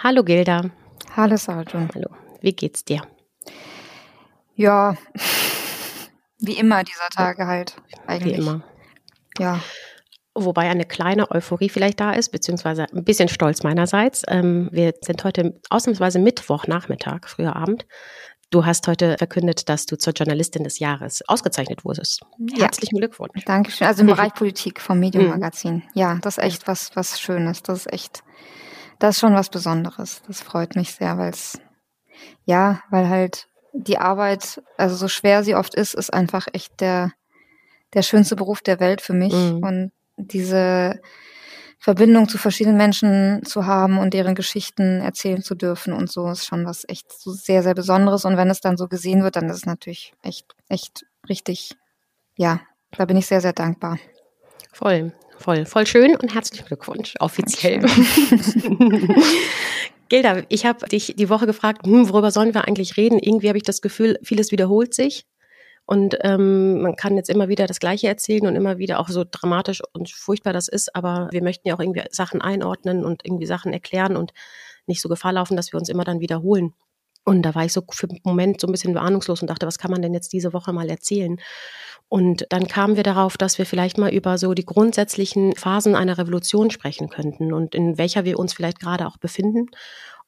Hallo 0.00 0.22
Gilda. 0.22 0.70
Hallo 1.16 1.36
Sarah. 1.36 1.88
Hallo. 1.92 2.08
Wie 2.40 2.52
geht's 2.52 2.84
dir? 2.84 3.02
Ja, 4.54 4.94
wie 6.38 6.52
immer 6.52 6.84
dieser 6.84 7.08
Tage 7.12 7.48
halt. 7.48 7.74
Eigentlich. 8.06 8.36
Wie 8.36 8.40
immer. 8.40 8.62
Ja. 9.40 9.60
Wobei 10.36 10.70
eine 10.70 10.84
kleine 10.84 11.32
Euphorie 11.32 11.68
vielleicht 11.68 11.98
da 11.98 12.12
ist, 12.12 12.28
beziehungsweise 12.28 12.86
ein 12.92 13.02
bisschen 13.02 13.28
Stolz 13.28 13.64
meinerseits. 13.64 14.22
Ähm, 14.28 14.68
wir 14.70 14.94
sind 15.00 15.24
heute 15.24 15.60
ausnahmsweise 15.68 16.20
Mittwochnachmittag, 16.20 17.26
früher 17.26 17.56
Abend. 17.56 17.84
Du 18.50 18.64
hast 18.64 18.86
heute 18.86 19.16
verkündet, 19.18 19.68
dass 19.68 19.86
du 19.86 19.98
zur 19.98 20.12
Journalistin 20.12 20.62
des 20.62 20.78
Jahres 20.78 21.28
ausgezeichnet 21.28 21.84
wurdest. 21.84 22.20
Herzlichen 22.56 22.96
ja. 22.96 23.00
Glückwunsch. 23.00 23.44
Dankeschön. 23.44 23.88
Also 23.88 24.02
im 24.02 24.06
Bereich 24.14 24.32
Politik 24.32 24.80
vom 24.80 25.00
Medium-Magazin. 25.00 25.74
Mhm. 25.74 25.82
Ja, 25.94 26.18
das 26.22 26.38
ist 26.38 26.44
echt 26.44 26.68
was, 26.68 26.94
was 26.94 27.20
Schönes. 27.20 27.64
Das 27.64 27.80
ist 27.80 27.92
echt, 27.92 28.22
das 28.98 29.16
ist 29.16 29.20
schon 29.20 29.34
was 29.34 29.50
Besonderes. 29.50 30.22
Das 30.26 30.40
freut 30.40 30.76
mich 30.76 30.92
sehr, 30.92 31.18
weil 31.18 31.30
es, 31.30 31.58
ja, 32.44 32.82
weil 32.90 33.08
halt 33.08 33.48
die 33.72 33.98
Arbeit, 33.98 34.62
also 34.76 34.96
so 34.96 35.08
schwer 35.08 35.44
sie 35.44 35.54
oft 35.54 35.74
ist, 35.74 35.94
ist 35.94 36.12
einfach 36.12 36.46
echt 36.52 36.80
der, 36.80 37.12
der 37.94 38.02
schönste 38.02 38.36
Beruf 38.36 38.60
der 38.60 38.80
Welt 38.80 39.00
für 39.00 39.12
mich. 39.12 39.32
Mhm. 39.32 39.62
Und 39.62 39.92
diese 40.16 41.00
Verbindung 41.78 42.28
zu 42.28 42.38
verschiedenen 42.38 42.76
Menschen 42.76 43.44
zu 43.44 43.66
haben 43.66 43.98
und 43.98 44.12
deren 44.12 44.34
Geschichten 44.34 45.00
erzählen 45.00 45.42
zu 45.42 45.54
dürfen 45.54 45.92
und 45.92 46.10
so 46.10 46.28
ist 46.28 46.44
schon 46.44 46.66
was 46.66 46.84
echt 46.88 47.12
so 47.12 47.30
sehr, 47.30 47.62
sehr 47.62 47.74
Besonderes. 47.74 48.24
Und 48.24 48.36
wenn 48.36 48.50
es 48.50 48.60
dann 48.60 48.76
so 48.76 48.88
gesehen 48.88 49.22
wird, 49.22 49.36
dann 49.36 49.48
ist 49.48 49.58
es 49.58 49.66
natürlich 49.66 50.12
echt, 50.22 50.56
echt 50.68 51.06
richtig, 51.28 51.76
ja, 52.36 52.60
da 52.90 53.04
bin 53.04 53.16
ich 53.16 53.26
sehr, 53.26 53.40
sehr 53.40 53.52
dankbar. 53.52 53.98
Voll, 54.72 55.12
voll, 55.38 55.66
voll 55.66 55.86
schön 55.86 56.16
und 56.16 56.34
herzlichen 56.34 56.66
Glückwunsch, 56.66 57.14
offiziell. 57.20 57.80
Gilda, 60.08 60.42
ich 60.48 60.64
habe 60.64 60.86
dich 60.88 61.14
die 61.16 61.28
Woche 61.28 61.46
gefragt, 61.46 61.86
hm, 61.86 62.08
worüber 62.08 62.30
sollen 62.30 62.54
wir 62.54 62.66
eigentlich 62.66 62.96
reden? 62.96 63.18
Irgendwie 63.18 63.48
habe 63.48 63.58
ich 63.58 63.64
das 63.64 63.82
Gefühl, 63.82 64.18
vieles 64.22 64.52
wiederholt 64.52 64.94
sich. 64.94 65.26
Und 65.84 66.18
ähm, 66.22 66.82
man 66.82 66.96
kann 66.96 67.16
jetzt 67.16 67.30
immer 67.30 67.48
wieder 67.48 67.66
das 67.66 67.80
Gleiche 67.80 68.08
erzählen 68.08 68.46
und 68.46 68.56
immer 68.56 68.76
wieder 68.76 69.00
auch 69.00 69.08
so 69.08 69.24
dramatisch 69.28 69.80
und 69.94 70.10
furchtbar 70.10 70.52
das 70.52 70.68
ist, 70.68 70.94
aber 70.94 71.28
wir 71.32 71.42
möchten 71.42 71.66
ja 71.66 71.74
auch 71.74 71.80
irgendwie 71.80 72.02
Sachen 72.10 72.42
einordnen 72.42 73.06
und 73.06 73.24
irgendwie 73.24 73.46
Sachen 73.46 73.72
erklären 73.72 74.14
und 74.14 74.34
nicht 74.86 75.00
so 75.00 75.08
Gefahr 75.08 75.32
laufen, 75.32 75.56
dass 75.56 75.72
wir 75.72 75.78
uns 75.78 75.88
immer 75.88 76.04
dann 76.04 76.20
wiederholen. 76.20 76.74
Und 77.28 77.42
da 77.42 77.54
war 77.54 77.64
ich 77.64 77.72
so 77.72 77.82
für 77.90 78.08
einen 78.08 78.20
Moment 78.24 78.60
so 78.60 78.66
ein 78.66 78.72
bisschen 78.72 78.96
ahnungslos 78.96 79.42
und 79.42 79.48
dachte, 79.50 79.66
was 79.66 79.78
kann 79.78 79.90
man 79.90 80.00
denn 80.02 80.14
jetzt 80.14 80.32
diese 80.32 80.52
Woche 80.52 80.72
mal 80.72 80.88
erzählen? 80.88 81.38
Und 82.08 82.46
dann 82.48 82.68
kamen 82.68 82.96
wir 82.96 83.02
darauf, 83.02 83.36
dass 83.36 83.58
wir 83.58 83.66
vielleicht 83.66 83.98
mal 83.98 84.10
über 84.10 84.38
so 84.38 84.54
die 84.54 84.64
grundsätzlichen 84.64 85.54
Phasen 85.54 85.94
einer 85.94 86.16
Revolution 86.16 86.70
sprechen 86.70 87.10
könnten 87.10 87.52
und 87.52 87.74
in 87.74 87.98
welcher 87.98 88.24
wir 88.24 88.38
uns 88.38 88.54
vielleicht 88.54 88.80
gerade 88.80 89.06
auch 89.06 89.18
befinden 89.18 89.66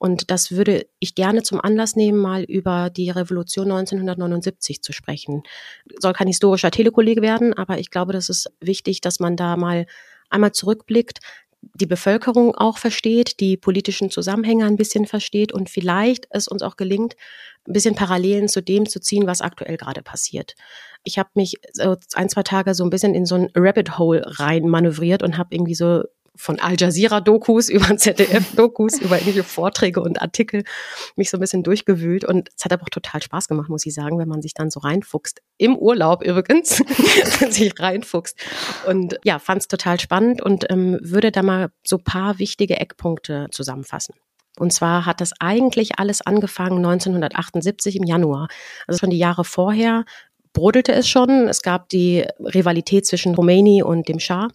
und 0.02 0.30
das 0.30 0.50
würde 0.50 0.86
ich 0.98 1.14
gerne 1.14 1.42
zum 1.42 1.60
Anlass 1.60 1.94
nehmen, 1.94 2.18
mal 2.18 2.42
über 2.44 2.88
die 2.88 3.10
Revolution 3.10 3.70
1979 3.70 4.82
zu 4.82 4.94
sprechen. 4.94 5.42
Soll 5.98 6.14
kein 6.14 6.26
historischer 6.26 6.70
Telekollege 6.70 7.20
werden, 7.20 7.52
aber 7.52 7.78
ich 7.78 7.90
glaube, 7.90 8.14
das 8.14 8.30
ist 8.30 8.50
wichtig, 8.60 9.02
dass 9.02 9.20
man 9.20 9.36
da 9.36 9.58
mal 9.58 9.84
einmal 10.30 10.52
zurückblickt, 10.52 11.18
die 11.62 11.86
Bevölkerung 11.86 12.54
auch 12.54 12.78
versteht, 12.78 13.40
die 13.40 13.56
politischen 13.56 14.10
Zusammenhänge 14.10 14.66
ein 14.66 14.76
bisschen 14.76 15.06
versteht 15.06 15.52
und 15.52 15.68
vielleicht 15.68 16.26
es 16.30 16.48
uns 16.48 16.62
auch 16.62 16.76
gelingt, 16.76 17.16
ein 17.68 17.72
bisschen 17.72 17.94
Parallelen 17.94 18.48
zu 18.48 18.62
dem 18.62 18.88
zu 18.88 19.00
ziehen, 19.00 19.26
was 19.26 19.42
aktuell 19.42 19.76
gerade 19.76 20.02
passiert. 20.02 20.54
Ich 21.04 21.18
habe 21.18 21.30
mich 21.34 21.56
so 21.72 21.96
ein, 22.14 22.28
zwei 22.28 22.42
Tage 22.42 22.74
so 22.74 22.84
ein 22.84 22.90
bisschen 22.90 23.14
in 23.14 23.26
so 23.26 23.34
ein 23.34 23.48
Rabbit 23.54 23.98
Hole 23.98 24.22
rein 24.24 24.68
manövriert 24.68 25.22
und 25.22 25.36
habe 25.36 25.54
irgendwie 25.54 25.74
so 25.74 26.04
von 26.36 26.58
Al 26.60 26.76
Jazeera-Dokus 26.78 27.68
über 27.70 27.96
ZDF-Dokus, 27.96 28.98
über 29.00 29.16
irgendwelche 29.16 29.44
Vorträge 29.44 30.00
und 30.00 30.20
Artikel 30.22 30.64
mich 31.16 31.30
so 31.30 31.36
ein 31.36 31.40
bisschen 31.40 31.62
durchgewühlt. 31.62 32.24
Und 32.24 32.50
es 32.56 32.64
hat 32.64 32.72
aber 32.72 32.82
auch 32.82 32.90
total 32.90 33.22
Spaß 33.22 33.48
gemacht, 33.48 33.68
muss 33.68 33.86
ich 33.86 33.94
sagen, 33.94 34.18
wenn 34.18 34.28
man 34.28 34.42
sich 34.42 34.54
dann 34.54 34.70
so 34.70 34.80
reinfuchst. 34.80 35.40
Im 35.58 35.76
Urlaub 35.76 36.22
übrigens, 36.22 36.76
sich 37.50 37.78
reinfuchst. 37.78 38.38
Und 38.86 39.18
ja, 39.24 39.38
fand 39.38 39.62
es 39.62 39.68
total 39.68 40.00
spannend 40.00 40.42
und 40.42 40.70
ähm, 40.70 40.98
würde 41.02 41.32
da 41.32 41.42
mal 41.42 41.70
so 41.86 41.98
paar 41.98 42.38
wichtige 42.38 42.78
Eckpunkte 42.78 43.48
zusammenfassen. 43.50 44.14
Und 44.58 44.72
zwar 44.72 45.06
hat 45.06 45.20
das 45.20 45.32
eigentlich 45.38 45.98
alles 45.98 46.20
angefangen 46.20 46.84
1978 46.84 47.96
im 47.96 48.04
Januar. 48.04 48.48
Also 48.86 48.98
schon 48.98 49.10
die 49.10 49.18
Jahre 49.18 49.44
vorher 49.44 50.04
brodelte 50.52 50.92
es 50.92 51.08
schon. 51.08 51.48
Es 51.48 51.62
gab 51.62 51.88
die 51.88 52.26
Rivalität 52.38 53.06
zwischen 53.06 53.34
Khomeini 53.34 53.82
und 53.82 54.08
dem 54.08 54.18
Schah. 54.18 54.48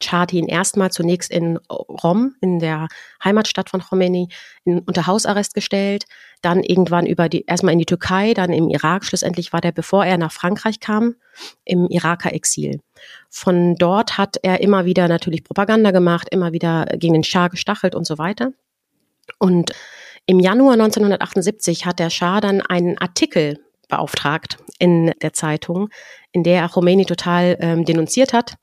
Chati 0.00 0.38
ihn 0.38 0.46
erstmal 0.46 0.90
zunächst 0.90 1.30
in 1.30 1.58
Rom, 1.68 2.34
in 2.40 2.58
der 2.58 2.88
Heimatstadt 3.22 3.70
von 3.70 3.80
Khomeini, 3.80 4.28
in, 4.64 4.80
unter 4.80 5.06
Hausarrest 5.06 5.54
gestellt, 5.54 6.04
dann 6.42 6.62
irgendwann 6.62 7.06
über 7.06 7.28
die, 7.28 7.44
erstmal 7.46 7.72
in 7.72 7.78
die 7.78 7.86
Türkei, 7.86 8.34
dann 8.34 8.52
im 8.52 8.68
Irak. 8.68 9.04
Schlussendlich 9.04 9.52
war 9.52 9.60
der, 9.60 9.72
bevor 9.72 10.04
er 10.04 10.18
nach 10.18 10.32
Frankreich 10.32 10.80
kam, 10.80 11.14
im 11.64 11.88
Iraker 11.88 12.32
Exil. 12.32 12.80
Von 13.28 13.76
dort 13.76 14.18
hat 14.18 14.36
er 14.42 14.60
immer 14.60 14.84
wieder 14.84 15.08
natürlich 15.08 15.44
Propaganda 15.44 15.90
gemacht, 15.90 16.28
immer 16.30 16.52
wieder 16.52 16.86
gegen 16.96 17.14
den 17.14 17.24
Schah 17.24 17.48
gestachelt 17.48 17.94
und 17.94 18.06
so 18.06 18.18
weiter. 18.18 18.52
Und 19.38 19.72
im 20.26 20.40
Januar 20.40 20.74
1978 20.74 21.86
hat 21.86 21.98
der 21.98 22.10
Schah 22.10 22.40
dann 22.40 22.60
einen 22.60 22.98
Artikel 22.98 23.60
beauftragt 23.88 24.58
in 24.78 25.12
der 25.22 25.32
Zeitung, 25.32 25.88
in 26.36 26.42
der 26.42 26.60
er 26.60 26.68
Khomeini 26.68 27.06
total 27.06 27.56
ähm, 27.60 27.86
denunziert 27.86 28.34
hat, 28.34 28.56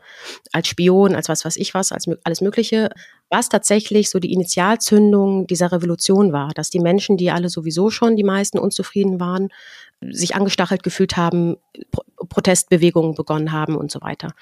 als 0.51 0.67
Spion, 0.67 1.15
als 1.15 1.27
was 1.27 1.43
weiß 1.43 1.55
ich 1.57 1.73
was, 1.73 1.91
als 1.91 2.07
alles 2.23 2.39
Mögliche, 2.39 2.91
was 3.31 3.49
tatsächlich 3.49 4.11
so 4.11 4.19
die 4.19 4.31
Initialzündung 4.31 5.47
dieser 5.47 5.71
Revolution 5.71 6.31
war, 6.31 6.51
dass 6.53 6.69
die 6.69 6.79
Menschen, 6.79 7.17
die 7.17 7.31
alle 7.31 7.49
sowieso 7.49 7.89
schon 7.89 8.15
die 8.15 8.23
meisten 8.23 8.59
unzufrieden 8.59 9.19
waren, 9.19 9.49
sich 10.11 10.35
angestachelt 10.35 10.83
gefühlt 10.83 11.17
haben, 11.17 11.57
Pro 11.91 12.03
Protestbewegungen 12.29 13.15
begonnen 13.15 13.51
haben 13.51 13.75
und 13.75 13.91
so 13.91 13.99
weiter. 14.01 14.33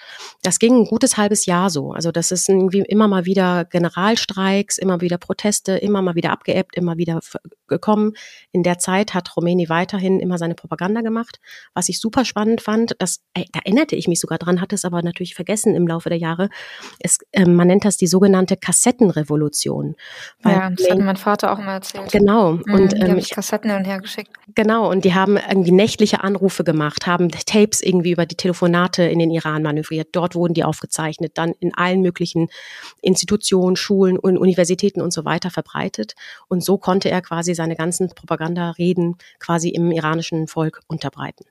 Das 0.43 0.59
ging 0.59 0.75
ein 0.81 0.85
gutes 0.85 1.17
halbes 1.17 1.47
Jahr 1.47 1.69
so. 1.71 1.93
Also 1.93 2.11
das 2.11 2.31
ist 2.31 2.47
irgendwie 2.47 2.81
immer 2.81 3.07
mal 3.07 3.25
wieder 3.25 3.65
Generalstreiks, 3.65 4.77
immer 4.77 5.01
wieder 5.01 5.17
Proteste, 5.17 5.73
immer 5.73 6.01
mal 6.01 6.13
wieder 6.13 6.31
abgeebbt, 6.31 6.75
immer 6.77 6.97
wieder 6.97 7.21
gekommen. 7.67 8.13
In 8.51 8.61
der 8.61 8.77
Zeit 8.77 9.15
hat 9.15 9.33
Khomeini 9.33 9.67
weiterhin 9.67 10.19
immer 10.19 10.37
seine 10.37 10.53
Propaganda 10.53 11.01
gemacht. 11.01 11.39
Was 11.73 11.89
ich 11.89 11.99
super 11.99 12.23
spannend 12.23 12.61
fand, 12.61 12.95
das, 12.99 13.20
da 13.33 13.59
erinnerte 13.63 13.95
ich 13.95 14.09
mich 14.09 14.19
sogar 14.19 14.37
dran, 14.37 14.59
hatte 14.59 14.75
es 14.75 14.83
aber 14.83 15.01
natürlich 15.01 15.35
vergessen 15.35 15.73
im 15.73 15.87
Laufe 15.87 16.09
der 16.09 16.17
Jahre. 16.17 16.49
Es, 16.99 17.19
äh, 17.31 17.45
man 17.45 17.67
nennt 17.67 17.85
das 17.85 17.95
die 17.95 18.07
sogenannte 18.07 18.57
Kassettenrevolution. 18.57 19.95
ja, 20.43 20.69
das 20.69 20.89
hat 20.89 20.99
mein 20.99 21.15
Vater 21.15 21.53
auch 21.53 21.59
immer 21.59 21.73
erzählt. 21.73 22.11
Genau. 22.11 22.53
Mhm, 22.53 22.73
und 22.73 22.93
ähm, 22.93 23.17
ich 23.17 23.29
Kassetten 23.29 23.69
hin 23.69 23.79
und 23.79 23.85
her 23.85 23.99
geschickt. 23.99 24.31
Genau. 24.53 24.89
Und 24.89 25.05
die 25.05 25.13
haben 25.13 25.37
irgendwie 25.37 25.71
nächtliche 25.71 26.23
Anrufe 26.23 26.65
gemacht, 26.65 27.07
haben 27.07 27.29
Tapes 27.29 27.81
irgendwie 27.81 28.11
über 28.11 28.25
die 28.25 28.35
Telefonate 28.35 29.03
in 29.03 29.19
den 29.19 29.31
Iran 29.31 29.63
manövriert. 29.63 30.09
Dort 30.11 30.35
wurden 30.35 30.53
die 30.53 30.65
aufgezeichnet, 30.65 31.37
dann 31.37 31.53
in 31.61 31.73
allen 31.73 32.01
möglichen 32.01 32.49
Institutionen, 33.01 33.77
Schulen 33.77 34.19
und 34.19 34.37
Universitäten 34.37 35.01
und 35.01 35.13
so 35.13 35.23
weiter 35.23 35.51
verbreitet. 35.51 36.15
Und 36.49 36.65
so 36.65 36.77
konnte 36.77 37.09
er 37.09 37.21
quasi 37.21 37.55
seine 37.55 37.77
ganzen 37.77 38.09
Propagandareden 38.09 39.15
quasi 39.39 39.69
im 39.69 39.91
iranischen 39.91 40.47
Volk 40.47 40.81
unterbreiten. 40.87 41.45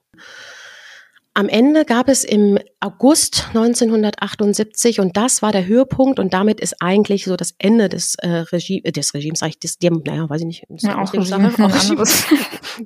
Am 1.32 1.48
Ende 1.48 1.84
gab 1.84 2.08
es 2.08 2.24
im 2.24 2.58
August 2.80 3.46
1978 3.54 4.98
und 4.98 5.16
das 5.16 5.42
war 5.42 5.52
der 5.52 5.64
Höhepunkt 5.64 6.18
und 6.18 6.34
damit 6.34 6.58
ist 6.58 6.82
eigentlich 6.82 7.24
so 7.24 7.36
das 7.36 7.54
Ende 7.58 7.88
des, 7.88 8.16
äh, 8.16 8.28
Regie, 8.28 8.82
äh, 8.84 8.90
des 8.90 9.14
Regimes, 9.14 9.38
sag 9.38 9.50
ich, 9.50 9.60
des, 9.60 9.78
dem, 9.78 10.02
naja, 10.04 10.28
weiß 10.28 10.40
ich 10.40 10.46
nicht, 10.46 10.64
ist 10.68 10.82
ja, 10.82 10.98
auch 10.98 11.12
Regime, 11.12 11.54
auch 11.56 11.58
Regime. 11.74 12.02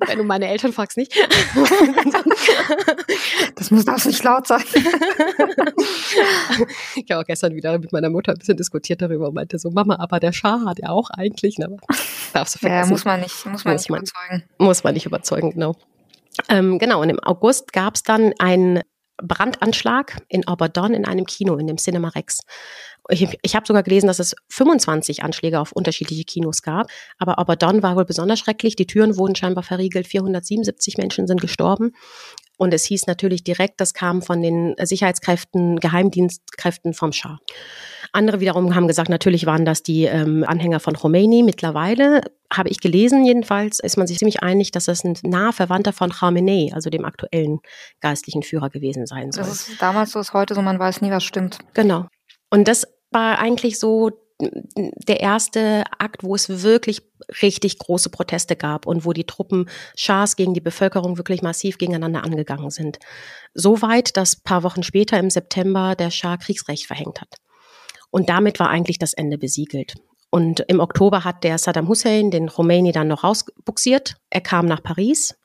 Wenn 0.05 0.17
du 0.19 0.23
meine 0.23 0.47
Eltern 0.47 0.73
fragst, 0.73 0.95
nicht. 0.95 1.11
das 3.55 3.71
muss 3.71 3.87
auch 3.87 4.05
nicht 4.05 4.23
laut 4.23 4.45
sein. 4.45 4.61
ich 6.95 7.09
habe 7.09 7.21
auch 7.21 7.25
gestern 7.25 7.55
wieder 7.55 7.79
mit 7.79 7.91
meiner 7.93 8.11
Mutter 8.11 8.33
ein 8.33 8.37
bisschen 8.37 8.57
diskutiert 8.57 9.01
darüber 9.01 9.29
und 9.29 9.33
meinte 9.33 9.57
so, 9.57 9.71
Mama, 9.71 9.95
aber 9.97 10.19
der 10.19 10.33
Schah 10.33 10.65
hat 10.67 10.77
ja 10.77 10.89
auch 10.89 11.09
eigentlich, 11.09 11.57
ne, 11.57 11.77
darfst 12.31 12.55
du 12.55 12.59
vergessen. 12.59 12.89
Ja, 12.89 12.91
muss 12.91 13.05
man 13.05 13.21
nicht, 13.21 13.43
muss 13.47 13.65
man 13.65 13.73
muss 13.73 13.81
nicht 13.81 13.89
man, 13.89 14.01
überzeugen. 14.01 14.43
Muss 14.59 14.83
man 14.83 14.93
nicht 14.93 15.07
überzeugen, 15.07 15.49
genau. 15.49 15.75
Ähm, 16.49 16.79
genau, 16.79 17.01
und 17.01 17.09
im 17.09 17.19
August 17.19 17.73
gab 17.73 17.95
es 17.95 18.03
dann 18.03 18.33
einen 18.39 18.81
Brandanschlag 19.17 20.21
in 20.27 20.47
Auberdon 20.47 20.93
in 20.93 21.05
einem 21.05 21.25
Kino, 21.25 21.55
in 21.55 21.67
dem 21.67 21.77
Cinema 21.77 22.09
Rex. 22.09 22.39
Ich, 23.09 23.37
ich 23.41 23.55
habe 23.55 23.67
sogar 23.67 23.83
gelesen, 23.83 24.07
dass 24.07 24.19
es 24.19 24.35
25 24.49 25.23
Anschläge 25.23 25.59
auf 25.59 25.71
unterschiedliche 25.71 26.23
Kinos 26.23 26.61
gab. 26.63 26.87
Aber 27.19 27.37
Auberdon 27.39 27.83
war 27.83 27.95
wohl 27.95 28.05
besonders 28.05 28.39
schrecklich. 28.39 28.75
Die 28.75 28.87
Türen 28.87 29.15
wurden 29.15 29.35
scheinbar 29.35 29.63
verriegelt. 29.63 30.07
477 30.07 30.97
Menschen 30.97 31.27
sind 31.27 31.39
gestorben. 31.39 31.93
Und 32.57 32.73
es 32.73 32.85
hieß 32.85 33.05
natürlich 33.05 33.43
direkt, 33.43 33.79
das 33.79 33.93
kam 33.93 34.21
von 34.21 34.41
den 34.41 34.75
Sicherheitskräften, 34.81 35.79
Geheimdienstkräften 35.79 36.93
vom 36.93 37.11
Schah. 37.11 37.39
Andere 38.15 38.39
wiederum 38.39 38.73
haben 38.75 38.87
gesagt, 38.87 39.09
natürlich 39.09 39.45
waren 39.45 39.65
das 39.65 39.83
die 39.83 40.05
ähm, 40.05 40.43
Anhänger 40.47 40.79
von 40.79 40.95
Khomeini. 40.95 41.43
Mittlerweile 41.43 42.21
habe 42.51 42.69
ich 42.69 42.79
gelesen, 42.79 43.25
jedenfalls 43.25 43.79
ist 43.79 43.97
man 43.97 44.07
sich 44.07 44.17
ziemlich 44.17 44.41
einig, 44.41 44.71
dass 44.71 44.85
das 44.85 45.03
ein 45.03 45.17
naher 45.23 45.53
Verwandter 45.53 45.93
von 45.93 46.11
Khamenei, 46.11 46.71
also 46.73 46.89
dem 46.89 47.05
aktuellen 47.05 47.59
geistlichen 48.01 48.43
Führer 48.43 48.69
gewesen 48.69 49.05
sein 49.05 49.31
soll. 49.31 49.43
Das 49.43 49.69
ist 49.69 49.81
damals 49.81 50.11
so, 50.11 50.19
ist 50.19 50.33
heute 50.33 50.55
so, 50.55 50.61
man 50.61 50.79
weiß 50.79 51.01
nie, 51.01 51.11
was 51.11 51.23
stimmt. 51.23 51.59
Genau. 51.73 52.07
Und 52.49 52.67
das 52.67 52.87
war 53.11 53.39
eigentlich 53.39 53.79
so 53.79 54.11
der 54.39 55.21
erste 55.21 55.83
Akt, 55.97 56.23
wo 56.23 56.35
es 56.35 56.63
wirklich 56.63 57.01
richtig 57.41 57.79
große 57.79 58.09
Proteste 58.09 58.55
gab 58.55 58.85
und 58.85 59.05
wo 59.05 59.13
die 59.13 59.25
Truppen 59.25 59.69
Schars 59.95 60.35
gegen 60.35 60.53
die 60.53 60.61
Bevölkerung 60.61 61.17
wirklich 61.17 61.41
massiv 61.41 61.77
gegeneinander 61.77 62.23
angegangen 62.23 62.69
sind. 62.69 62.99
So 63.53 63.81
weit, 63.81 64.17
dass 64.17 64.35
paar 64.35 64.63
Wochen 64.63 64.83
später 64.83 65.17
im 65.17 65.29
September 65.29 65.95
der 65.95 66.11
Schah 66.11 66.35
Kriegsrecht 66.37 66.85
verhängt 66.85 67.21
hat. 67.21 67.37
Und 68.15 68.29
damit 68.29 68.61
war 68.61 68.69
eigentlich 68.69 68.97
das 68.97 69.11
Ende 69.11 69.37
besiegelt. 69.37 69.95
Und 70.29 70.61
im 70.69 70.79
Oktober 70.79 71.25
hat 71.25 71.43
der 71.43 71.57
Saddam 71.57 71.89
Hussein 71.89 72.31
den 72.31 72.47
Khomeini 72.47 72.93
dann 72.93 73.09
noch 73.09 73.25
rausbuxiert. 73.25 74.15
Er 74.29 74.39
kam 74.39 74.67
nach 74.67 74.81
Paris 74.81 75.37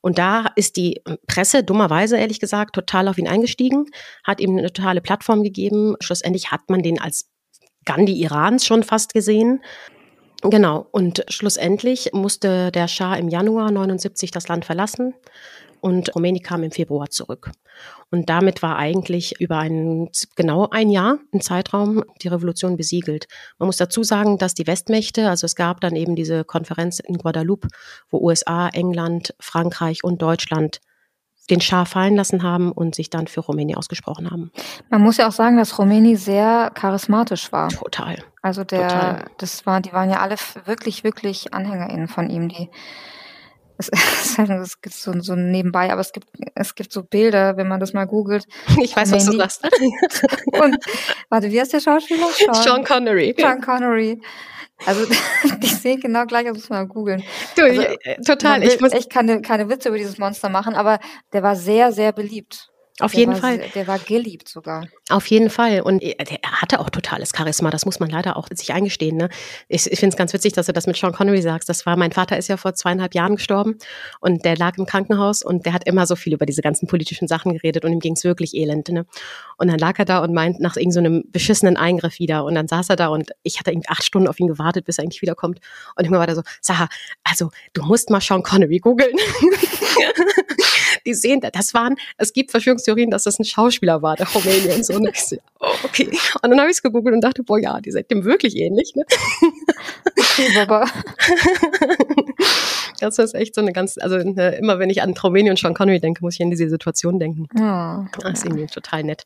und 0.00 0.18
da 0.18 0.46
ist 0.56 0.76
die 0.76 1.00
Presse, 1.28 1.62
dummerweise 1.62 2.16
ehrlich 2.16 2.40
gesagt, 2.40 2.74
total 2.74 3.06
auf 3.06 3.18
ihn 3.18 3.28
eingestiegen, 3.28 3.86
hat 4.24 4.40
ihm 4.40 4.58
eine 4.58 4.72
totale 4.72 5.00
Plattform 5.00 5.44
gegeben. 5.44 5.94
Schlussendlich 6.00 6.50
hat 6.50 6.68
man 6.68 6.82
den 6.82 7.00
als 7.00 7.30
Gandhi 7.84 8.20
Irans 8.20 8.66
schon 8.66 8.82
fast 8.82 9.14
gesehen. 9.14 9.62
Genau. 10.42 10.88
Und 10.90 11.24
schlussendlich 11.28 12.10
musste 12.12 12.72
der 12.72 12.88
Schah 12.88 13.14
im 13.14 13.28
Januar 13.28 13.70
79 13.70 14.32
das 14.32 14.48
Land 14.48 14.64
verlassen 14.64 15.14
und 15.86 16.12
Khomeini 16.12 16.40
kam 16.40 16.64
im 16.64 16.72
Februar 16.72 17.10
zurück. 17.10 17.52
Und 18.10 18.28
damit 18.28 18.60
war 18.60 18.76
eigentlich 18.76 19.40
über 19.40 19.58
ein, 19.58 20.08
genau 20.34 20.68
ein 20.68 20.90
Jahr, 20.90 21.18
ein 21.32 21.40
Zeitraum, 21.40 22.02
die 22.22 22.26
Revolution 22.26 22.76
besiegelt. 22.76 23.28
Man 23.60 23.66
muss 23.66 23.76
dazu 23.76 24.02
sagen, 24.02 24.36
dass 24.36 24.54
die 24.54 24.66
Westmächte, 24.66 25.30
also 25.30 25.44
es 25.44 25.54
gab 25.54 25.80
dann 25.80 25.94
eben 25.94 26.16
diese 26.16 26.42
Konferenz 26.42 26.98
in 26.98 27.18
Guadeloupe, 27.18 27.68
wo 28.10 28.18
USA, 28.18 28.68
England, 28.68 29.32
Frankreich 29.38 30.02
und 30.02 30.20
Deutschland 30.20 30.80
den 31.50 31.60
Schah 31.60 31.84
fallen 31.84 32.16
lassen 32.16 32.42
haben 32.42 32.72
und 32.72 32.96
sich 32.96 33.08
dann 33.08 33.28
für 33.28 33.44
Khomeini 33.44 33.76
ausgesprochen 33.76 34.28
haben. 34.28 34.50
Man 34.90 35.02
muss 35.02 35.18
ja 35.18 35.28
auch 35.28 35.32
sagen, 35.32 35.56
dass 35.56 35.70
Khomeini 35.70 36.16
sehr 36.16 36.72
charismatisch 36.74 37.52
war. 37.52 37.68
Total. 37.68 38.16
Also 38.42 38.64
der, 38.64 38.88
Total. 38.88 39.24
das 39.38 39.64
war, 39.66 39.80
die 39.80 39.92
waren 39.92 40.10
ja 40.10 40.18
alle 40.18 40.34
wirklich, 40.64 41.04
wirklich 41.04 41.54
AnhängerInnen 41.54 42.08
von 42.08 42.28
ihm, 42.28 42.48
die 42.48 42.70
es, 43.78 43.90
es 44.38 44.80
gibt 44.80 44.94
so, 44.94 45.12
so 45.20 45.34
nebenbei, 45.34 45.90
aber 45.92 46.00
es 46.00 46.12
gibt, 46.12 46.28
es 46.54 46.74
gibt 46.74 46.92
so 46.92 47.02
Bilder, 47.02 47.56
wenn 47.56 47.68
man 47.68 47.80
das 47.80 47.92
mal 47.92 48.06
googelt. 48.06 48.46
Ich 48.80 48.94
weiß, 48.94 49.12
was 49.12 49.26
du 49.26 49.36
sagst. 49.36 49.64
Und, 50.52 50.76
warte, 51.28 51.50
wie 51.50 51.60
heißt 51.60 51.72
der 51.72 51.80
Schauspieler? 51.80 52.26
Sean, 52.32 52.54
Sean 52.54 52.84
Connery. 52.84 53.34
Sean 53.38 53.60
Connery. 53.60 54.20
Also, 54.84 55.06
die 55.58 55.66
sehen 55.68 56.00
genau 56.00 56.26
gleich, 56.26 56.44
das 56.44 56.54
muss 56.54 56.68
man 56.68 56.86
mal 56.86 56.88
googeln. 56.88 57.22
Du, 57.56 57.62
also, 57.62 57.82
total. 58.26 58.62
Ich 58.62 58.78
muss 58.80 58.92
echt 58.92 59.10
keine, 59.10 59.40
keine 59.40 59.68
Witze 59.70 59.88
über 59.88 59.96
dieses 59.96 60.18
Monster 60.18 60.50
machen, 60.50 60.74
aber 60.74 60.98
der 61.32 61.42
war 61.42 61.56
sehr, 61.56 61.92
sehr 61.92 62.12
beliebt. 62.12 62.68
Auf 63.00 63.12
der 63.12 63.20
jeden 63.20 63.32
war, 63.34 63.40
Fall. 63.40 63.60
Der 63.74 63.86
war 63.86 63.98
geliebt 63.98 64.48
sogar. 64.48 64.88
Auf 65.10 65.26
jeden 65.26 65.50
Fall. 65.50 65.82
Und 65.82 66.02
er 66.02 66.16
hatte 66.42 66.80
auch 66.80 66.88
totales 66.88 67.32
Charisma. 67.36 67.70
Das 67.70 67.84
muss 67.84 68.00
man 68.00 68.08
leider 68.08 68.36
auch 68.36 68.48
sich 68.52 68.72
eingestehen. 68.72 69.18
Ne? 69.18 69.28
Ich, 69.68 69.90
ich 69.90 70.00
finde 70.00 70.14
es 70.14 70.16
ganz 70.16 70.32
witzig, 70.32 70.54
dass 70.54 70.66
du 70.66 70.72
das 70.72 70.86
mit 70.86 70.96
Sean 70.96 71.12
Connery 71.12 71.42
sagst. 71.42 71.68
Das 71.68 71.84
war, 71.84 71.96
mein 71.96 72.12
Vater 72.12 72.38
ist 72.38 72.48
ja 72.48 72.56
vor 72.56 72.74
zweieinhalb 72.74 73.14
Jahren 73.14 73.36
gestorben 73.36 73.76
und 74.20 74.46
der 74.46 74.56
lag 74.56 74.78
im 74.78 74.86
Krankenhaus 74.86 75.42
und 75.42 75.66
der 75.66 75.74
hat 75.74 75.86
immer 75.86 76.06
so 76.06 76.16
viel 76.16 76.32
über 76.32 76.46
diese 76.46 76.62
ganzen 76.62 76.86
politischen 76.86 77.28
Sachen 77.28 77.52
geredet 77.52 77.84
und 77.84 77.92
ihm 77.92 78.00
ging 78.00 78.14
es 78.14 78.24
wirklich 78.24 78.54
elend. 78.54 78.88
Ne? 78.88 79.04
Und 79.58 79.68
dann 79.68 79.78
lag 79.78 79.98
er 79.98 80.06
da 80.06 80.20
und 80.20 80.32
meint 80.32 80.60
nach 80.60 80.76
irgendeinem 80.76 81.22
so 81.24 81.30
beschissenen 81.32 81.76
Eingriff 81.76 82.18
wieder. 82.18 82.44
Und 82.44 82.54
dann 82.54 82.66
saß 82.66 82.88
er 82.88 82.96
da 82.96 83.08
und 83.08 83.30
ich 83.42 83.58
hatte 83.60 83.72
irgendwie 83.72 83.88
acht 83.90 84.04
Stunden 84.04 84.28
auf 84.28 84.40
ihn 84.40 84.46
gewartet, 84.46 84.86
bis 84.86 84.98
er 84.98 85.04
eigentlich 85.04 85.20
wiederkommt. 85.20 85.60
Und 85.96 86.04
irgendwann 86.04 86.20
war 86.20 86.28
er 86.28 86.34
so, 86.34 86.42
Saha, 86.62 86.88
also 87.24 87.50
du 87.74 87.82
musst 87.82 88.08
mal 88.08 88.22
Sean 88.22 88.42
Connery 88.42 88.78
googeln. 88.78 89.16
die 91.06 91.14
sehen, 91.14 91.40
das 91.40 91.72
waren, 91.74 91.96
es 92.18 92.32
gibt 92.32 92.50
Verschwörungstheorien, 92.50 93.10
dass 93.10 93.24
das 93.24 93.38
ein 93.38 93.44
Schauspieler 93.44 94.02
war, 94.02 94.16
der 94.16 94.26
Khomeini 94.26 94.74
und 94.74 94.84
so. 94.84 94.94
Und 94.94 95.08
ich 95.08 95.24
so, 95.24 95.36
oh, 95.60 95.72
okay. 95.84 96.08
Und 96.42 96.50
dann 96.50 96.58
habe 96.60 96.70
ich 96.70 96.76
es 96.76 96.82
gegoogelt 96.82 97.14
und 97.14 97.22
dachte, 97.22 97.42
boah, 97.42 97.58
ja, 97.58 97.80
die 97.80 97.92
sind 97.92 98.10
dem 98.10 98.24
wirklich 98.24 98.56
ähnlich. 98.56 98.92
Ne? 98.94 99.04
Okay, 100.18 100.48
Baba. 100.54 100.84
Das 103.00 103.18
ist 103.18 103.34
echt 103.34 103.54
so 103.54 103.60
eine 103.60 103.72
ganz, 103.72 103.98
also 103.98 104.16
ne, 104.18 104.56
immer 104.56 104.78
wenn 104.78 104.90
ich 104.90 105.02
an 105.02 105.14
Khomeini 105.14 105.50
und 105.50 105.58
Sean 105.58 105.74
Connery 105.74 106.00
denke, 106.00 106.22
muss 106.22 106.34
ich 106.34 106.42
an 106.42 106.50
diese 106.50 106.68
Situation 106.68 107.18
denken. 107.18 107.46
Ja. 107.58 108.06
Das 108.18 108.32
ist 108.32 108.44
irgendwie 108.44 108.66
total 108.66 109.04
nett. 109.04 109.24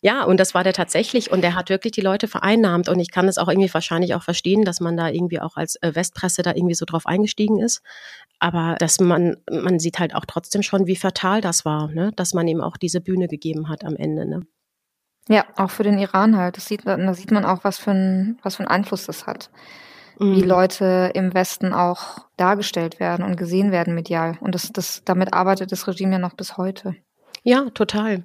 Ja, 0.00 0.24
und 0.24 0.38
das 0.38 0.54
war 0.54 0.64
der 0.64 0.72
tatsächlich 0.72 1.30
und 1.30 1.42
der 1.42 1.54
hat 1.54 1.68
wirklich 1.70 1.92
die 1.92 2.00
Leute 2.00 2.28
vereinnahmt 2.28 2.88
und 2.88 3.00
ich 3.00 3.10
kann 3.10 3.26
das 3.26 3.38
auch 3.38 3.48
irgendwie 3.48 3.72
wahrscheinlich 3.72 4.14
auch 4.14 4.22
verstehen, 4.22 4.64
dass 4.64 4.80
man 4.80 4.96
da 4.96 5.08
irgendwie 5.08 5.40
auch 5.40 5.56
als 5.56 5.76
äh, 5.82 5.94
Westpresse 5.94 6.42
da 6.42 6.52
irgendwie 6.54 6.74
so 6.74 6.84
drauf 6.84 7.06
eingestiegen 7.06 7.58
ist. 7.58 7.82
Aber 8.38 8.76
dass 8.78 9.00
man, 9.00 9.36
man 9.50 9.78
sieht 9.78 9.98
halt 9.98 10.14
auch 10.14 10.24
trotzdem 10.26 10.62
schon, 10.62 10.86
wie 10.86 10.96
fatal 10.96 11.40
das 11.40 11.64
war, 11.64 11.88
ne? 11.88 12.12
dass 12.16 12.34
man 12.34 12.46
ihm 12.46 12.60
auch 12.60 12.76
diese 12.76 13.00
Bühne 13.00 13.28
gegeben 13.28 13.68
hat 13.68 13.84
am 13.84 13.96
Ende. 13.96 14.26
Ne? 14.26 14.46
Ja, 15.28 15.44
auch 15.56 15.70
für 15.70 15.82
den 15.82 15.98
Iran 15.98 16.36
halt. 16.36 16.56
Das 16.56 16.66
sieht, 16.66 16.86
da 16.86 17.14
sieht 17.14 17.30
man 17.30 17.44
auch, 17.44 17.64
was 17.64 17.78
für 17.78 17.92
ein, 17.92 18.38
was 18.42 18.56
für 18.56 18.60
einen 18.60 18.68
Einfluss 18.68 19.06
das 19.06 19.26
hat. 19.26 19.50
Mhm. 20.18 20.36
Wie 20.36 20.42
Leute 20.42 21.10
im 21.14 21.34
Westen 21.34 21.72
auch 21.72 22.18
dargestellt 22.36 23.00
werden 23.00 23.24
und 23.24 23.36
gesehen 23.36 23.72
werden 23.72 23.94
medial. 23.94 24.36
Und 24.40 24.54
das, 24.54 24.72
das, 24.72 25.02
damit 25.04 25.34
arbeitet 25.34 25.72
das 25.72 25.86
Regime 25.86 26.12
ja 26.12 26.18
noch 26.18 26.34
bis 26.34 26.56
heute. 26.56 26.96
Ja, 27.42 27.70
total. 27.70 28.24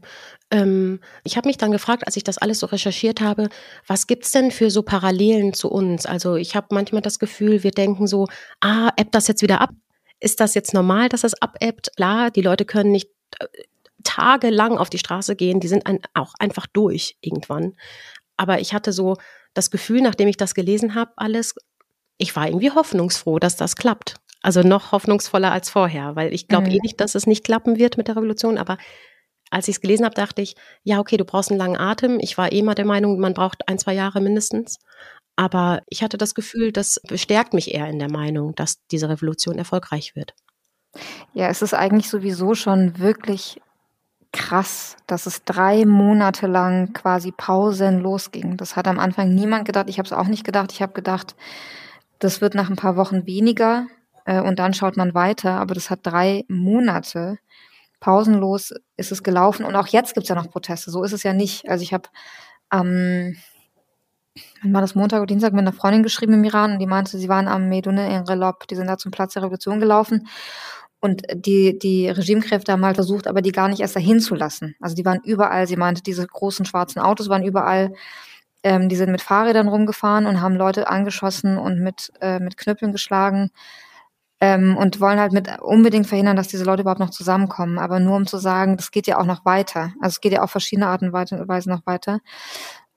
Ähm, 0.49 0.99
ich 1.23 1.37
habe 1.37 1.47
mich 1.47 1.57
dann 1.57 1.71
gefragt, 1.71 2.07
als 2.07 2.17
ich 2.17 2.23
das 2.23 2.39
alles 2.39 2.59
so 2.59 2.65
recherchiert 2.65 3.21
habe, 3.21 3.49
was 3.85 4.07
gibt's 4.07 4.31
denn 4.31 4.49
für 4.49 4.71
so 4.71 4.81
Parallelen 4.81 5.53
zu 5.53 5.69
uns? 5.69 6.07
Also 6.07 6.37
ich 6.37 6.55
habe 6.55 6.67
manchmal 6.71 7.03
das 7.03 7.19
Gefühl, 7.19 7.61
wir 7.61 7.69
denken 7.69 8.07
so, 8.07 8.27
ah, 8.61 8.89
ebbt 8.97 9.13
das 9.13 9.27
jetzt 9.27 9.43
wieder 9.43 9.61
ab? 9.61 9.69
Ist 10.19 10.39
das 10.39 10.55
jetzt 10.55 10.73
normal, 10.73 11.07
dass 11.07 11.21
das 11.21 11.39
abebbt? 11.39 11.95
Klar, 11.97 12.31
die 12.31 12.41
Leute 12.41 12.65
können 12.65 12.91
nicht 12.91 13.09
äh, 13.39 13.45
tagelang 14.03 14.77
auf 14.79 14.89
die 14.89 14.97
Straße 14.97 15.35
gehen, 15.35 15.59
die 15.59 15.67
sind 15.67 15.85
ein, 15.85 15.99
auch 16.13 16.33
einfach 16.39 16.65
durch 16.65 17.15
irgendwann. 17.21 17.73
Aber 18.37 18.59
ich 18.59 18.73
hatte 18.73 18.91
so 18.91 19.17
das 19.53 19.69
Gefühl, 19.69 20.01
nachdem 20.01 20.27
ich 20.27 20.37
das 20.37 20.55
gelesen 20.55 20.95
habe, 20.95 21.11
alles, 21.17 21.53
ich 22.21 22.35
war 22.35 22.47
irgendwie 22.47 22.71
hoffnungsfroh, 22.71 23.39
dass 23.39 23.55
das 23.55 23.75
klappt. 23.75 24.15
Also 24.43 24.61
noch 24.61 24.91
hoffnungsvoller 24.91 25.51
als 25.51 25.69
vorher, 25.69 26.15
weil 26.15 26.33
ich 26.33 26.47
glaube 26.47 26.67
mhm. 26.67 26.73
eh 26.73 26.79
nicht, 26.81 26.99
dass 26.99 27.15
es 27.15 27.27
nicht 27.27 27.43
klappen 27.43 27.77
wird 27.77 27.97
mit 27.97 28.07
der 28.07 28.15
Revolution, 28.15 28.57
aber 28.57 28.77
als 29.49 29.67
ich 29.67 29.75
es 29.75 29.81
gelesen 29.81 30.05
habe, 30.05 30.15
dachte 30.15 30.41
ich, 30.41 30.55
ja, 30.83 30.99
okay, 30.99 31.17
du 31.17 31.25
brauchst 31.25 31.51
einen 31.51 31.59
langen 31.59 31.77
Atem. 31.77 32.19
Ich 32.21 32.37
war 32.37 32.51
eh 32.51 32.61
mal 32.61 32.73
der 32.73 32.85
Meinung, 32.85 33.19
man 33.19 33.33
braucht 33.33 33.67
ein, 33.67 33.77
zwei 33.77 33.93
Jahre 33.93 34.21
mindestens. 34.21 34.79
Aber 35.35 35.81
ich 35.87 36.03
hatte 36.03 36.17
das 36.17 36.35
Gefühl, 36.35 36.71
das 36.71 37.01
bestärkt 37.07 37.53
mich 37.53 37.73
eher 37.73 37.87
in 37.87 37.99
der 37.99 38.09
Meinung, 38.09 38.55
dass 38.55 38.85
diese 38.91 39.09
Revolution 39.09 39.57
erfolgreich 39.57 40.15
wird. 40.15 40.33
Ja, 41.33 41.49
es 41.49 41.61
ist 41.61 41.73
eigentlich 41.73 42.09
sowieso 42.09 42.55
schon 42.55 42.97
wirklich 42.99 43.59
krass, 44.31 44.95
dass 45.07 45.25
es 45.25 45.43
drei 45.43 45.85
Monate 45.85 46.47
lang 46.47 46.93
quasi 46.93 47.31
pausenlos 47.31 48.31
ging. 48.31 48.55
Das 48.55 48.75
hat 48.75 48.87
am 48.87 48.99
Anfang 48.99 49.33
niemand 49.33 49.65
gedacht. 49.65 49.89
Ich 49.89 49.97
habe 49.97 50.05
es 50.05 50.13
auch 50.13 50.27
nicht 50.27 50.45
gedacht. 50.45 50.71
Ich 50.71 50.81
habe 50.81 50.93
gedacht, 50.93 51.35
das 52.21 52.39
wird 52.39 52.55
nach 52.55 52.69
ein 52.69 52.75
paar 52.75 52.95
Wochen 52.95 53.25
weniger 53.25 53.87
äh, 54.25 54.41
und 54.41 54.59
dann 54.59 54.73
schaut 54.73 54.95
man 54.95 55.13
weiter. 55.13 55.55
Aber 55.55 55.73
das 55.73 55.89
hat 55.89 55.99
drei 56.03 56.45
Monate 56.47 57.39
pausenlos 57.99 58.73
ist 58.97 59.11
es 59.11 59.23
gelaufen. 59.23 59.65
Und 59.65 59.75
auch 59.75 59.87
jetzt 59.87 60.13
gibt 60.13 60.25
es 60.25 60.29
ja 60.29 60.35
noch 60.35 60.49
Proteste. 60.49 60.91
So 60.91 61.03
ist 61.03 61.13
es 61.13 61.23
ja 61.23 61.33
nicht. 61.33 61.69
Also 61.69 61.83
ich 61.83 61.93
habe 61.93 62.09
am, 62.69 62.87
ähm, 62.87 63.37
war 64.63 64.81
das 64.81 64.95
Montag 64.95 65.19
oder 65.19 65.27
Dienstag, 65.27 65.53
mit 65.53 65.61
einer 65.61 65.73
Freundin 65.73 66.03
geschrieben 66.03 66.33
im 66.33 66.43
Iran 66.43 66.73
und 66.73 66.79
die 66.79 66.87
meinte, 66.87 67.17
sie 67.17 67.29
waren 67.29 67.47
am 67.47 67.69
Medune 67.69 68.13
in 68.13 68.23
Relop, 68.23 68.67
die 68.67 68.75
sind 68.75 68.87
da 68.87 68.97
zum 68.97 69.11
Platz 69.11 69.33
der 69.33 69.43
Revolution 69.43 69.79
gelaufen. 69.79 70.27
Und 70.99 71.23
die, 71.33 71.79
die 71.79 72.09
Regimekräfte 72.09 72.71
haben 72.71 72.85
halt 72.85 72.95
versucht, 72.95 73.27
aber 73.27 73.41
die 73.41 73.51
gar 73.51 73.67
nicht 73.67 73.81
erst 73.81 73.95
dahin 73.95 74.19
zu 74.19 74.35
lassen. 74.35 74.75
Also 74.79 74.95
die 74.95 75.03
waren 75.03 75.19
überall, 75.23 75.67
sie 75.67 75.75
meinte, 75.75 76.03
diese 76.03 76.25
großen 76.25 76.65
schwarzen 76.65 76.99
Autos 76.99 77.27
waren 77.27 77.43
überall. 77.43 77.93
Ähm, 78.63 78.89
die 78.89 78.95
sind 78.95 79.11
mit 79.11 79.21
Fahrrädern 79.21 79.67
rumgefahren 79.67 80.25
und 80.25 80.41
haben 80.41 80.55
Leute 80.55 80.87
angeschossen 80.87 81.57
und 81.57 81.79
mit, 81.79 82.11
äh, 82.21 82.39
mit 82.39 82.57
Knüppeln 82.57 82.91
geschlagen 82.91 83.51
ähm, 84.39 84.75
und 84.75 84.99
wollen 84.99 85.19
halt 85.19 85.31
mit 85.31 85.61
unbedingt 85.61 86.07
verhindern, 86.07 86.35
dass 86.35 86.47
diese 86.47 86.63
Leute 86.63 86.81
überhaupt 86.81 86.99
noch 86.99 87.11
zusammenkommen. 87.11 87.79
Aber 87.79 87.99
nur 87.99 88.15
um 88.15 88.27
zu 88.27 88.37
sagen, 88.37 88.77
das 88.77 88.91
geht 88.91 89.07
ja 89.07 89.19
auch 89.19 89.25
noch 89.25 89.45
weiter. 89.45 89.93
Also 90.01 90.15
es 90.15 90.21
geht 90.21 90.33
ja 90.33 90.41
auf 90.41 90.51
verschiedene 90.51 90.87
Arten 90.87 91.05
und 91.05 91.13
Weise 91.47 91.69
noch 91.69 91.85
weiter. 91.85 92.19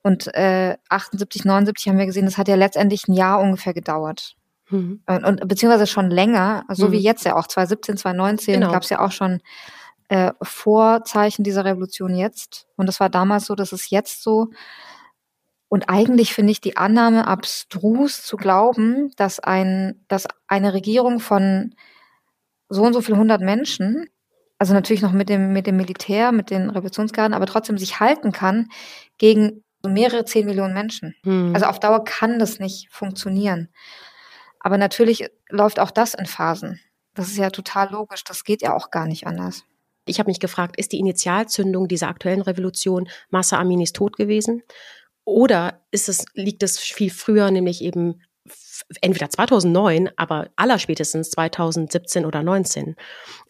Und 0.01 0.33
äh, 0.35 0.77
78, 0.89 1.45
79 1.45 1.87
haben 1.87 1.97
wir 1.97 2.05
gesehen, 2.05 2.25
das 2.25 2.37
hat 2.37 2.47
ja 2.47 2.55
letztendlich 2.55 3.07
ein 3.07 3.13
Jahr 3.13 3.39
ungefähr 3.39 3.73
gedauert. 3.73 4.35
Mhm. 4.69 5.01
Und, 5.05 5.23
und 5.23 5.47
beziehungsweise 5.47 5.87
schon 5.87 6.09
länger, 6.09 6.63
so 6.69 6.87
mhm. 6.87 6.91
wie 6.93 6.99
jetzt 6.99 7.25
ja 7.25 7.35
auch 7.35 7.47
2017, 7.47 7.97
2019 7.97 8.59
genau. 8.59 8.71
gab 8.71 8.83
es 8.83 8.89
ja 8.89 8.99
auch 8.99 9.11
schon 9.11 9.41
äh, 10.09 10.31
Vorzeichen 10.41 11.43
dieser 11.43 11.65
Revolution 11.65 12.15
jetzt. 12.15 12.67
Und 12.75 12.87
das 12.87 12.99
war 12.99 13.09
damals 13.09 13.45
so, 13.45 13.55
das 13.55 13.71
ist 13.71 13.89
jetzt 13.91 14.23
so. 14.23 14.49
Und 15.67 15.89
eigentlich 15.89 16.33
finde 16.33 16.51
ich 16.51 16.61
die 16.61 16.77
Annahme 16.77 17.27
abstrus 17.27 18.23
zu 18.23 18.37
glauben, 18.37 19.11
dass 19.17 19.39
ein, 19.39 20.03
dass 20.07 20.27
eine 20.47 20.73
Regierung 20.73 21.19
von 21.19 21.73
so 22.69 22.83
und 22.83 22.93
so 22.93 23.01
viel 23.01 23.17
hundert 23.17 23.41
Menschen, 23.41 24.07
also 24.57 24.73
natürlich 24.73 25.01
noch 25.01 25.11
mit 25.11 25.29
dem, 25.29 25.53
mit 25.53 25.67
dem 25.67 25.77
Militär, 25.77 26.31
mit 26.31 26.49
den 26.49 26.69
Revolutionsgarden, 26.69 27.33
aber 27.33 27.45
trotzdem 27.45 27.77
sich 27.77 27.99
halten 27.99 28.31
kann 28.31 28.69
gegen 29.17 29.63
mehrere 29.85 30.25
zehn 30.25 30.45
Millionen 30.45 30.73
Menschen. 30.73 31.15
Hm. 31.23 31.53
Also 31.53 31.67
auf 31.67 31.79
Dauer 31.79 32.03
kann 32.03 32.39
das 32.39 32.59
nicht 32.59 32.89
funktionieren. 32.91 33.69
Aber 34.59 34.77
natürlich 34.77 35.29
läuft 35.49 35.79
auch 35.79 35.91
das 35.91 36.13
in 36.13 36.25
Phasen. 36.25 36.79
Das 37.13 37.27
ist 37.27 37.37
ja 37.37 37.49
total 37.49 37.91
logisch. 37.91 38.23
Das 38.23 38.43
geht 38.43 38.61
ja 38.61 38.73
auch 38.73 38.89
gar 38.89 39.05
nicht 39.05 39.27
anders. 39.27 39.63
Ich 40.05 40.19
habe 40.19 40.29
mich 40.29 40.39
gefragt, 40.39 40.77
ist 40.77 40.91
die 40.91 40.99
Initialzündung 40.99 41.87
dieser 41.87 42.07
aktuellen 42.07 42.41
Revolution 42.41 43.07
Massa 43.29 43.57
Aminis 43.57 43.93
Tod 43.93 44.17
gewesen? 44.17 44.63
Oder 45.25 45.81
ist 45.91 46.07
es, 46.07 46.25
liegt 46.33 46.63
es 46.63 46.79
viel 46.79 47.09
früher, 47.09 47.49
nämlich 47.51 47.83
eben 47.83 48.21
entweder 49.01 49.29
2009, 49.29 50.11
aber 50.15 50.49
allerspätestens 50.55 51.31
2017 51.31 52.25
oder 52.25 52.43
19. 52.43 52.95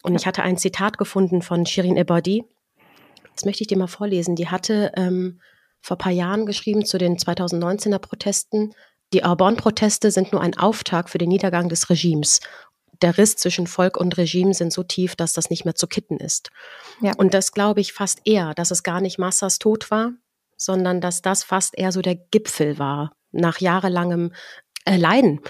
Und 0.02 0.14
ich 0.14 0.26
hatte 0.26 0.42
ein 0.42 0.56
Zitat 0.56 0.98
gefunden 0.98 1.42
von 1.42 1.66
Shirin 1.66 1.96
Ebadi. 1.96 2.44
Das 3.34 3.44
möchte 3.44 3.62
ich 3.62 3.68
dir 3.68 3.76
mal 3.76 3.86
vorlesen. 3.86 4.36
Die 4.36 4.48
hatte 4.48 4.92
ähm, 4.96 5.40
vor 5.82 5.98
paar 5.98 6.12
Jahren 6.12 6.46
geschrieben 6.46 6.86
zu 6.86 6.96
den 6.96 7.18
2019er 7.18 7.98
Protesten. 7.98 8.72
Die 9.12 9.24
Aubon-Proteste 9.24 10.10
sind 10.10 10.32
nur 10.32 10.40
ein 10.40 10.56
Auftakt 10.56 11.10
für 11.10 11.18
den 11.18 11.28
Niedergang 11.28 11.68
des 11.68 11.90
Regimes. 11.90 12.40
Der 13.02 13.18
Riss 13.18 13.36
zwischen 13.36 13.66
Volk 13.66 13.98
und 13.98 14.16
Regime 14.16 14.54
sind 14.54 14.72
so 14.72 14.82
tief, 14.82 15.16
dass 15.16 15.34
das 15.34 15.50
nicht 15.50 15.66
mehr 15.66 15.74
zu 15.74 15.86
kitten 15.86 16.16
ist. 16.16 16.50
Ja. 17.02 17.12
Und 17.18 17.34
das 17.34 17.52
glaube 17.52 17.82
ich 17.82 17.92
fast 17.92 18.20
eher, 18.24 18.54
dass 18.54 18.70
es 18.70 18.82
gar 18.82 19.02
nicht 19.02 19.18
Massas 19.18 19.58
Tod 19.58 19.90
war, 19.90 20.12
sondern 20.56 21.00
dass 21.00 21.22
das 21.22 21.44
fast 21.44 21.76
eher 21.78 21.92
so 21.92 22.02
der 22.02 22.16
Gipfel 22.16 22.78
war 22.78 23.12
nach 23.32 23.60
jahrelangem 23.60 24.32
äh, 24.84 24.96
Leiden. 24.96 25.40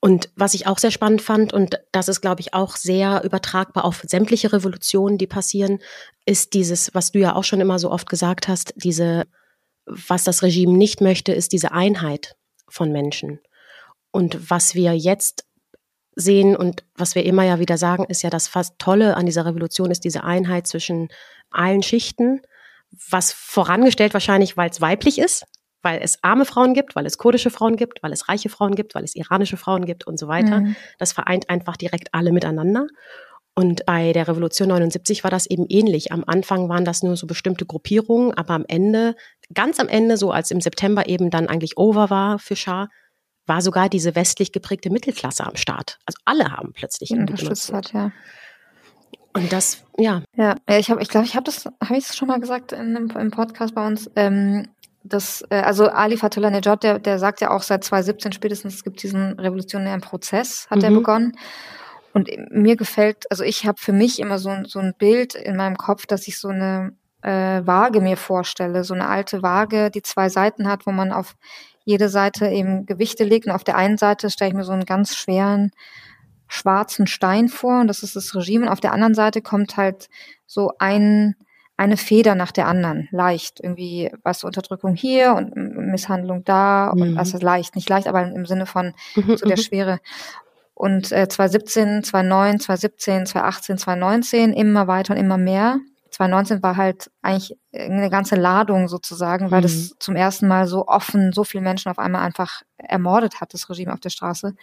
Und 0.00 0.30
was 0.34 0.54
ich 0.54 0.66
auch 0.66 0.78
sehr 0.78 0.90
spannend 0.90 1.22
fand, 1.22 1.52
und 1.52 1.80
das 1.92 2.08
ist, 2.08 2.20
glaube 2.20 2.40
ich, 2.40 2.54
auch 2.54 2.76
sehr 2.76 3.22
übertragbar 3.22 3.84
auf 3.84 4.02
sämtliche 4.04 4.52
Revolutionen, 4.52 5.16
die 5.16 5.28
passieren, 5.28 5.78
ist 6.26 6.54
dieses, 6.54 6.92
was 6.92 7.12
du 7.12 7.20
ja 7.20 7.36
auch 7.36 7.44
schon 7.44 7.60
immer 7.60 7.78
so 7.78 7.90
oft 7.90 8.08
gesagt 8.08 8.48
hast, 8.48 8.74
diese, 8.76 9.26
was 9.86 10.24
das 10.24 10.42
Regime 10.42 10.76
nicht 10.76 11.00
möchte, 11.00 11.32
ist 11.32 11.52
diese 11.52 11.70
Einheit 11.70 12.34
von 12.68 12.90
Menschen. 12.90 13.38
Und 14.10 14.50
was 14.50 14.74
wir 14.74 14.92
jetzt 14.92 15.46
sehen 16.16 16.56
und 16.56 16.84
was 16.96 17.14
wir 17.14 17.24
immer 17.24 17.44
ja 17.44 17.60
wieder 17.60 17.78
sagen, 17.78 18.04
ist 18.04 18.22
ja, 18.22 18.30
das 18.30 18.48
fast 18.48 18.78
Tolle 18.78 19.16
an 19.16 19.26
dieser 19.26 19.46
Revolution 19.46 19.90
ist 19.92 20.04
diese 20.04 20.24
Einheit 20.24 20.66
zwischen 20.66 21.08
allen 21.50 21.82
Schichten, 21.82 22.40
was 23.10 23.32
vorangestellt 23.32 24.14
wahrscheinlich, 24.14 24.56
weil 24.56 24.70
es 24.70 24.80
weiblich 24.80 25.18
ist, 25.18 25.44
weil 25.82 26.00
es 26.02 26.18
arme 26.22 26.44
Frauen 26.44 26.74
gibt, 26.74 26.94
weil 26.94 27.06
es 27.06 27.18
kurdische 27.18 27.50
Frauen 27.50 27.76
gibt, 27.76 28.02
weil 28.02 28.12
es 28.12 28.28
reiche 28.28 28.48
Frauen 28.48 28.74
gibt, 28.74 28.94
weil 28.94 29.04
es 29.04 29.16
iranische 29.16 29.56
Frauen 29.56 29.84
gibt 29.84 30.06
und 30.06 30.18
so 30.18 30.28
weiter. 30.28 30.60
Mhm. 30.60 30.76
Das 30.98 31.12
vereint 31.12 31.50
einfach 31.50 31.76
direkt 31.76 32.08
alle 32.12 32.32
miteinander. 32.32 32.86
Und 33.54 33.84
bei 33.84 34.12
der 34.12 34.28
Revolution 34.28 34.68
79 34.68 35.24
war 35.24 35.30
das 35.30 35.46
eben 35.46 35.66
ähnlich. 35.68 36.10
Am 36.10 36.24
Anfang 36.26 36.68
waren 36.70 36.86
das 36.86 37.02
nur 37.02 37.16
so 37.16 37.26
bestimmte 37.26 37.66
Gruppierungen, 37.66 38.32
aber 38.32 38.54
am 38.54 38.64
Ende, 38.66 39.14
ganz 39.52 39.78
am 39.78 39.88
Ende, 39.88 40.16
so 40.16 40.30
als 40.30 40.50
im 40.50 40.60
September 40.60 41.06
eben 41.06 41.28
dann 41.28 41.48
eigentlich 41.48 41.76
over 41.76 42.08
war 42.08 42.38
für 42.38 42.56
Schah, 42.56 42.88
war 43.44 43.60
sogar 43.60 43.88
diese 43.88 44.14
westlich 44.14 44.52
geprägte 44.52 44.88
Mittelklasse 44.88 45.44
am 45.44 45.56
Start. 45.56 45.98
Also 46.06 46.18
alle 46.24 46.52
haben 46.52 46.72
plötzlich 46.72 47.10
unterstützt 47.10 47.72
hat, 47.72 47.92
ja. 47.92 48.12
Und 49.34 49.52
das, 49.52 49.84
ja. 49.96 50.22
Ja, 50.36 50.56
ich 50.68 50.86
glaube, 50.86 51.02
ich, 51.02 51.08
glaub, 51.08 51.24
ich 51.24 51.34
habe 51.34 51.44
das, 51.44 51.64
habe 51.64 51.96
ich 51.96 52.08
es 52.08 52.16
schon 52.16 52.28
mal 52.28 52.40
gesagt 52.40 52.72
in 52.72 52.96
einem, 52.96 53.10
im 53.10 53.30
Podcast 53.30 53.74
bei 53.74 53.86
uns. 53.86 54.10
Ähm, 54.14 54.68
das, 55.04 55.44
äh, 55.50 55.56
also 55.56 55.88
Ali 55.88 56.16
Fatullah 56.16 56.50
Nejad, 56.50 56.82
der, 56.82 56.98
der 56.98 57.18
sagt 57.18 57.40
ja 57.40 57.50
auch 57.50 57.62
seit 57.62 57.82
2017 57.84 58.32
spätestens, 58.32 58.74
es 58.74 58.84
gibt 58.84 59.02
diesen 59.02 59.38
revolutionären 59.38 60.00
Prozess, 60.00 60.66
hat 60.70 60.78
mhm. 60.78 60.84
er 60.84 60.90
begonnen. 60.90 61.32
Und 62.12 62.28
mir 62.50 62.76
gefällt, 62.76 63.30
also 63.30 63.42
ich 63.42 63.66
habe 63.66 63.78
für 63.80 63.92
mich 63.92 64.18
immer 64.18 64.38
so, 64.38 64.50
so 64.66 64.80
ein 64.80 64.94
Bild 64.98 65.34
in 65.34 65.56
meinem 65.56 65.78
Kopf, 65.78 66.06
dass 66.06 66.28
ich 66.28 66.38
so 66.38 66.48
eine 66.48 66.92
äh, 67.22 67.62
Waage 67.64 68.00
mir 68.00 68.18
vorstelle, 68.18 68.84
so 68.84 68.92
eine 68.92 69.08
alte 69.08 69.42
Waage, 69.42 69.90
die 69.90 70.02
zwei 70.02 70.28
Seiten 70.28 70.68
hat, 70.68 70.86
wo 70.86 70.92
man 70.92 71.10
auf 71.10 71.36
jede 71.84 72.08
Seite 72.10 72.48
eben 72.48 72.84
Gewichte 72.84 73.24
legt. 73.24 73.46
Und 73.46 73.52
auf 73.52 73.64
der 73.64 73.76
einen 73.76 73.96
Seite 73.96 74.28
stelle 74.28 74.50
ich 74.50 74.56
mir 74.56 74.64
so 74.64 74.72
einen 74.72 74.84
ganz 74.84 75.16
schweren 75.16 75.70
schwarzen 76.52 77.06
Stein 77.06 77.48
vor 77.48 77.80
und 77.80 77.88
das 77.88 78.02
ist 78.02 78.14
das 78.14 78.34
Regime. 78.34 78.66
Und 78.66 78.72
auf 78.72 78.80
der 78.80 78.92
anderen 78.92 79.14
Seite 79.14 79.40
kommt 79.40 79.76
halt 79.76 80.08
so 80.46 80.72
ein 80.78 81.34
eine 81.78 81.96
Feder 81.96 82.34
nach 82.34 82.52
der 82.52 82.68
anderen, 82.68 83.08
leicht. 83.10 83.58
Irgendwie 83.58 84.12
was 84.22 84.44
Unterdrückung 84.44 84.94
hier 84.94 85.34
und 85.34 85.56
Misshandlung 85.56 86.44
da 86.44 86.92
mhm. 86.94 87.02
und 87.02 87.16
was 87.16 87.34
ist 87.34 87.42
leicht, 87.42 87.74
nicht 87.74 87.88
leicht, 87.88 88.06
aber 88.06 88.22
im 88.22 88.46
Sinne 88.46 88.66
von 88.66 88.94
mhm, 89.16 89.36
so 89.36 89.46
der 89.46 89.56
mhm. 89.56 89.62
Schwere. 89.62 89.98
Und 90.74 91.10
äh, 91.10 91.28
2017, 91.28 92.04
2009, 92.04 92.60
2017, 92.60 93.26
2018, 93.26 93.78
2019 93.78 94.52
immer 94.52 94.86
weiter 94.86 95.14
und 95.14 95.20
immer 95.20 95.38
mehr. 95.38 95.78
2019 96.10 96.62
war 96.62 96.76
halt 96.76 97.10
eigentlich 97.22 97.56
eine 97.72 98.10
ganze 98.10 98.36
Ladung 98.36 98.86
sozusagen, 98.88 99.50
weil 99.50 99.60
mhm. 99.60 99.64
das 99.64 99.94
zum 99.98 100.14
ersten 100.14 100.46
Mal 100.46 100.66
so 100.66 100.86
offen 100.86 101.32
so 101.32 101.42
viele 101.42 101.62
Menschen 101.62 101.90
auf 101.90 101.98
einmal 101.98 102.22
einfach 102.22 102.62
ermordet 102.76 103.40
hat, 103.40 103.54
das 103.54 103.68
Regime 103.70 103.92
auf 103.92 104.00
der 104.00 104.10
Straße. 104.10 104.54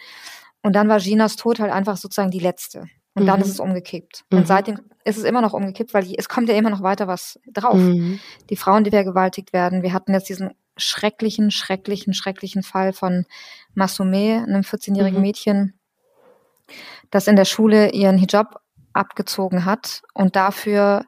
Und 0.62 0.74
dann 0.74 0.88
war 0.88 1.00
Ginas 1.00 1.36
Tod 1.36 1.58
halt 1.60 1.72
einfach 1.72 1.96
sozusagen 1.96 2.30
die 2.30 2.38
letzte. 2.38 2.84
Und 3.14 3.24
mhm. 3.24 3.26
dann 3.26 3.40
ist 3.40 3.48
es 3.48 3.60
umgekippt. 3.60 4.24
Mhm. 4.30 4.38
Und 4.38 4.46
seitdem 4.46 4.80
ist 5.04 5.18
es 5.18 5.24
immer 5.24 5.40
noch 5.40 5.52
umgekippt, 5.52 5.94
weil 5.94 6.06
es 6.16 6.28
kommt 6.28 6.48
ja 6.48 6.54
immer 6.54 6.70
noch 6.70 6.82
weiter 6.82 7.08
was 7.08 7.38
drauf. 7.46 7.74
Mhm. 7.74 8.20
Die 8.50 8.56
Frauen, 8.56 8.84
die 8.84 8.90
vergewaltigt 8.90 9.52
werden. 9.52 9.82
Wir 9.82 9.92
hatten 9.92 10.12
jetzt 10.12 10.28
diesen 10.28 10.50
schrecklichen, 10.76 11.50
schrecklichen, 11.50 12.14
schrecklichen 12.14 12.62
Fall 12.62 12.92
von 12.92 13.26
Masume, 13.74 14.44
einem 14.46 14.62
14-jährigen 14.62 15.18
mhm. 15.18 15.22
Mädchen, 15.22 15.74
das 17.10 17.26
in 17.26 17.36
der 17.36 17.44
Schule 17.44 17.90
ihren 17.92 18.18
Hijab 18.18 18.62
abgezogen 18.92 19.64
hat 19.64 20.02
und 20.14 20.36
dafür 20.36 21.04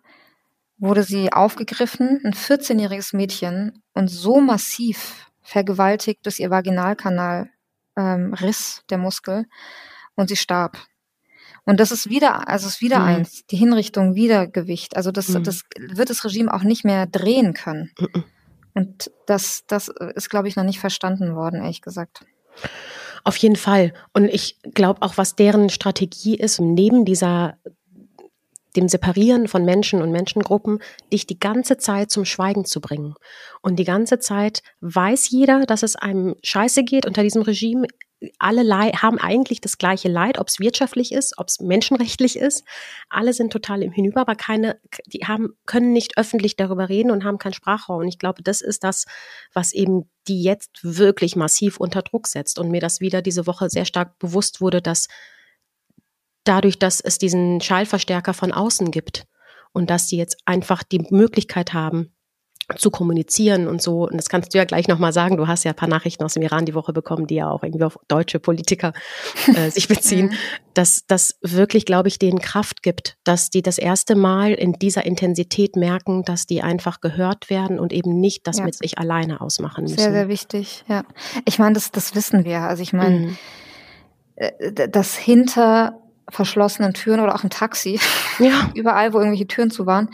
wurde 0.79 1.05
sie 1.05 1.33
aufgegriffen, 1.33 2.21
ein 2.25 2.33
14-jähriges 2.33 3.15
Mädchen, 3.15 3.83
und 3.95 4.09
so 4.09 4.41
massiv 4.41 5.31
vergewaltigt, 5.41 6.27
dass 6.27 6.39
ihr 6.39 6.51
Vaginalkanal 6.51 7.51
ähm, 7.97 8.35
riss, 8.35 8.83
der 8.91 8.99
Muskel, 8.99 9.47
und 10.15 10.29
sie 10.29 10.37
starb. 10.37 10.79
Und 11.65 11.79
das 11.79 11.93
ist 11.93 12.09
wieder, 12.09 12.49
also 12.49 12.67
es 12.67 12.75
ist 12.75 12.81
wieder 12.81 12.99
mhm. 12.99 13.07
eins, 13.07 13.47
die 13.47 13.57
Hinrichtung, 13.57 14.15
wieder 14.15 14.47
Gewicht. 14.47 14.97
Also 14.97 15.13
das, 15.13 15.29
mhm. 15.29 15.45
das 15.45 15.63
wird 15.79 16.11
das 16.11 16.25
Regime 16.25 16.53
auch 16.53 16.65
nicht 16.65 16.85
mehr 16.85 17.07
drehen 17.07 17.55
können. 17.55 17.93
Mhm. 17.99 18.25
Und 18.75 19.11
das, 19.27 19.65
das 19.67 19.89
ist, 19.89 20.31
glaube 20.31 20.49
ich, 20.49 20.57
noch 20.57 20.65
nicht 20.65 20.81
verstanden 20.81 21.35
worden, 21.37 21.61
ehrlich 21.61 21.83
gesagt. 21.83 22.25
Auf 23.25 23.37
jeden 23.37 23.57
Fall. 23.57 23.93
Und 24.13 24.25
ich 24.25 24.59
glaube 24.75 25.03
auch, 25.03 25.17
was 25.17 25.37
deren 25.37 25.69
Strategie 25.69 26.37
ist, 26.37 26.61
neben 26.61 27.05
dieser 27.05 27.59
dem 28.77 28.89
Separieren 28.89 29.49
von 29.49 29.65
Menschen 29.65 30.03
und 30.03 30.13
Menschengruppen, 30.13 30.81
dich 31.13 31.27
die 31.27 31.39
ganze 31.39 31.77
Zeit 31.77 32.11
zum 32.11 32.25
Schweigen 32.25 32.65
zu 32.65 32.81
bringen. 32.81 33.15
Und 33.61 33.77
die 33.77 33.85
ganze 33.85 34.19
Zeit 34.19 34.63
weiß 34.81 35.31
jeder, 35.31 35.67
dass 35.67 35.83
es 35.83 35.97
einem 35.97 36.37
scheiße 36.43 36.85
geht 36.85 37.07
unter 37.07 37.23
diesem 37.23 37.43
Regime 37.43 37.87
alle 38.39 38.63
haben 38.71 39.19
eigentlich 39.19 39.61
das 39.61 39.79
gleiche 39.79 40.09
Leid, 40.09 40.39
ob 40.39 40.49
es 40.49 40.61
wirtschaftlich 40.61 41.13
ist, 41.13 41.39
ob 41.39 41.49
es 41.49 41.61
menschenrechtlich 41.61 42.37
ist. 42.37 42.65
Alle 43.09 43.33
sind 43.33 43.53
total 43.53 43.83
im 43.83 43.93
Hinüber, 43.93 44.21
aber 44.21 44.35
keine, 44.35 44.79
die 45.07 45.27
haben, 45.27 45.55
können 45.67 45.93
nicht 45.93 46.19
öffentlich 46.19 46.57
darüber 46.57 46.89
reden 46.89 47.11
und 47.11 47.25
haben 47.25 47.39
keinen 47.39 47.55
Sprachraum. 47.55 48.01
Und 48.01 48.09
ich 48.09 48.19
glaube, 48.19 48.43
das 48.43 48.61
ist 48.61 48.85
das, 48.85 49.07
was 49.53 49.73
eben 49.73 50.09
die 50.29 50.43
jetzt 50.43 50.71
wirklich 50.83 51.37
massiv 51.37 51.79
unter 51.79 52.03
Druck 52.03 52.27
setzt. 52.27 52.59
Und 52.59 52.71
mir 52.71 52.81
das 52.81 53.01
wieder 53.01 53.23
diese 53.23 53.47
Woche 53.47 53.71
sehr 53.71 53.85
stark 53.85 54.19
bewusst 54.19 54.61
wurde, 54.61 54.83
dass 54.83 55.09
dadurch, 56.45 56.79
dass 56.79 57.01
es 57.01 57.19
diesen 57.19 57.61
Schallverstärker 57.61 58.35
von 58.35 58.53
außen 58.53 58.91
gibt 58.91 59.27
und 59.73 59.91
dass 59.91 60.07
die 60.07 60.17
jetzt 60.17 60.39
einfach 60.45 60.83
die 60.83 61.05
Möglichkeit 61.11 61.73
haben, 61.73 62.13
zu 62.77 62.91
kommunizieren 62.91 63.67
und 63.67 63.83
so. 63.83 64.05
Und 64.09 64.17
das 64.17 64.29
kannst 64.29 64.55
du 64.55 64.59
ja 64.59 64.65
gleich 64.65 64.89
nochmal 64.89 65.13
sagen. 65.13 65.37
Du 65.37 65.47
hast 65.47 65.65
ja 65.65 65.73
ein 65.73 65.77
paar 65.77 65.89
Nachrichten 65.89 66.23
aus 66.25 66.35
dem 66.35 66.43
Iran 66.43 66.65
die 66.65 66.75
Woche 66.75 66.93
bekommen, 66.93 67.27
die 67.27 67.35
ja 67.37 67.51
auch 67.51 67.63
irgendwie 67.63 67.85
auf 67.85 67.99
deutsche 68.09 68.39
Politiker 68.39 68.93
äh, 69.55 69.71
sich 69.71 69.89
beziehen, 69.89 70.35
dass 70.75 71.05
das 71.07 71.39
wirklich, 71.43 71.85
glaube 71.85 72.09
ich, 72.09 72.19
denen 72.19 72.39
Kraft 72.39 72.83
gibt, 72.83 73.19
dass 73.25 73.51
die 73.51 73.63
das 73.63 73.79
erste 73.79 74.15
Mal 74.15 74.53
in 74.53 74.75
dieser 74.75 75.05
Intensität 75.05 75.77
merken, 75.77 76.23
dass 76.25 76.47
die 76.47 76.63
einfach 76.63 77.01
gehört 77.01 77.51
werden 77.51 77.79
und 77.79 77.93
eben 77.93 78.21
nicht 78.21 78.47
das 78.47 78.59
ja. 78.59 78.65
mit 78.65 78.77
sich 78.77 78.99
alleine 78.99 79.41
ausmachen 79.41 79.85
müssen. 79.85 79.99
Sehr, 79.99 80.13
sehr 80.13 80.29
wichtig, 80.29 80.85
ja. 80.89 81.05
Ich 81.45 81.59
meine, 81.59 81.75
das, 81.75 81.91
das 81.91 82.15
wissen 82.15 82.45
wir. 82.45 82.61
Also 82.61 82.83
ich 82.83 82.93
meine, 82.93 83.19
mhm. 83.19 83.39
Äh, 84.37 84.89
das 84.89 85.17
hinter 85.17 85.99
verschlossenen 86.33 86.95
Türen 86.95 87.21
oder 87.21 87.35
auch 87.35 87.45
im 87.45 87.51
Taxi, 87.51 88.01
ja. 88.39 88.71
überall, 88.75 89.13
wo 89.13 89.19
irgendwelche 89.19 89.47
Türen 89.47 89.71
zu 89.71 89.87
waren, 89.87 90.09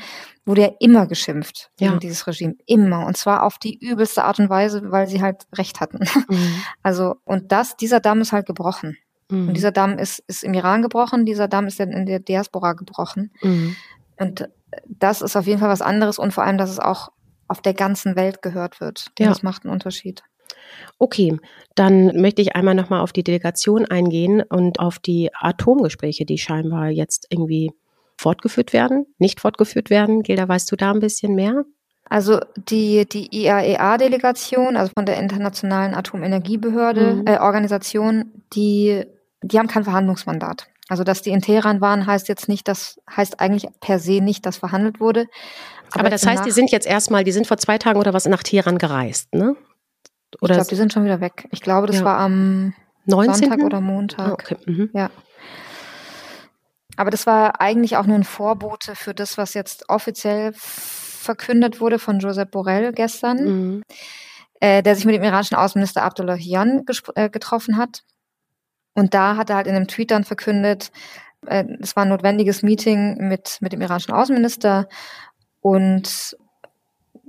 wurde 0.45 0.63
ja 0.63 0.71
immer 0.81 1.07
geschimpft 1.07 1.71
gegen 1.77 1.93
ja. 1.93 1.99
dieses 1.99 2.27
Regime. 2.27 2.57
Immer. 2.67 3.07
Und 3.07 3.17
zwar 3.17 3.43
auf 3.43 3.59
die 3.59 3.79
übelste 3.79 4.25
Art 4.25 4.39
und 4.39 4.51
Weise, 4.51 4.91
weil 4.91 5.07
sie 5.07 5.23
halt 5.23 5.47
Recht 5.57 5.81
hatten. 5.81 6.01
Mhm. 6.29 6.63
Also, 6.83 7.17
und 7.25 7.53
das, 7.53 7.77
dieser 7.77 8.01
Damm 8.01 8.21
ist 8.21 8.33
halt 8.33 8.47
gebrochen. 8.47 8.97
Mhm. 9.31 9.49
Und 9.49 9.55
dieser 9.55 9.73
Damm 9.73 9.99
ist, 9.99 10.23
ist 10.27 10.43
im 10.43 10.55
Iran 10.55 10.83
gebrochen, 10.83 11.27
dieser 11.27 11.49
Damm 11.49 11.67
ist 11.67 11.79
in 11.81 12.07
der 12.07 12.21
Diaspora 12.21 12.73
gebrochen. 12.73 13.31
Mhm. 13.43 13.77
Und 14.17 14.49
das 14.87 15.23
ist 15.23 15.37
auf 15.37 15.47
jeden 15.47 15.61
Fall 15.61 15.69
was 15.69 15.83
anderes 15.83 16.19
und 16.19 16.33
vor 16.33 16.45
allem, 16.45 16.59
dass 16.59 16.71
es 16.71 16.79
auch 16.79 17.11
auf 17.47 17.63
der 17.63 17.75
ganzen 17.75 18.17
Welt 18.17 18.43
gehört 18.43 18.81
wird. 18.81 19.11
Ja. 19.19 19.29
Das 19.29 19.43
macht 19.43 19.65
einen 19.65 19.73
Unterschied. 19.73 20.23
Okay, 20.99 21.39
dann 21.75 22.21
möchte 22.21 22.43
ich 22.43 22.57
einmal 22.57 22.75
nochmal 22.75 23.01
auf 23.01 23.13
die 23.13 23.23
Delegation 23.23 23.87
eingehen 23.87 24.43
und 24.43 24.81
auf 24.81 24.99
die 24.99 25.31
Atomgespräche, 25.33 26.25
die 26.25 26.39
scheinbar 26.39 26.89
jetzt 26.89 27.27
irgendwie 27.31 27.73
fortgeführt 28.17 28.73
werden, 28.73 29.07
nicht 29.19 29.41
fortgeführt 29.41 29.91
werden. 29.91 30.23
Gilda, 30.23 30.49
weißt 30.49 30.71
du 30.73 30.77
da 30.77 30.91
ein 30.91 31.01
bisschen 31.01 31.35
mehr? 31.35 31.65
Also 32.11 32.41
die, 32.57 33.07
die 33.07 33.29
IAEA-Delegation, 33.31 34.77
also 34.77 34.93
von 34.97 35.07
der 35.07 35.19
Internationalen 35.19 35.95
Atomenergiebehörde, 35.95 37.15
mhm. 37.15 37.27
äh, 37.27 37.39
Organisation, 37.39 38.33
die, 38.55 39.05
die 39.43 39.59
haben 39.59 39.69
kein 39.69 39.85
Verhandlungsmandat. 39.85 40.69
Also 40.89 41.05
dass 41.05 41.21
die 41.21 41.31
in 41.31 41.43
Teheran 41.43 41.83
waren, 41.83 42.07
heißt 42.07 42.29
jetzt 42.29 42.49
nicht, 42.49 42.67
das 42.67 42.99
heißt 43.15 43.41
eigentlich 43.41 43.69
per 43.81 43.99
se 43.99 44.23
nicht, 44.23 44.47
dass 44.47 44.57
verhandelt 44.57 45.01
wurde. 45.01 45.27
Aber, 45.91 46.01
Aber 46.01 46.11
das 46.11 46.27
heißt, 46.27 46.47
die 46.47 46.51
sind 46.51 46.71
jetzt 46.71 46.87
erstmal, 46.87 47.25
die 47.25 47.33
sind 47.33 47.47
vor 47.47 47.59
zwei 47.59 47.79
Tagen 47.79 47.99
oder 47.99 48.15
was 48.15 48.27
nach 48.27 48.43
Teheran 48.43 48.79
gereist, 48.79 49.35
ne? 49.35 49.55
Oder 50.41 50.53
ich 50.53 50.57
glaube, 50.59 50.69
die 50.69 50.77
sind 50.77 50.93
schon 50.93 51.05
wieder 51.05 51.21
weg. 51.21 51.49
Ich 51.51 51.61
glaube, 51.61 51.87
das 51.87 51.97
ja. 51.97 52.05
war 52.05 52.19
am 52.19 52.75
19. 53.07 53.35
Sonntag 53.35 53.65
oder 53.65 53.81
Montag. 53.81 54.29
Oh, 54.29 54.33
okay. 54.33 54.57
mhm. 54.67 54.91
Ja. 54.93 55.11
Aber 56.97 57.11
das 57.11 57.27
war 57.27 57.61
eigentlich 57.61 57.97
auch 57.97 58.07
nur 58.07 58.17
ein 58.17 58.25
Vorbote 58.25 58.95
für 58.97 59.15
das, 59.15 59.39
was 59.39 59.55
jetzt 59.55 59.89
offiziell 59.89 60.53
verkündet 60.55 61.81
wurde 61.81 61.99
von 61.99 62.19
Josep 62.19 62.51
Borrell 62.51 62.93
gestern, 62.93 63.45
mhm. 63.45 63.83
äh, 64.61 64.83
der 64.83 64.97
sich 64.97 65.05
mit 65.05 65.15
dem 65.15 65.23
iranischen 65.23 65.57
Außenminister 65.57 66.03
Abdullahian 66.03 66.85
äh, 67.15 67.31
getroffen 67.31 67.77
hat. 67.77 68.03
Und 68.95 69.15
da 69.15 69.37
hat 69.37 69.51
er 69.51 69.57
halt 69.57 69.69
in 69.69 69.77
einem 69.77 69.87
Tweet 69.87 70.11
dann 70.11 70.25
verkündet, 70.25 70.91
äh, 71.47 71.65
es 71.81 71.95
war 71.97 72.05
ein 72.05 72.09
notwendiges 72.09 72.63
Meeting 72.63 73.29
mit, 73.29 73.59
mit 73.61 73.73
dem 73.73 73.81
iranischen 73.81 74.13
Außenminister 74.13 74.89
und 75.61 76.37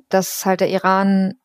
dass 0.09 0.45
halt 0.45 0.61
der 0.61 0.69
Iran 0.69 1.35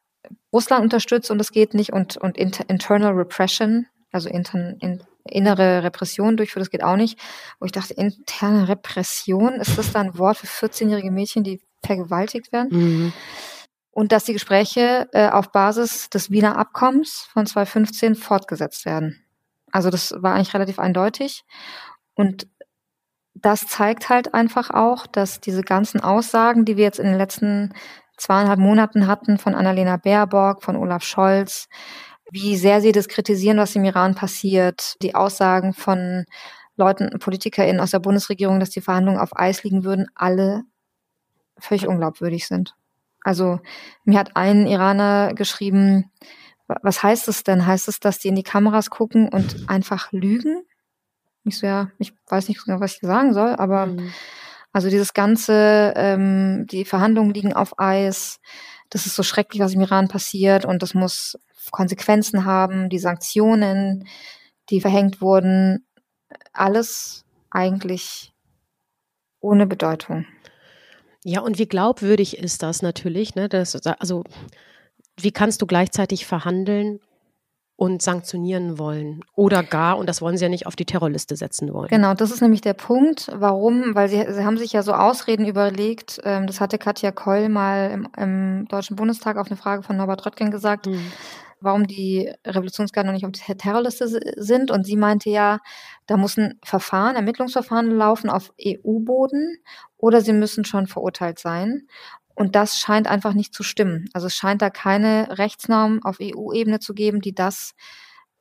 Russland 0.55 0.85
unterstützt 0.85 1.31
und 1.33 1.41
es 1.41 1.51
geht 1.51 1.75
nicht 1.75 1.93
und, 1.93 2.17
und 2.17 2.39
inter, 2.39 2.71
Internal 2.71 3.13
Repression, 3.13 3.87
also 4.13 4.29
intern, 4.29 4.77
in, 4.81 5.03
innere 5.25 5.83
Repression 5.83 6.37
durchführt, 6.37 6.63
das 6.63 6.71
geht 6.71 6.85
auch 6.85 6.97
nicht. 6.97 7.19
Wo 7.59 7.67
ich 7.67 7.73
dachte, 7.73 7.93
interne 7.95 8.69
Repression, 8.69 9.55
ist 9.55 9.77
das 9.77 9.93
da 9.93 10.01
ein 10.01 10.17
Wort 10.17 10.37
für 10.37 10.47
14-jährige 10.47 11.11
Mädchen, 11.11 11.43
die 11.43 11.61
vergewaltigt 11.85 12.53
werden? 12.53 12.69
Mhm. 12.71 13.13
Und 13.91 14.13
dass 14.13 14.25
die 14.25 14.33
Gespräche 14.33 15.09
äh, 15.13 15.29
auf 15.29 15.51
Basis 15.51 16.09
des 16.09 16.31
Wiener 16.31 16.57
Abkommens 16.57 17.29
von 17.33 17.47
2015 17.47 18.15
fortgesetzt 18.15 18.87
werden. 18.87 19.25
Also 19.73 19.91
das 19.91 20.15
war 20.17 20.35
eigentlich 20.35 20.55
relativ 20.55 20.79
eindeutig. 20.79 21.45
Und 22.15 22.47
das 23.35 23.67
zeigt 23.67 24.09
halt 24.09 24.35
einfach 24.35 24.71
auch, 24.71 25.09
dass 25.09 25.41
diese 25.41 25.63
ganzen 25.63 26.01
Aussagen, 26.01 26.65
die 26.65 26.77
wir 26.77 26.85
jetzt 26.85 27.01
in 27.01 27.07
den 27.07 27.19
letzten 27.19 27.75
zweieinhalb 28.17 28.59
Monaten 28.59 29.07
hatten 29.07 29.39
von 29.39 29.55
Annalena 29.55 29.97
Baerbock, 29.97 30.63
von 30.63 30.77
Olaf 30.77 31.03
Scholz, 31.03 31.69
wie 32.31 32.57
sehr 32.57 32.81
sie 32.81 32.93
das 32.93 33.09
kritisieren, 33.09 33.59
was 33.59 33.77
im 33.77 33.85
Iran 33.85 34.15
passiert, 34.15 34.97
die 35.03 35.15
Aussagen 35.15 35.73
von 35.73 36.25
Leuten, 36.77 37.19
PolitikerInnen 37.19 37.81
aus 37.81 37.93
der 37.93 38.01
Bundesregierung, 38.01 38.59
dass 38.61 38.71
die 38.71 38.81
Verhandlungen 38.81 39.21
auf 39.21 39.37
Eis 39.37 39.63
liegen 39.63 39.85
würden, 39.85 40.09
alle 40.15 40.65
völlig 41.59 41.87
unglaubwürdig 41.87 42.47
sind. 42.47 42.75
Also 43.23 43.61
mir 44.05 44.19
hat 44.19 44.37
ein 44.37 44.67
Iraner 44.67 45.33
geschrieben, 45.35 46.11
was 46.67 47.03
heißt 47.03 47.29
es 47.29 47.45
denn? 47.45 47.67
Heißt 47.67 47.89
es, 47.89 48.01
dass 48.01 48.19
die 48.19 48.29
in 48.29 48.37
die 48.37 48.43
Kameras 48.43 48.91
gucken 48.91 49.29
und 49.29 49.69
einfach 49.69 50.13
lügen? 50.13 50.65
Ich 51.45 51.59
so, 51.59 51.67
ja, 51.67 51.91
ich 51.99 52.15
weiß 52.29 52.49
nicht 52.49 52.65
genau, 52.65 52.81
was 52.81 52.95
ich 52.95 53.01
sagen 53.01 53.35
soll, 53.35 53.55
aber 53.57 53.87
mhm. 53.87 54.13
Also 54.75 54.91
dieses 54.91 55.15
ganze, 55.15 55.95
ähm, 55.97 56.67
die 56.67 56.85
Verhandlungen 56.85 57.33
liegen 57.33 57.53
auf 57.53 57.79
Eis, 57.79 58.41
das 58.91 59.07
ist 59.07 59.15
so 59.15 59.23
schrecklich, 59.23 59.63
was 59.63 59.75
im 59.75 59.81
Iran 59.81 60.09
passiert 60.09 60.65
und 60.65 60.83
das 60.83 60.95
muss 60.95 61.39
Konsequenzen 61.71 62.45
haben, 62.45 62.91
die 62.91 62.99
Sanktionen, 62.99 64.07
die 64.71 64.81
verhängt 64.81 65.21
wurden, 65.21 65.87
alles 66.53 67.25
eigentlich 67.51 68.33
ohne 69.41 69.67
Bedeutung. 69.67 70.27
Ja, 71.23 71.41
und 71.41 71.59
wie 71.59 71.67
glaubwürdig 71.67 72.39
ist 72.39 72.63
das 72.63 72.83
natürlich? 72.83 73.37
Ne? 73.37 73.49
Das, 73.49 73.75
also, 73.87 74.25
wie 75.17 75.31
kannst 75.31 75.63
du 75.63 75.67
gleichzeitig 75.67 76.27
verhandeln 76.27 77.01
und 77.77 78.03
sanktionieren 78.03 78.79
wollen 78.79 79.25
oder 79.35 79.65
gar, 79.65 79.99
und 79.99 80.09
das 80.09 80.23
wollen 80.23 80.37
sie 80.37 80.45
ja 80.45 80.49
nicht 80.49 80.67
auf 80.67 80.77
die 80.77 80.85
Terrorliste 80.85 81.35
setzen 81.35 81.73
wollen. 81.73 81.89
Genau, 81.89 82.15
das 82.15 82.31
ist 82.31 82.41
nämlich 82.41 82.61
der 82.61 82.75
Punkt. 82.75 83.29
Warum? 83.35 83.95
Weil 83.95 84.09
sie, 84.09 84.25
sie 84.33 84.45
haben 84.45 84.59
sich 84.59 84.73
ja 84.73 84.83
so 84.83 84.93
Ausreden 84.93 85.45
überlegt, 85.45 86.21
ähm, 86.25 86.47
das 86.47 86.61
hatte 86.61 86.79
Katja 86.79 87.11
Koll 87.11 87.49
mal 87.49 87.91
im, 87.91 88.09
im, 88.17 88.69
Deutschen 88.69 88.97
Bundestag 88.97 89.37
auf 89.39 89.49
eine 89.49 89.57
Frage 89.57 89.83
von 89.83 89.97
Norbert 89.97 90.25
Röttgen 90.25 90.53
gesagt, 90.53 90.87
mhm. 90.87 91.11
warum 91.61 91.89
die 91.89 92.33
Revolutionsgarden 92.47 93.09
noch 93.09 93.15
nicht 93.15 93.27
auf 93.27 93.33
der 93.33 93.59
Terrorliste 93.59 94.09
sind. 94.37 94.71
Und 94.71 94.87
sie 94.87 94.97
meinte 94.97 95.31
ja, 95.31 95.59
da 96.07 96.17
muss 96.17 96.37
ein 96.37 96.61
Verfahren, 96.65 97.17
Ermittlungsverfahren 97.17 97.91
laufen 97.91 98.31
auf 98.31 98.53
EU-Boden 98.65 99.59
oder 99.97 100.21
sie 100.21 100.33
müssen 100.33 100.65
schon 100.65 100.87
verurteilt 100.87 101.41
sein. 101.41 101.89
Und 102.35 102.57
das 102.57 102.79
scheint 102.79 103.07
einfach 103.07 103.33
nicht 103.33 103.55
zu 103.55 103.63
stimmen. 103.63 104.09
Also 104.13 104.27
es 104.27 104.35
scheint 104.35 104.61
da 104.61 104.71
keine 104.71 105.39
Rechtsnorm 105.39 106.03
auf 106.03 106.19
EU-Ebene 106.21 106.81
zu 106.81 106.95
geben, 106.95 107.21
die 107.21 107.35
das 107.35 107.75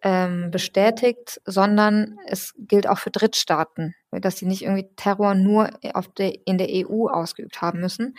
ähm, 0.02 0.52
bestätigt, 0.52 1.40
sondern 1.46 2.18
es 2.26 2.54
gilt 2.58 2.88
auch 2.88 3.00
für 3.00 3.12
Drittstaaten, 3.12 3.96
dass 4.12 4.38
sie 4.38 4.46
nicht 4.46 4.64
irgendwie 4.64 4.90
Terror 4.96 5.36
nur 5.36 5.70
auf 5.94 6.08
der, 6.10 6.34
in 6.46 6.58
der 6.58 6.68
EU 6.70 7.08
ausgeübt 7.08 7.62
haben 7.62 7.80
müssen. 7.80 8.16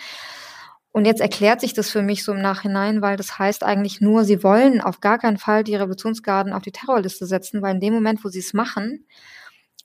Und 0.93 1.07
jetzt 1.07 1.21
erklärt 1.21 1.61
sich 1.61 1.75
das 1.75 1.91
für 1.91 2.03
mich 2.03 2.23
so 2.23 2.33
im 2.33 2.41
Nachhinein, 2.41 3.03
weil 3.03 3.17
das 3.17 3.37
heißt 3.37 3.65
eigentlich 3.65 4.01
nur, 4.01 4.25
sie 4.25 4.45
wollen 4.45 4.81
auf 4.81 5.01
gar 5.01 5.19
keinen 5.19 5.39
Fall 5.39 5.65
die 5.65 5.75
Revolutionsgarden 5.75 6.53
auf 6.53 6.63
die 6.63 6.71
Terrorliste 6.71 7.27
setzen, 7.27 7.63
weil 7.63 7.75
in 7.75 7.81
dem 7.81 7.93
Moment, 7.93 8.25
wo 8.25 8.29
sie 8.29 8.39
es 8.39 8.55
machen, 8.55 9.05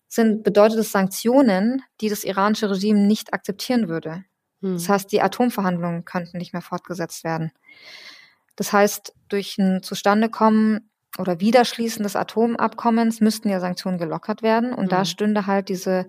sind, 0.08 0.44
bedeutet 0.44 0.78
es 0.80 0.92
Sanktionen, 0.92 1.82
die 2.00 2.10
das 2.10 2.24
iranische 2.24 2.70
Regime 2.70 3.00
nicht 3.00 3.34
akzeptieren 3.34 3.90
würde. 3.90 4.24
Hm. 4.62 4.74
Das 4.74 4.90
heißt, 4.90 5.12
die 5.12 5.22
Atomverhandlungen 5.22 6.06
könnten 6.06 6.38
nicht 6.38 6.54
mehr 6.54 6.62
fortgesetzt 6.62 7.24
werden. 7.24 7.52
Das 8.56 8.74
heißt, 8.74 9.14
durch 9.30 9.58
ein 9.58 9.84
Zustandekommen 9.84 10.90
oder 11.18 11.40
Wiederschließen 11.40 12.04
des 12.04 12.16
Atomabkommens 12.16 13.22
müssten 13.22 13.50
ja 13.50 13.60
Sanktionen 13.60 13.98
gelockert 13.98 14.42
werden. 14.44 14.74
Und 14.74 14.84
hm. 14.84 14.90
da 14.90 15.06
stünde 15.06 15.48
halt 15.48 15.70
diese 15.70 16.08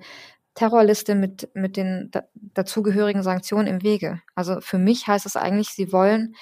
Terrorliste 0.54 1.14
mit, 1.14 1.48
mit 1.54 1.76
den 1.76 2.08
da, 2.10 2.24
dazugehörigen 2.34 3.22
Sanktionen 3.22 3.66
im 3.66 3.82
Wege. 3.82 4.20
Also 4.34 4.60
für 4.60 4.78
mich 4.78 5.06
heißt 5.06 5.26
es 5.26 5.36
eigentlich, 5.36 5.70
sie 5.70 5.92
wollen, 5.92 6.34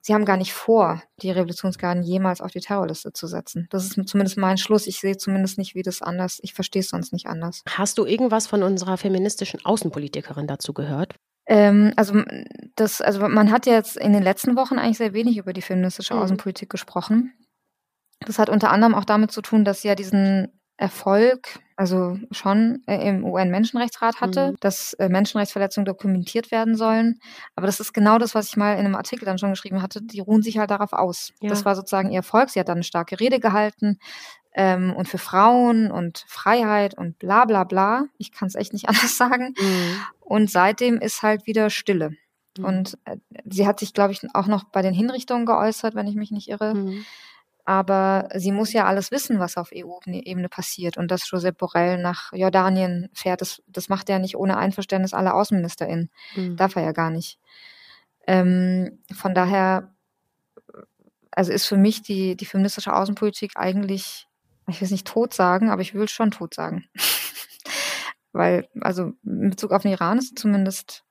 sie 0.00 0.14
haben 0.14 0.24
gar 0.24 0.36
nicht 0.36 0.52
vor, 0.52 1.02
die 1.22 1.30
Revolutionsgarden 1.30 2.02
jemals 2.02 2.40
auf 2.40 2.50
die 2.50 2.60
Terrorliste 2.60 3.12
zu 3.12 3.26
setzen. 3.26 3.66
Das 3.70 3.84
ist 3.84 4.08
zumindest 4.08 4.36
mein 4.36 4.58
Schluss. 4.58 4.86
Ich 4.86 5.00
sehe 5.00 5.16
zumindest 5.16 5.58
nicht, 5.58 5.74
wie 5.74 5.82
das 5.82 6.02
anders, 6.02 6.38
ich 6.42 6.54
verstehe 6.54 6.80
es 6.80 6.88
sonst 6.88 7.12
nicht 7.12 7.26
anders. 7.26 7.62
Hast 7.68 7.98
du 7.98 8.04
irgendwas 8.04 8.46
von 8.46 8.62
unserer 8.62 8.96
feministischen 8.96 9.64
Außenpolitikerin 9.64 10.46
dazu 10.46 10.72
gehört? 10.72 11.14
Ähm, 11.48 11.92
also 11.96 12.22
das, 12.76 13.00
also 13.00 13.26
man 13.26 13.50
hat 13.50 13.66
jetzt 13.66 13.96
in 13.96 14.12
den 14.12 14.22
letzten 14.22 14.54
Wochen 14.54 14.78
eigentlich 14.78 14.98
sehr 14.98 15.14
wenig 15.14 15.38
über 15.38 15.52
die 15.52 15.62
feministische 15.62 16.14
mhm. 16.14 16.20
Außenpolitik 16.20 16.68
gesprochen. 16.68 17.32
Das 18.20 18.38
hat 18.38 18.50
unter 18.50 18.70
anderem 18.70 18.94
auch 18.94 19.04
damit 19.04 19.32
zu 19.32 19.40
tun, 19.40 19.64
dass 19.64 19.82
sie 19.82 19.88
ja 19.88 19.94
diesen 19.94 20.57
Erfolg, 20.78 21.58
also 21.74 22.16
schon 22.30 22.82
äh, 22.86 23.08
im 23.08 23.24
UN-Menschenrechtsrat 23.24 24.20
hatte, 24.20 24.52
mhm. 24.52 24.56
dass 24.60 24.94
äh, 24.94 25.08
Menschenrechtsverletzungen 25.08 25.84
dokumentiert 25.84 26.52
werden 26.52 26.76
sollen. 26.76 27.18
Aber 27.56 27.66
das 27.66 27.80
ist 27.80 27.92
genau 27.92 28.18
das, 28.18 28.36
was 28.36 28.48
ich 28.48 28.56
mal 28.56 28.74
in 28.74 28.86
einem 28.86 28.94
Artikel 28.94 29.24
dann 29.24 29.38
schon 29.38 29.50
geschrieben 29.50 29.82
hatte. 29.82 30.00
Die 30.00 30.20
ruhen 30.20 30.42
sich 30.42 30.56
halt 30.56 30.70
darauf 30.70 30.92
aus. 30.92 31.32
Ja. 31.40 31.50
Das 31.50 31.64
war 31.64 31.74
sozusagen 31.74 32.10
ihr 32.10 32.18
Erfolg. 32.18 32.50
Sie 32.50 32.60
hat 32.60 32.68
dann 32.68 32.76
eine 32.76 32.84
starke 32.84 33.18
Rede 33.18 33.40
gehalten 33.40 33.98
ähm, 34.54 34.94
und 34.94 35.08
für 35.08 35.18
Frauen 35.18 35.90
und 35.90 36.24
Freiheit 36.28 36.96
und 36.96 37.18
bla 37.18 37.44
bla 37.44 37.64
bla. 37.64 38.04
Ich 38.16 38.30
kann 38.30 38.46
es 38.46 38.54
echt 38.54 38.72
nicht 38.72 38.88
anders 38.88 39.16
sagen. 39.16 39.54
Mhm. 39.58 40.00
Und 40.20 40.50
seitdem 40.50 40.98
ist 40.98 41.22
halt 41.22 41.46
wieder 41.48 41.70
Stille. 41.70 42.12
Mhm. 42.56 42.64
Und 42.64 42.98
äh, 43.04 43.16
sie 43.46 43.66
hat 43.66 43.80
sich, 43.80 43.94
glaube 43.94 44.12
ich, 44.12 44.20
auch 44.32 44.46
noch 44.46 44.62
bei 44.62 44.82
den 44.82 44.94
Hinrichtungen 44.94 45.44
geäußert, 45.44 45.96
wenn 45.96 46.06
ich 46.06 46.14
mich 46.14 46.30
nicht 46.30 46.48
irre. 46.48 46.74
Aber 47.68 48.30
sie 48.34 48.50
muss 48.50 48.72
ja 48.72 48.86
alles 48.86 49.10
wissen, 49.10 49.40
was 49.40 49.58
auf 49.58 49.72
EU-Ebene 49.74 50.48
passiert. 50.48 50.96
Und 50.96 51.10
dass 51.10 51.30
Josep 51.30 51.58
Borrell 51.58 51.98
nach 51.98 52.32
Jordanien 52.32 53.10
fährt, 53.12 53.42
das, 53.42 53.62
das 53.66 53.90
macht 53.90 54.08
er 54.08 54.18
nicht 54.18 54.36
ohne 54.36 54.56
Einverständnis 54.56 55.12
aller 55.12 55.34
AußenministerInnen. 55.34 56.08
Mhm. 56.34 56.56
Darf 56.56 56.76
er 56.76 56.82
ja 56.82 56.92
gar 56.92 57.10
nicht. 57.10 57.38
Ähm, 58.26 59.00
von 59.14 59.34
daher, 59.34 59.94
also 61.30 61.52
ist 61.52 61.66
für 61.66 61.76
mich 61.76 62.00
die, 62.00 62.36
die 62.36 62.46
feministische 62.46 62.94
Außenpolitik 62.94 63.52
eigentlich 63.56 64.28
ich 64.68 64.80
will 64.80 64.86
es 64.86 64.92
nicht 64.92 65.06
tot 65.06 65.34
sagen, 65.34 65.70
aber 65.70 65.82
ich 65.82 65.94
will 65.94 66.08
schon 66.08 66.30
tot 66.30 66.54
sagen. 66.54 66.84
Weil, 68.32 68.68
also 68.80 69.12
in 69.24 69.50
Bezug 69.50 69.72
auf 69.72 69.82
den 69.82 69.92
Iran 69.92 70.18
ist 70.18 70.38
zumindest 70.38 71.04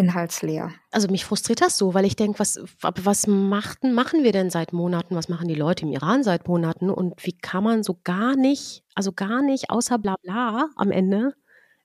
inhaltsleer. 0.00 0.72
Also 0.90 1.08
mich 1.08 1.26
frustriert 1.26 1.60
das 1.60 1.76
so, 1.76 1.92
weil 1.92 2.06
ich 2.06 2.16
denke, 2.16 2.38
was, 2.38 2.58
was 2.80 3.26
machten, 3.26 3.92
machen 3.92 4.24
wir 4.24 4.32
denn 4.32 4.48
seit 4.48 4.72
Monaten? 4.72 5.14
Was 5.14 5.28
machen 5.28 5.46
die 5.46 5.54
Leute 5.54 5.84
im 5.84 5.92
Iran 5.92 6.24
seit 6.24 6.48
Monaten? 6.48 6.88
Und 6.88 7.26
wie 7.26 7.36
kann 7.36 7.62
man 7.62 7.82
so 7.82 7.98
gar 8.02 8.34
nicht, 8.34 8.82
also 8.94 9.12
gar 9.12 9.42
nicht, 9.42 9.68
außer 9.68 9.98
bla 9.98 10.16
bla 10.22 10.70
am 10.76 10.90
Ende, 10.90 11.34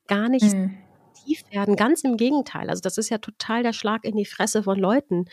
gar 0.08 0.30
nicht 0.30 0.54
hm. 0.54 0.78
tief 1.25 1.43
werden? 1.51 1.75
Ganz 1.75 2.06
im 2.06 2.15
Gegenteil. 2.15 2.69
Also 2.69 2.82
das 2.82 2.97
ist 2.97 3.10
ja 3.10 3.17
total 3.17 3.63
der 3.63 3.73
Schlag 3.73 4.06
in 4.06 4.15
die 4.15 4.25
Fresse 4.25 4.63
von 4.63 4.80
Leuten. 4.80 5.25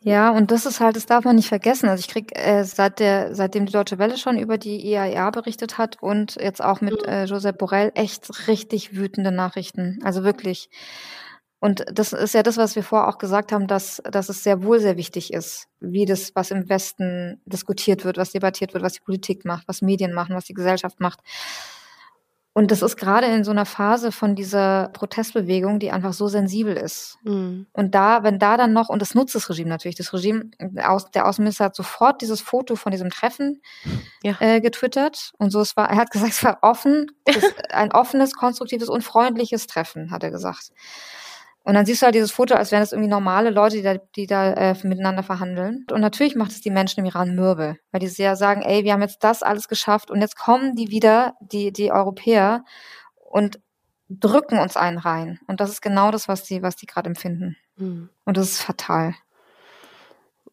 Ja, 0.00 0.30
und 0.30 0.50
das 0.50 0.66
ist 0.66 0.80
halt, 0.80 0.96
das 0.96 1.06
darf 1.06 1.24
man 1.24 1.36
nicht 1.36 1.48
vergessen. 1.48 1.88
Also 1.88 2.00
ich 2.00 2.08
krieg 2.08 2.36
äh, 2.36 2.64
seit 2.64 2.98
der, 3.00 3.34
seitdem 3.34 3.66
die 3.66 3.72
Deutsche 3.72 3.98
Welle 3.98 4.16
schon 4.16 4.38
über 4.38 4.56
die 4.56 4.84
IAEA 4.84 5.30
berichtet 5.30 5.78
hat 5.78 6.02
und 6.02 6.36
jetzt 6.36 6.64
auch 6.64 6.80
mit 6.80 7.06
mhm. 7.06 7.12
äh, 7.12 7.24
Josep 7.24 7.58
Borrell 7.58 7.92
echt 7.94 8.48
richtig 8.48 8.96
wütende 8.96 9.30
Nachrichten. 9.30 10.00
Also 10.02 10.24
wirklich. 10.24 10.70
Und 11.62 11.84
das 11.92 12.12
ist 12.12 12.34
ja 12.34 12.42
das, 12.42 12.56
was 12.56 12.74
wir 12.74 12.82
vorher 12.82 13.06
auch 13.06 13.18
gesagt 13.18 13.52
haben, 13.52 13.68
dass, 13.68 14.02
dass 14.10 14.28
es 14.28 14.42
sehr 14.42 14.64
wohl 14.64 14.80
sehr 14.80 14.96
wichtig 14.96 15.32
ist, 15.32 15.68
wie 15.78 16.06
das, 16.06 16.34
was 16.34 16.50
im 16.50 16.68
Westen 16.68 17.40
diskutiert 17.46 18.04
wird, 18.04 18.16
was 18.16 18.32
debattiert 18.32 18.74
wird, 18.74 18.82
was 18.82 18.94
die 18.94 19.00
Politik 19.04 19.44
macht, 19.44 19.68
was 19.68 19.80
Medien 19.80 20.12
machen, 20.12 20.34
was 20.34 20.44
die 20.44 20.54
Gesellschaft 20.54 20.98
macht. 20.98 21.20
Und 22.52 22.72
das 22.72 22.82
ist 22.82 22.96
gerade 22.96 23.28
in 23.28 23.44
so 23.44 23.52
einer 23.52 23.64
Phase 23.64 24.10
von 24.10 24.34
dieser 24.34 24.88
Protestbewegung, 24.88 25.78
die 25.78 25.92
einfach 25.92 26.12
so 26.12 26.26
sensibel 26.26 26.76
ist. 26.76 27.16
Mhm. 27.22 27.66
Und 27.72 27.94
da, 27.94 28.24
wenn 28.24 28.40
da 28.40 28.56
dann 28.56 28.72
noch, 28.72 28.88
und 28.88 29.00
das 29.00 29.14
nutzt 29.14 29.36
das 29.36 29.48
Regime 29.48 29.68
natürlich, 29.68 29.96
das 29.96 30.12
Regime, 30.12 30.50
der 30.58 30.90
Außenminister 30.90 31.66
hat 31.66 31.76
sofort 31.76 32.22
dieses 32.22 32.40
Foto 32.40 32.74
von 32.74 32.90
diesem 32.90 33.10
Treffen 33.10 33.62
ja. 34.24 34.34
äh, 34.40 34.60
getwittert. 34.60 35.30
Und 35.38 35.50
so, 35.50 35.60
es 35.60 35.76
war, 35.76 35.88
er 35.88 35.96
hat 35.96 36.10
gesagt, 36.10 36.32
es 36.32 36.42
war 36.42 36.58
offen, 36.62 37.12
ein 37.70 37.92
offenes, 37.92 38.34
konstruktives 38.34 38.88
und 38.88 39.02
freundliches 39.04 39.68
Treffen, 39.68 40.10
hat 40.10 40.24
er 40.24 40.32
gesagt. 40.32 40.72
Und 41.64 41.74
dann 41.74 41.86
siehst 41.86 42.02
du 42.02 42.06
halt 42.06 42.14
dieses 42.14 42.32
Foto, 42.32 42.54
als 42.54 42.72
wären 42.72 42.82
es 42.82 42.92
irgendwie 42.92 43.08
normale 43.08 43.50
Leute, 43.50 43.76
die 43.76 43.82
da, 43.82 43.96
die 44.16 44.26
da 44.26 44.52
äh, 44.52 44.74
miteinander 44.82 45.22
verhandeln. 45.22 45.86
Und 45.92 46.00
natürlich 46.00 46.34
macht 46.34 46.50
es 46.50 46.60
die 46.60 46.70
Menschen 46.70 47.00
im 47.00 47.06
Iran 47.06 47.36
mürbe, 47.36 47.76
weil 47.92 48.00
die 48.00 48.08
sehr 48.08 48.34
sagen, 48.34 48.62
ey, 48.62 48.82
wir 48.82 48.92
haben 48.92 49.02
jetzt 49.02 49.22
das 49.22 49.42
alles 49.42 49.68
geschafft 49.68 50.10
und 50.10 50.20
jetzt 50.20 50.36
kommen 50.36 50.74
die 50.74 50.88
wieder, 50.88 51.34
die, 51.40 51.72
die 51.72 51.92
Europäer, 51.92 52.64
und 53.32 53.60
drücken 54.10 54.58
uns 54.58 54.76
einen 54.76 54.98
rein. 54.98 55.40
Und 55.46 55.60
das 55.60 55.70
ist 55.70 55.80
genau 55.80 56.10
das, 56.10 56.28
was 56.28 56.44
die, 56.44 56.62
was 56.62 56.76
die 56.76 56.86
gerade 56.86 57.08
empfinden. 57.08 57.56
Mhm. 57.76 58.10
Und 58.24 58.36
das 58.36 58.50
ist 58.50 58.60
fatal. 58.60 59.14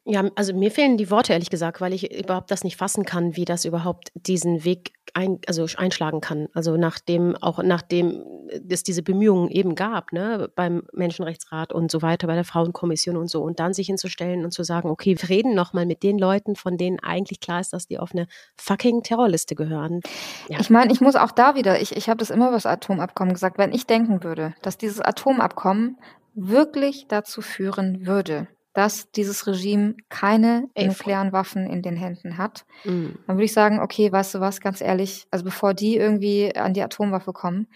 Ja, 0.05 0.23
also 0.35 0.53
mir 0.53 0.71
fehlen 0.71 0.97
die 0.97 1.11
Worte 1.11 1.33
ehrlich 1.33 1.49
gesagt, 1.49 1.81
weil 1.81 1.93
ich 1.93 2.17
überhaupt 2.17 2.49
das 2.51 2.63
nicht 2.63 2.77
fassen 2.77 3.05
kann, 3.05 3.35
wie 3.35 3.45
das 3.45 3.65
überhaupt 3.65 4.09
diesen 4.13 4.63
Weg 4.63 4.93
ein, 5.13 5.39
also 5.45 5.67
einschlagen 5.77 6.21
kann. 6.21 6.47
Also 6.53 6.77
nachdem 6.77 7.35
auch 7.35 7.61
nachdem 7.61 8.23
es 8.69 8.83
diese 8.83 9.03
Bemühungen 9.03 9.49
eben 9.49 9.75
gab, 9.75 10.11
ne, 10.11 10.49
beim 10.55 10.83
Menschenrechtsrat 10.93 11.73
und 11.73 11.91
so 11.91 12.01
weiter, 12.01 12.27
bei 12.27 12.35
der 12.35 12.45
Frauenkommission 12.45 13.17
und 13.17 13.29
so, 13.29 13.43
und 13.43 13.59
dann 13.59 13.73
sich 13.73 13.87
hinzustellen 13.87 14.45
und 14.45 14.51
zu 14.51 14.63
sagen, 14.63 14.89
okay, 14.89 15.15
wir 15.19 15.29
reden 15.29 15.53
nochmal 15.53 15.85
mit 15.85 16.01
den 16.01 16.17
Leuten, 16.17 16.55
von 16.55 16.77
denen 16.77 16.99
eigentlich 16.99 17.39
klar 17.39 17.59
ist, 17.59 17.73
dass 17.73 17.87
die 17.87 17.99
auf 17.99 18.11
eine 18.11 18.27
fucking 18.57 19.03
Terrorliste 19.03 19.55
gehören. 19.55 20.01
Ja. 20.47 20.59
Ich 20.59 20.69
meine, 20.69 20.91
ich 20.91 21.01
muss 21.01 21.15
auch 21.15 21.31
da 21.31 21.55
wieder, 21.55 21.81
ich, 21.81 21.95
ich 21.95 22.09
habe 22.09 22.17
das 22.17 22.29
immer 22.29 22.47
über 22.47 22.57
das 22.57 22.65
Atomabkommen 22.65 23.33
gesagt, 23.33 23.57
wenn 23.57 23.73
ich 23.73 23.85
denken 23.85 24.23
würde, 24.23 24.55
dass 24.61 24.77
dieses 24.77 25.01
Atomabkommen 25.01 25.97
wirklich 26.33 27.07
dazu 27.07 27.41
führen 27.41 28.05
würde, 28.05 28.47
dass 28.73 29.11
dieses 29.11 29.47
Regime 29.47 29.95
keine 30.09 30.69
Ey, 30.73 30.87
nuklearen 30.87 31.31
Waffen 31.31 31.65
in 31.67 31.81
den 31.81 31.95
Händen 31.95 32.37
hat, 32.37 32.65
mhm. 32.83 33.17
dann 33.25 33.37
würde 33.37 33.45
ich 33.45 33.53
sagen, 33.53 33.79
okay, 33.79 34.11
weißt 34.11 34.35
du 34.35 34.39
was, 34.39 34.61
ganz 34.61 34.81
ehrlich, 34.81 35.25
also 35.31 35.43
bevor 35.43 35.73
die 35.73 35.97
irgendwie 35.97 36.55
an 36.55 36.73
die 36.73 36.83
Atomwaffe 36.83 37.33
kommen, 37.33 37.67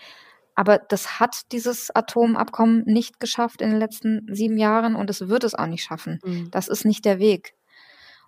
aber 0.56 0.78
das 0.78 1.20
hat 1.20 1.52
dieses 1.52 1.94
Atomabkommen 1.96 2.84
nicht 2.86 3.20
geschafft 3.20 3.62
in 3.62 3.72
den 3.72 3.80
letzten 3.80 4.28
sieben 4.34 4.58
Jahren 4.58 4.96
und 4.96 5.10
es 5.10 5.28
wird 5.28 5.44
es 5.44 5.56
auch 5.56 5.68
nicht 5.68 5.84
schaffen. 5.84 6.20
Mhm. 6.24 6.52
Das 6.52 6.68
ist 6.68 6.86
nicht 6.86 7.06
der 7.06 7.20
Weg. 7.20 7.56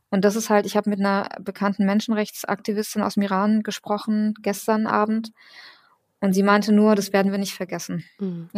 Und 0.10 0.24
das 0.24 0.36
ist 0.36 0.50
halt, 0.50 0.66
ich 0.66 0.78
habe 0.78 0.90
mit 0.90 1.00
einer 1.00 1.30
bekannten 1.40 1.86
Menschenrechtsaktivistin 1.86 3.02
aus 3.02 3.16
dem 3.16 3.24
Iran 3.24 3.64
gesprochen 3.64 4.34
gestern 4.42 4.88
Abend 4.88 5.32
und 6.20 6.34
sie 6.34 6.44
meinte 6.44 6.72
nur, 6.72 6.96
das 6.96 7.14
werden 7.14 7.32
wir 7.32 7.40
nicht 7.40 7.54
vergessen. 7.54 8.04
Mhm. 8.20 8.50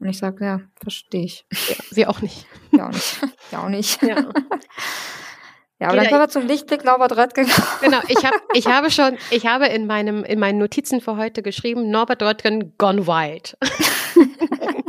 Und 0.00 0.08
ich 0.08 0.18
sage, 0.18 0.44
ja, 0.44 0.60
verstehe 0.82 1.24
ich. 1.24 1.44
Ja, 1.68 1.76
wir 1.90 2.10
auch 2.10 2.22
nicht. 2.22 2.46
Wir 2.70 2.86
auch 2.86 2.90
nicht. 2.90 3.20
Wir 3.50 3.60
auch 3.60 3.68
nicht. 3.68 4.02
Ja. 4.02 4.32
Ja, 5.80 5.88
aber 5.88 5.96
dann 5.96 6.08
kommen 6.08 6.20
wir 6.20 6.28
zum 6.28 6.46
Lichtblick 6.46 6.84
Norbert 6.84 7.16
Röttgen. 7.16 7.46
Genau, 7.80 8.00
ich, 8.08 8.22
hab, 8.22 8.34
ich 8.52 8.66
habe 8.68 8.90
schon, 8.90 9.16
ich 9.30 9.46
habe 9.46 9.66
in, 9.66 9.86
meinem, 9.86 10.24
in 10.24 10.38
meinen 10.38 10.58
Notizen 10.58 11.00
für 11.00 11.16
heute 11.16 11.42
geschrieben, 11.42 11.90
Norbert 11.90 12.22
Röttgen 12.22 12.76
gone 12.76 13.06
wild. 13.06 13.56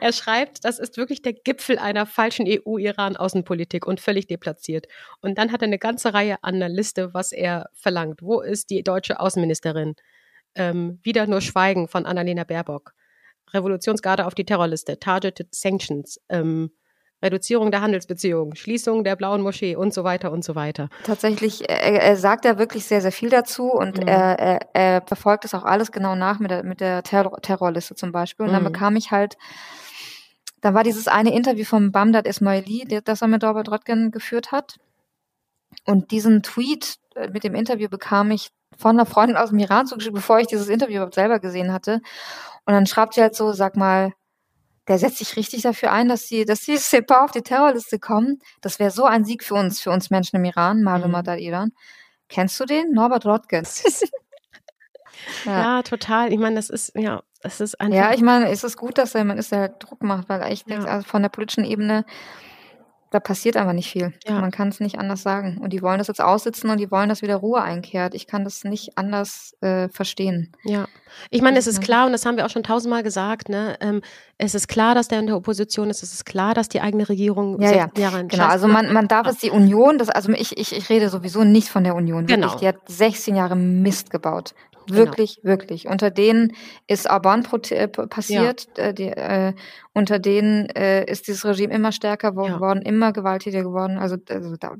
er 0.00 0.12
schreibt, 0.12 0.66
das 0.66 0.78
ist 0.78 0.98
wirklich 0.98 1.22
der 1.22 1.32
Gipfel 1.32 1.78
einer 1.78 2.04
falschen 2.04 2.46
EU-Iran-Außenpolitik 2.46 3.86
und 3.86 4.00
völlig 4.00 4.26
deplatziert. 4.26 4.86
Und 5.22 5.38
dann 5.38 5.50
hat 5.50 5.62
er 5.62 5.68
eine 5.68 5.78
ganze 5.78 6.12
Reihe 6.12 6.36
an 6.42 6.60
der 6.60 6.68
Liste, 6.68 7.14
was 7.14 7.32
er 7.32 7.70
verlangt. 7.72 8.20
Wo 8.20 8.42
ist 8.42 8.68
die 8.68 8.82
deutsche 8.82 9.18
Außenministerin? 9.18 9.94
Ähm, 10.56 11.00
wieder 11.02 11.26
nur 11.26 11.40
Schweigen 11.40 11.88
von 11.88 12.04
Annalena 12.04 12.44
Baerbock. 12.44 12.92
Revolutionsgarde 13.54 14.26
auf 14.26 14.34
die 14.34 14.44
Terrorliste, 14.44 14.98
Targeted 14.98 15.54
Sanctions, 15.54 16.20
ähm, 16.28 16.70
Reduzierung 17.22 17.70
der 17.70 17.80
Handelsbeziehungen, 17.80 18.54
Schließung 18.54 19.02
der 19.02 19.16
blauen 19.16 19.42
Moschee 19.42 19.74
und 19.74 19.92
so 19.92 20.04
weiter 20.04 20.30
und 20.30 20.44
so 20.44 20.54
weiter. 20.54 20.88
Tatsächlich, 21.02 21.68
er, 21.68 22.00
er 22.00 22.16
sagt 22.16 22.44
ja 22.44 22.58
wirklich 22.58 22.84
sehr, 22.84 23.00
sehr 23.00 23.12
viel 23.12 23.28
dazu 23.28 23.72
und 23.72 23.98
mhm. 23.98 24.06
er, 24.08 24.38
er, 24.38 24.60
er 24.72 25.02
verfolgt 25.02 25.44
das 25.44 25.54
auch 25.54 25.64
alles 25.64 25.90
genau 25.90 26.14
nach 26.14 26.38
mit 26.38 26.50
der, 26.50 26.62
mit 26.62 26.80
der 26.80 27.02
Terror 27.02 27.40
Terrorliste 27.42 27.96
zum 27.96 28.12
Beispiel. 28.12 28.44
Und 28.46 28.52
mhm. 28.52 28.56
dann 28.56 28.64
bekam 28.64 28.94
ich 28.94 29.10
halt, 29.10 29.36
da 30.60 30.74
war 30.74 30.84
dieses 30.84 31.08
eine 31.08 31.34
Interview 31.34 31.64
vom 31.64 31.90
Bamdad 31.90 32.26
Ismaili, 32.26 33.00
das 33.04 33.22
er 33.22 33.28
mit 33.28 33.42
Norbert 33.42 33.70
Röttgen 33.70 34.12
geführt 34.12 34.52
hat. 34.52 34.78
Und 35.88 36.10
diesen 36.10 36.42
Tweet 36.42 36.96
äh, 37.14 37.28
mit 37.28 37.44
dem 37.44 37.54
Interview 37.54 37.88
bekam 37.88 38.30
ich 38.30 38.50
von 38.76 38.90
einer 38.90 39.06
Freundin 39.06 39.38
aus 39.38 39.48
dem 39.48 39.58
Iran 39.58 39.86
zugeschickt, 39.86 40.14
bevor 40.14 40.38
ich 40.38 40.46
dieses 40.46 40.68
Interview 40.68 40.96
überhaupt 40.96 41.14
selber 41.14 41.40
gesehen 41.40 41.72
hatte. 41.72 42.02
Und 42.66 42.74
dann 42.74 42.84
schreibt 42.84 43.14
sie 43.14 43.22
halt 43.22 43.34
so, 43.34 43.52
sag 43.52 43.74
mal, 43.74 44.12
der 44.86 44.98
setzt 44.98 45.16
sich 45.16 45.34
richtig 45.36 45.62
dafür 45.62 45.90
ein, 45.90 46.06
dass 46.06 46.26
die, 46.26 46.44
dass 46.44 46.60
die 46.60 46.76
SEPA 46.76 47.24
auf 47.24 47.30
die 47.30 47.40
Terrorliste 47.40 47.98
kommen. 47.98 48.38
Das 48.60 48.78
wäre 48.78 48.90
so 48.90 49.04
ein 49.04 49.24
Sieg 49.24 49.42
für 49.42 49.54
uns, 49.54 49.80
für 49.80 49.90
uns 49.90 50.10
Menschen 50.10 50.36
im 50.36 50.44
Iran, 50.44 50.82
Malum 50.82 51.12
mhm. 51.12 51.38
Iran. 51.38 51.72
Kennst 52.28 52.60
du 52.60 52.66
den? 52.66 52.92
Norbert 52.92 53.24
Rotgens. 53.24 53.82
ja. 55.46 55.76
ja. 55.76 55.82
total. 55.82 56.34
Ich 56.34 56.38
meine, 56.38 56.56
das 56.56 56.68
ist, 56.68 56.92
ja, 56.96 57.22
das 57.40 57.62
ist 57.62 57.80
einfach. 57.80 57.96
Ja, 57.96 58.12
ich 58.12 58.20
meine, 58.20 58.50
es 58.50 58.62
ist 58.62 58.76
gut, 58.76 58.98
dass 58.98 59.14
er, 59.14 59.24
man 59.24 59.38
ist, 59.38 59.52
der 59.52 59.60
halt 59.60 59.76
Druck 59.78 60.02
macht, 60.02 60.28
weil 60.28 60.52
ich 60.52 60.66
ja. 60.66 60.76
denke, 60.76 60.90
also 60.90 61.08
von 61.08 61.22
der 61.22 61.30
politischen 61.30 61.64
Ebene, 61.64 62.04
da 63.10 63.20
passiert 63.20 63.56
einfach 63.56 63.72
nicht 63.72 63.90
viel. 63.90 64.12
Ja. 64.26 64.40
Man 64.40 64.50
kann 64.50 64.68
es 64.68 64.80
nicht 64.80 64.98
anders 64.98 65.22
sagen. 65.22 65.58
Und 65.58 65.72
die 65.72 65.82
wollen 65.82 65.98
das 65.98 66.08
jetzt 66.08 66.20
aussitzen 66.20 66.68
und 66.70 66.78
die 66.78 66.90
wollen, 66.90 67.08
dass 67.08 67.22
wieder 67.22 67.36
Ruhe 67.36 67.62
einkehrt. 67.62 68.14
Ich 68.14 68.26
kann 68.26 68.44
das 68.44 68.64
nicht 68.64 68.98
anders 68.98 69.56
äh, 69.60 69.88
verstehen. 69.88 70.52
Ja. 70.64 70.86
Ich 71.30 71.40
meine, 71.40 71.58
es 71.58 71.66
ist 71.66 71.80
klar, 71.80 72.06
und 72.06 72.12
das 72.12 72.26
haben 72.26 72.36
wir 72.36 72.44
auch 72.44 72.50
schon 72.50 72.62
tausendmal 72.62 73.02
gesagt, 73.02 73.48
ne? 73.48 73.76
Ähm, 73.80 74.02
es 74.36 74.54
ist 74.54 74.68
klar, 74.68 74.94
dass 74.94 75.08
der 75.08 75.20
in 75.20 75.26
der 75.26 75.36
Opposition 75.36 75.90
ist, 75.90 76.02
es 76.02 76.12
ist 76.12 76.24
klar, 76.24 76.54
dass 76.54 76.68
die 76.68 76.80
eigene 76.80 77.08
Regierung 77.08 77.60
ja, 77.60 77.72
ja. 77.72 77.90
Jahre 77.96 78.24
Genau, 78.26 78.46
also 78.46 78.68
man, 78.68 78.92
man 78.92 79.08
darf 79.08 79.26
es 79.26 79.38
die 79.38 79.50
Union, 79.50 79.98
das, 79.98 80.10
also 80.10 80.30
ich, 80.32 80.56
ich, 80.56 80.76
ich 80.76 80.88
rede 80.90 81.08
sowieso 81.08 81.44
nicht 81.44 81.68
von 81.68 81.82
der 81.82 81.96
Union. 81.96 82.28
Wirklich, 82.28 82.46
genau. 82.46 82.58
Die 82.58 82.68
hat 82.68 82.76
16 82.86 83.34
Jahre 83.34 83.56
Mist 83.56 84.10
gebaut. 84.10 84.54
Genau. 84.88 84.98
Wirklich, 85.00 85.36
genau. 85.36 85.52
wirklich. 85.52 85.86
Unter 85.86 86.10
denen 86.10 86.54
ist 86.86 87.08
Arban 87.08 87.46
äh, 87.70 87.88
passiert, 87.88 88.68
ja. 88.76 88.84
äh, 88.84 88.94
die, 88.94 89.08
äh, 89.08 89.52
unter 89.92 90.18
denen 90.18 90.68
äh, 90.70 91.04
ist 91.04 91.28
dieses 91.28 91.44
Regime 91.44 91.74
immer 91.74 91.92
stärker 91.92 92.32
geworden, 92.32 92.80
ja. 92.82 92.88
immer 92.88 93.12
gewalttätiger 93.12 93.62
geworden. 93.64 93.98
Also, 93.98 94.16
also 94.28 94.56
da, 94.56 94.74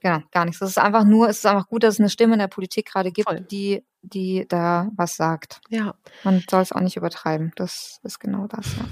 genau, 0.00 0.18
gar 0.30 0.44
nichts. 0.44 0.60
Das 0.60 0.70
ist 0.70 0.78
einfach 0.78 1.04
nur, 1.04 1.28
es 1.28 1.38
ist 1.38 1.46
einfach 1.46 1.68
gut, 1.68 1.82
dass 1.82 1.94
es 1.94 2.00
eine 2.00 2.10
Stimme 2.10 2.34
in 2.34 2.40
der 2.40 2.48
Politik 2.48 2.92
gerade 2.92 3.10
gibt, 3.10 3.28
Voll. 3.28 3.40
die, 3.40 3.82
die 4.02 4.46
da 4.48 4.90
was 4.96 5.16
sagt. 5.16 5.60
Ja. 5.70 5.94
Man 6.24 6.44
soll 6.48 6.60
es 6.60 6.72
auch 6.72 6.80
nicht 6.80 6.96
übertreiben. 6.96 7.52
Das 7.56 8.00
ist 8.02 8.20
genau 8.20 8.46
das, 8.48 8.76
ja. 8.76 8.84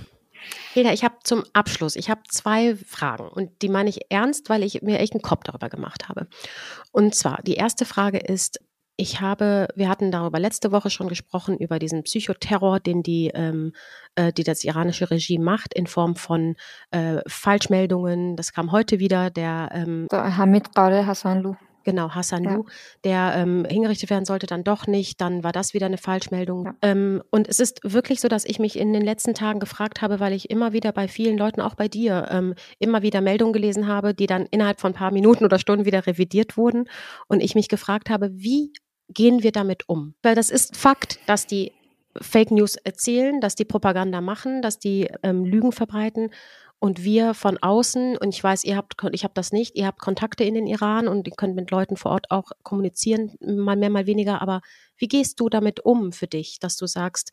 Heda, 0.72 0.90
ich 0.92 1.04
habe 1.04 1.16
zum 1.22 1.44
Abschluss, 1.52 1.96
ich 1.96 2.08
habe 2.08 2.22
zwei 2.26 2.74
Fragen 2.74 3.28
und 3.28 3.60
die 3.60 3.68
meine 3.68 3.90
ich 3.90 4.10
ernst, 4.10 4.48
weil 4.48 4.62
ich 4.62 4.80
mir 4.80 4.98
echt 4.98 5.12
einen 5.12 5.20
Kopf 5.20 5.44
darüber 5.44 5.68
gemacht 5.68 6.08
habe. 6.08 6.28
Und 6.92 7.14
zwar, 7.14 7.42
die 7.42 7.54
erste 7.54 7.84
Frage 7.84 8.18
ist, 8.18 8.58
ich 9.00 9.20
habe, 9.20 9.68
wir 9.74 9.88
hatten 9.88 10.10
darüber 10.10 10.38
letzte 10.38 10.72
Woche 10.72 10.90
schon 10.90 11.08
gesprochen, 11.08 11.56
über 11.56 11.78
diesen 11.78 12.02
Psychoterror, 12.02 12.80
den 12.80 13.02
die, 13.02 13.30
ähm, 13.34 13.72
äh, 14.14 14.30
die 14.32 14.44
das 14.44 14.62
iranische 14.62 15.10
Regime 15.10 15.42
macht, 15.42 15.72
in 15.72 15.86
Form 15.86 16.16
von 16.16 16.54
äh, 16.90 17.20
Falschmeldungen. 17.26 18.36
Das 18.36 18.52
kam 18.52 18.72
heute 18.72 18.98
wieder, 18.98 19.30
der 19.30 19.70
ähm, 19.72 20.06
Hamid 20.12 20.74
Qare 20.74 21.06
Hassanlu. 21.06 21.54
Genau, 21.82 22.10
Hassan 22.10 22.44
ja. 22.44 22.54
Lu, 22.56 22.64
der 23.04 23.32
ähm, 23.36 23.64
hingerichtet 23.68 24.10
werden 24.10 24.26
sollte, 24.26 24.46
dann 24.46 24.64
doch 24.64 24.86
nicht. 24.86 25.20
Dann 25.20 25.42
war 25.42 25.52
das 25.52 25.72
wieder 25.72 25.86
eine 25.86 25.96
Falschmeldung. 25.96 26.66
Ja. 26.66 26.74
Ähm, 26.82 27.22
und 27.30 27.48
es 27.48 27.58
ist 27.58 27.80
wirklich 27.82 28.20
so, 28.20 28.28
dass 28.28 28.44
ich 28.44 28.58
mich 28.58 28.78
in 28.78 28.92
den 28.92 29.02
letzten 29.02 29.32
Tagen 29.32 29.60
gefragt 29.60 30.02
habe, 30.02 30.20
weil 30.20 30.34
ich 30.34 30.50
immer 30.50 30.74
wieder 30.74 30.92
bei 30.92 31.08
vielen 31.08 31.38
Leuten, 31.38 31.62
auch 31.62 31.74
bei 31.74 31.88
dir, 31.88 32.28
ähm, 32.30 32.54
immer 32.78 33.00
wieder 33.00 33.22
Meldungen 33.22 33.54
gelesen 33.54 33.86
habe, 33.86 34.12
die 34.12 34.26
dann 34.26 34.46
innerhalb 34.50 34.78
von 34.78 34.92
ein 34.92 34.96
paar 34.96 35.10
Minuten 35.10 35.44
oder 35.44 35.58
Stunden 35.58 35.86
wieder 35.86 36.06
revidiert 36.06 36.58
wurden. 36.58 36.84
Und 37.28 37.42
ich 37.42 37.54
mich 37.54 37.68
gefragt 37.68 38.10
habe, 38.10 38.30
wie 38.34 38.72
gehen 39.12 39.42
wir 39.42 39.52
damit 39.52 39.88
um? 39.88 40.14
Weil 40.22 40.34
das 40.34 40.50
ist 40.50 40.76
Fakt, 40.76 41.18
dass 41.26 41.46
die 41.46 41.72
Fake 42.20 42.50
News 42.50 42.76
erzählen, 42.76 43.40
dass 43.40 43.54
die 43.54 43.64
Propaganda 43.64 44.20
machen, 44.20 44.62
dass 44.62 44.78
die 44.78 45.08
ähm, 45.22 45.44
Lügen 45.44 45.72
verbreiten 45.72 46.30
und 46.80 47.04
wir 47.04 47.34
von 47.34 47.58
außen, 47.58 48.16
und 48.16 48.34
ich 48.34 48.42
weiß, 48.42 48.64
ihr 48.64 48.76
habt, 48.76 48.94
ich 49.12 49.22
habe 49.22 49.34
das 49.34 49.52
nicht, 49.52 49.76
ihr 49.76 49.86
habt 49.86 50.00
Kontakte 50.00 50.44
in 50.44 50.54
den 50.54 50.66
Iran 50.66 51.08
und 51.08 51.28
ihr 51.28 51.34
könnt 51.36 51.54
mit 51.54 51.70
Leuten 51.70 51.96
vor 51.96 52.12
Ort 52.12 52.30
auch 52.30 52.50
kommunizieren, 52.62 53.36
mal 53.40 53.76
mehr, 53.76 53.90
mal 53.90 54.06
weniger, 54.06 54.40
aber 54.40 54.62
wie 54.96 55.06
gehst 55.06 55.38
du 55.38 55.48
damit 55.48 55.80
um 55.80 56.12
für 56.12 56.26
dich, 56.26 56.58
dass 56.58 56.76
du 56.76 56.86
sagst, 56.86 57.32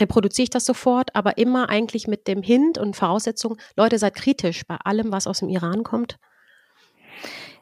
reproduziere 0.00 0.44
ich 0.44 0.50
das 0.50 0.64
sofort, 0.64 1.14
aber 1.14 1.36
immer 1.36 1.68
eigentlich 1.68 2.06
mit 2.06 2.28
dem 2.28 2.42
Hint 2.42 2.78
und 2.78 2.96
Voraussetzung, 2.96 3.58
Leute, 3.76 3.98
seid 3.98 4.14
kritisch 4.14 4.64
bei 4.66 4.76
allem, 4.76 5.12
was 5.12 5.26
aus 5.26 5.40
dem 5.40 5.48
Iran 5.48 5.82
kommt? 5.82 6.18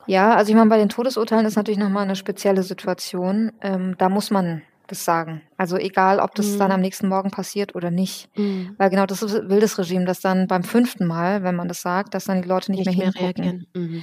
Ja, 0.06 0.34
also 0.34 0.50
ich 0.50 0.56
meine, 0.56 0.70
bei 0.70 0.78
den 0.78 0.88
Todesurteilen 0.88 1.46
ist 1.46 1.56
natürlich 1.56 1.78
nochmal 1.78 2.04
eine 2.04 2.16
spezielle 2.16 2.62
Situation. 2.62 3.52
Ähm, 3.60 3.94
da 3.98 4.08
muss 4.08 4.30
man 4.30 4.62
das 4.88 5.04
sagen. 5.04 5.42
Also 5.56 5.76
egal, 5.76 6.18
ob 6.18 6.34
das 6.34 6.46
mhm. 6.46 6.58
dann 6.58 6.72
am 6.72 6.80
nächsten 6.80 7.08
Morgen 7.08 7.30
passiert 7.30 7.74
oder 7.74 7.90
nicht. 7.90 8.28
Mhm. 8.36 8.74
Weil 8.78 8.90
genau 8.90 9.06
das 9.06 9.22
will 9.22 9.60
das 9.60 9.78
Regime, 9.78 10.04
dass 10.04 10.20
dann 10.20 10.46
beim 10.46 10.64
fünften 10.64 11.06
Mal, 11.06 11.42
wenn 11.42 11.56
man 11.56 11.68
das 11.68 11.82
sagt, 11.82 12.14
dass 12.14 12.24
dann 12.24 12.42
die 12.42 12.48
Leute 12.48 12.70
nicht, 12.72 12.86
nicht 12.86 12.98
mehr, 12.98 13.12
mehr 13.14 13.22
reagieren. 13.22 13.66
Mhm. 13.74 14.02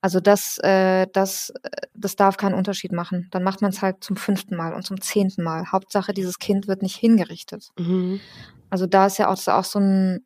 Also 0.00 0.20
das, 0.20 0.58
äh, 0.58 1.06
das, 1.12 1.52
das 1.92 2.14
darf 2.14 2.36
keinen 2.36 2.54
Unterschied 2.54 2.92
machen. 2.92 3.26
Dann 3.32 3.42
macht 3.42 3.62
man 3.62 3.72
es 3.72 3.82
halt 3.82 4.04
zum 4.04 4.16
fünften 4.16 4.54
Mal 4.54 4.74
und 4.74 4.82
zum 4.84 5.00
zehnten 5.00 5.42
Mal. 5.42 5.72
Hauptsache, 5.72 6.12
dieses 6.12 6.38
Kind 6.38 6.68
wird 6.68 6.82
nicht 6.82 6.96
hingerichtet. 6.96 7.70
Mhm. 7.78 8.20
Also 8.70 8.86
da 8.86 9.06
ist 9.06 9.18
ja 9.18 9.28
auch, 9.28 9.48
auch 9.48 9.64
so 9.64 9.80
ein 9.80 10.20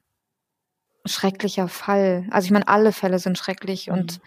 schrecklicher 1.06 1.68
Fall. 1.68 2.26
Also 2.30 2.46
ich 2.46 2.50
meine, 2.50 2.68
alle 2.68 2.92
Fälle 2.92 3.18
sind 3.18 3.38
schrecklich 3.38 3.86
mhm. 3.86 3.94
und 3.94 4.20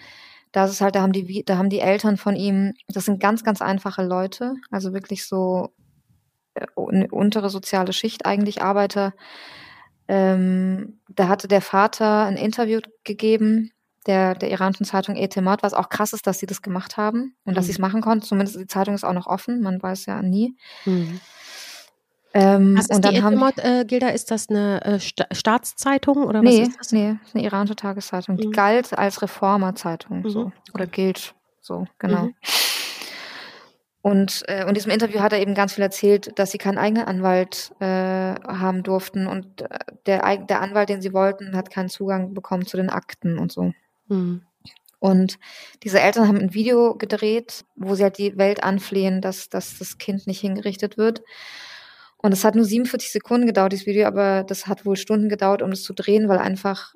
da 0.55 0.63
ist 0.63 0.79
halt, 0.79 0.95
da 0.95 1.01
haben 1.01 1.11
die, 1.11 1.43
da 1.43 1.57
haben 1.57 1.69
die 1.69 1.81
Eltern 1.81 2.15
von 2.15 2.37
ihm, 2.37 2.73
das 2.87 3.03
sind 3.03 3.19
ganz, 3.19 3.43
ganz 3.43 3.61
einfache 3.61 4.05
Leute, 4.05 4.53
also 4.71 4.93
wirklich 4.93 5.27
so 5.27 5.73
äh, 6.53 6.65
eine 6.77 7.09
untere 7.09 7.49
soziale 7.49 7.91
Schicht, 7.91 8.25
eigentlich 8.25 8.61
Arbeiter. 8.61 9.13
Ähm, 10.07 11.01
da 11.09 11.27
hatte 11.27 11.49
der 11.49 11.59
Vater 11.59 12.23
ein 12.23 12.37
Interview 12.37 12.79
gegeben, 13.03 13.71
der, 14.07 14.33
der 14.33 14.49
iranischen 14.49 14.85
Zeitung 14.85 15.17
Etemat, 15.17 15.61
was 15.61 15.73
auch 15.73 15.89
krass 15.89 16.13
ist, 16.13 16.25
dass 16.25 16.39
sie 16.39 16.45
das 16.45 16.61
gemacht 16.61 16.95
haben 16.95 17.35
und 17.43 17.51
mhm. 17.51 17.55
dass 17.55 17.65
sie 17.65 17.73
es 17.73 17.79
machen 17.79 17.99
konnten. 17.99 18.25
Zumindest 18.25 18.57
die 18.57 18.67
Zeitung 18.67 18.95
ist 18.95 19.03
auch 19.03 19.11
noch 19.11 19.27
offen, 19.27 19.61
man 19.61 19.83
weiß 19.83 20.05
ja 20.05 20.21
nie. 20.21 20.55
Mhm. 20.85 21.19
Ähm, 22.38 22.76
ist 22.76 22.93
und 22.93 23.06
dann 23.06 23.13
die 23.13 23.21
Etemot, 23.21 23.58
äh, 23.60 23.86
Gilda, 23.88 24.10
ist 24.10 24.30
das 24.30 24.50
eine 24.50 24.84
äh, 24.84 25.00
Sta 25.00 25.26
Staatszeitung 25.32 26.17
oder 26.17 26.41
nee, 26.41 26.63
was 26.63 26.67
ist 26.67 26.80
das? 26.80 26.91
Nee, 26.91 27.15
ist 27.24 27.34
eine 27.34 27.45
iranische 27.45 27.78
Tageszeitung. 27.78 28.36
Die 28.36 28.48
mhm. 28.48 28.52
galt 28.52 28.98
als 28.98 29.21
Reformerzeitung 29.21 30.19
mhm. 30.19 30.30
so, 30.30 30.52
oder 30.74 30.86
gilt 30.86 31.34
so, 31.62 31.86
genau. 31.98 32.24
Mhm. 32.24 32.36
Und 34.02 34.43
äh, 34.50 34.67
in 34.67 34.74
diesem 34.74 34.91
Interview 34.91 35.21
hat 35.21 35.32
er 35.32 35.39
eben 35.39 35.56
ganz 35.56 35.74
viel 35.74 35.84
erzählt, 35.84 36.38
dass 36.38 36.52
sie 36.52 36.58
keinen 36.58 36.78
eigenen 36.78 37.06
Anwalt 37.06 37.71
äh, 37.80 37.86
haben 37.86 38.84
durften 38.84 39.28
und 39.28 39.62
äh, 39.62 39.80
der, 40.06 40.38
der 40.38 40.62
Anwalt, 40.62 40.89
den 40.89 41.02
sie 41.02 41.13
wollten, 41.13 41.56
hat 41.56 41.71
keinen 41.71 41.89
Zugang 41.89 42.34
bekommen 42.34 42.65
zu 42.65 42.76
den 42.76 42.89
Akten 42.89 43.39
und 43.39 43.54
so. 43.54 43.71
Mhm. 44.10 44.41
Und 45.00 45.39
diese 45.84 46.02
Eltern 46.02 46.28
haben 46.28 46.38
ein 46.38 46.54
Video 46.54 46.95
gedreht, 46.95 47.63
wo 47.78 47.95
sie 47.95 48.04
halt 48.04 48.17
die 48.17 48.38
Welt 48.38 48.62
anflehen, 48.63 49.21
dass, 49.21 49.50
dass 49.50 49.80
das 49.80 49.98
Kind 49.98 50.28
nicht 50.28 50.41
hingerichtet 50.41 50.98
wird. 50.98 51.21
Und 52.25 52.31
es 52.31 52.43
hat 52.43 52.55
nur 52.55 52.65
47 52.65 53.11
Sekunden 53.11 53.45
gedauert, 53.45 53.71
dieses 53.71 53.85
Video, 53.85 54.07
aber 54.07 54.43
das 54.43 54.65
hat 54.65 54.83
wohl 54.83 54.95
Stunden 54.95 55.29
gedauert, 55.29 55.61
um 55.61 55.71
es 55.71 55.83
zu 55.83 55.93
drehen, 55.93 56.27
weil 56.27 56.39
einfach, 56.39 56.95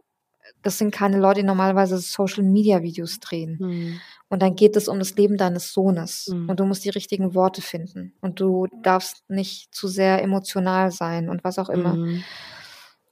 das 0.63 0.79
sind 0.79 0.89
keine 0.89 1.19
Leute, 1.19 1.41
die 1.41 1.45
normalerweise 1.45 1.99
Social 1.99 2.41
Media 2.41 2.81
Videos 2.81 3.19
drehen. 3.19 3.59
Mhm. 3.59 4.01
Und 4.29 4.41
dann 4.41 4.55
geht 4.55 4.75
es 4.75 4.87
um 4.87 4.97
das 4.97 5.15
Leben 5.17 5.37
deines 5.37 5.71
Sohnes. 5.71 6.29
Mhm. 6.33 6.49
Und 6.49 6.59
du 6.59 6.65
musst 6.65 6.83
die 6.83 6.89
richtigen 6.89 7.35
Worte 7.35 7.61
finden. 7.61 8.15
Und 8.21 8.39
du 8.39 8.65
darfst 8.81 9.23
nicht 9.29 9.71
zu 9.71 9.87
sehr 9.87 10.23
emotional 10.23 10.89
sein 10.89 11.29
und 11.29 11.43
was 11.43 11.59
auch 11.59 11.69
immer. 11.69 11.93
Mhm. 11.93 12.23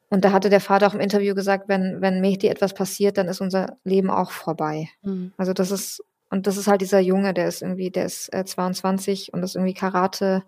Und 0.10 0.25
da 0.25 0.32
hatte 0.32 0.49
der 0.49 0.62
Vater 0.62 0.88
auch 0.88 0.95
im 0.95 0.99
Interview 0.99 1.36
gesagt, 1.36 1.69
wenn, 1.69 2.01
wenn 2.01 2.19
Mehdi 2.19 2.47
etwas 2.47 2.73
passiert, 2.73 3.19
dann 3.19 3.27
ist 3.27 3.41
unser 3.41 3.77
Leben 3.84 4.10
auch 4.10 4.32
vorbei. 4.32 4.89
Mhm. 5.03 5.34
Also 5.38 5.53
das 5.53 5.69
ist, 5.69 6.03
und 6.30 6.48
das 6.48 6.58
ist 6.58 6.68
halt 6.68 6.82
dieser 6.82 7.00
Junge, 7.00 7.34
der 7.34 7.48
ist 7.48 7.62
irgendwie, 7.62 7.90
der 7.90 8.06
ist 8.06 8.34
äh, 8.34 8.44
22 8.44 9.34
und 9.34 9.44
ist 9.44 9.56
irgendwie 9.56 9.74
Karate 9.74 10.44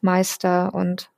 Meister 0.00 0.74
und 0.74 1.10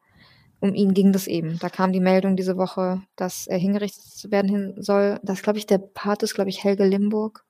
um 0.60 0.74
ihn 0.74 0.94
ging 0.94 1.12
das 1.12 1.26
eben. 1.26 1.58
Da 1.58 1.68
kam 1.68 1.92
die 1.92 2.00
Meldung 2.00 2.36
diese 2.36 2.56
Woche, 2.56 3.02
dass 3.16 3.46
er 3.46 3.58
hingerichtet 3.58 4.30
werden 4.30 4.82
soll. 4.82 5.20
Das 5.22 5.42
glaube 5.42 5.58
ich, 5.58 5.66
der 5.66 5.78
Part 5.78 6.22
ist, 6.22 6.34
glaube 6.34 6.50
ich, 6.50 6.64
Helge 6.64 6.84
Limburg. 6.84 7.44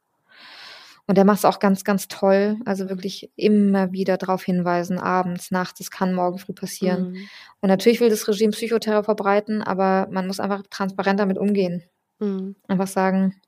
Und 1.06 1.16
der 1.16 1.24
macht 1.24 1.38
es 1.38 1.44
auch 1.46 1.58
ganz, 1.58 1.84
ganz 1.84 2.08
toll. 2.08 2.58
Also 2.66 2.90
wirklich 2.90 3.30
immer 3.34 3.92
wieder 3.92 4.18
darauf 4.18 4.44
hinweisen, 4.44 4.98
abends, 4.98 5.50
nachts, 5.50 5.80
es 5.80 5.90
kann 5.90 6.12
morgen 6.12 6.38
früh 6.38 6.52
passieren. 6.52 7.12
Mhm. 7.12 7.28
Und 7.62 7.68
natürlich 7.70 8.00
will 8.00 8.10
das 8.10 8.28
Regime 8.28 8.52
Psychoterror 8.52 9.04
verbreiten, 9.04 9.62
aber 9.62 10.08
man 10.10 10.26
muss 10.26 10.38
einfach 10.38 10.62
transparent 10.68 11.18
damit 11.18 11.38
umgehen. 11.38 11.82
Mhm. 12.18 12.56
Einfach 12.68 12.88
sagen. 12.88 13.40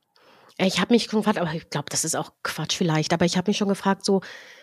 Ich 0.62 0.81
habe 0.81 0.92
mich 0.92 1.09
gefragt, 1.09 1.38
aber 1.38 1.53
ich 1.55 1.70
glaube, 1.70 1.87
das 1.90 2.05
ist 2.05 2.14
auch 2.14 2.33
Quatsch 2.42 2.77
vielleicht, 2.77 3.14
aber 3.14 3.25
ich 3.25 3.37
habe 3.37 3.51
mich 3.51 3.57
schon 3.57 3.68
gefragt, 3.68 4.05
so, 4.05 4.20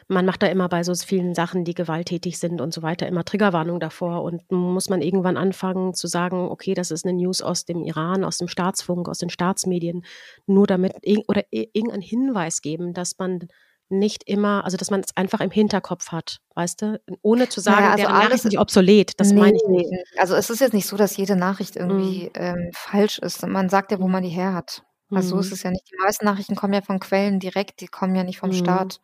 man 0.07 0.25
macht 0.25 0.43
da 0.43 0.47
immer 0.47 0.69
bei 0.69 0.83
so 0.83 0.93
vielen 0.93 1.33
Sachen, 1.33 1.65
die 1.65 1.73
gewalttätig 1.73 2.37
sind 2.37 2.61
und 2.61 2.73
so 2.73 2.81
weiter, 2.81 3.07
immer 3.07 3.25
Triggerwarnung 3.25 3.79
davor. 3.79 4.23
Und 4.23 4.49
muss 4.51 4.89
man 4.89 5.01
irgendwann 5.01 5.37
anfangen 5.37 5.93
zu 5.93 6.07
sagen, 6.07 6.49
okay, 6.49 6.75
das 6.75 6.91
ist 6.91 7.05
eine 7.05 7.17
News 7.17 7.41
aus 7.41 7.65
dem 7.65 7.83
Iran, 7.83 8.23
aus 8.23 8.37
dem 8.37 8.47
Staatsfunk, 8.47 9.09
aus 9.09 9.17
den 9.17 9.29
Staatsmedien, 9.29 10.05
nur 10.45 10.67
damit 10.67 10.93
oder 11.27 11.43
irgendeinen 11.49 12.01
Hinweis 12.01 12.61
geben, 12.61 12.93
dass 12.93 13.17
man 13.17 13.47
nicht 13.89 14.23
immer, 14.25 14.65
also 14.65 14.77
dass 14.77 14.91
man 14.91 14.99
es 14.99 15.15
einfach 15.15 15.39
im 15.39 15.51
Hinterkopf 15.51 16.11
hat, 16.11 16.39
weißt 16.55 16.81
du, 16.81 17.01
ohne 17.21 17.49
zu 17.49 17.61
sagen, 17.61 17.83
ja, 17.83 17.91
also 17.91 18.07
alles 18.07 18.23
Nachricht 18.23 18.45
nicht 18.45 18.59
obsolet, 18.59 19.19
das 19.19 19.31
nee, 19.31 19.39
meine 19.39 19.57
ich 19.57 19.67
nicht. 19.67 19.89
Also 20.17 20.35
es 20.35 20.49
ist 20.49 20.59
jetzt 20.59 20.73
nicht 20.73 20.87
so, 20.87 20.97
dass 20.97 21.15
jede 21.15 21.35
Nachricht 21.35 21.75
irgendwie 21.75 22.25
mhm. 22.25 22.31
ähm, 22.35 22.69
falsch 22.73 23.19
ist. 23.19 23.45
Man 23.47 23.69
sagt 23.69 23.91
ja, 23.91 23.99
wo 23.99 24.07
man 24.07 24.23
die 24.23 24.29
her 24.29 24.53
hat. 24.53 24.83
Also 25.09 25.35
mhm. 25.35 25.41
so 25.41 25.47
ist 25.47 25.53
es 25.53 25.63
ja 25.63 25.71
nicht. 25.71 25.89
Die 25.91 25.97
meisten 25.97 26.25
Nachrichten 26.25 26.55
kommen 26.55 26.73
ja 26.73 26.81
von 26.81 26.99
Quellen 26.99 27.39
direkt, 27.39 27.81
die 27.81 27.87
kommen 27.87 28.15
ja 28.15 28.23
nicht 28.23 28.39
vom 28.39 28.49
mhm. 28.49 28.55
Staat. 28.55 28.99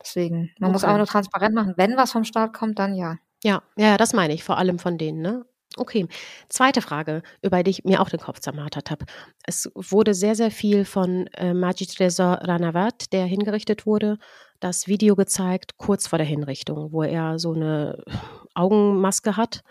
Deswegen, 0.00 0.52
man 0.58 0.68
okay. 0.68 0.72
muss 0.72 0.84
aber 0.84 0.98
nur 0.98 1.06
transparent 1.06 1.54
machen. 1.54 1.74
Wenn 1.76 1.96
was 1.96 2.12
vom 2.12 2.24
Staat 2.24 2.52
kommt, 2.52 2.78
dann 2.78 2.94
ja. 2.94 3.16
Ja, 3.42 3.62
ja, 3.76 3.96
das 3.96 4.12
meine 4.12 4.34
ich, 4.34 4.44
vor 4.44 4.58
allem 4.58 4.78
von 4.78 4.98
denen, 4.98 5.20
ne? 5.20 5.44
Okay. 5.76 6.08
Zweite 6.48 6.82
Frage, 6.82 7.22
über 7.42 7.62
die 7.62 7.70
ich 7.70 7.84
mir 7.84 8.00
auch 8.00 8.08
den 8.08 8.20
Kopf 8.20 8.40
zermartert 8.40 8.90
habe. 8.90 9.04
Es 9.44 9.70
wurde 9.74 10.14
sehr, 10.14 10.34
sehr 10.34 10.50
viel 10.50 10.84
von 10.84 11.26
äh, 11.34 11.54
Majid 11.54 12.00
Reza 12.00 12.34
Ranawat, 12.34 13.12
der 13.12 13.26
hingerichtet 13.26 13.86
wurde, 13.86 14.18
das 14.60 14.88
Video 14.88 15.14
gezeigt, 15.14 15.76
kurz 15.76 16.08
vor 16.08 16.18
der 16.18 16.26
Hinrichtung, 16.26 16.92
wo 16.92 17.02
er 17.02 17.38
so 17.38 17.52
eine 17.52 18.02
Augenmaske 18.54 19.36
hat 19.36 19.62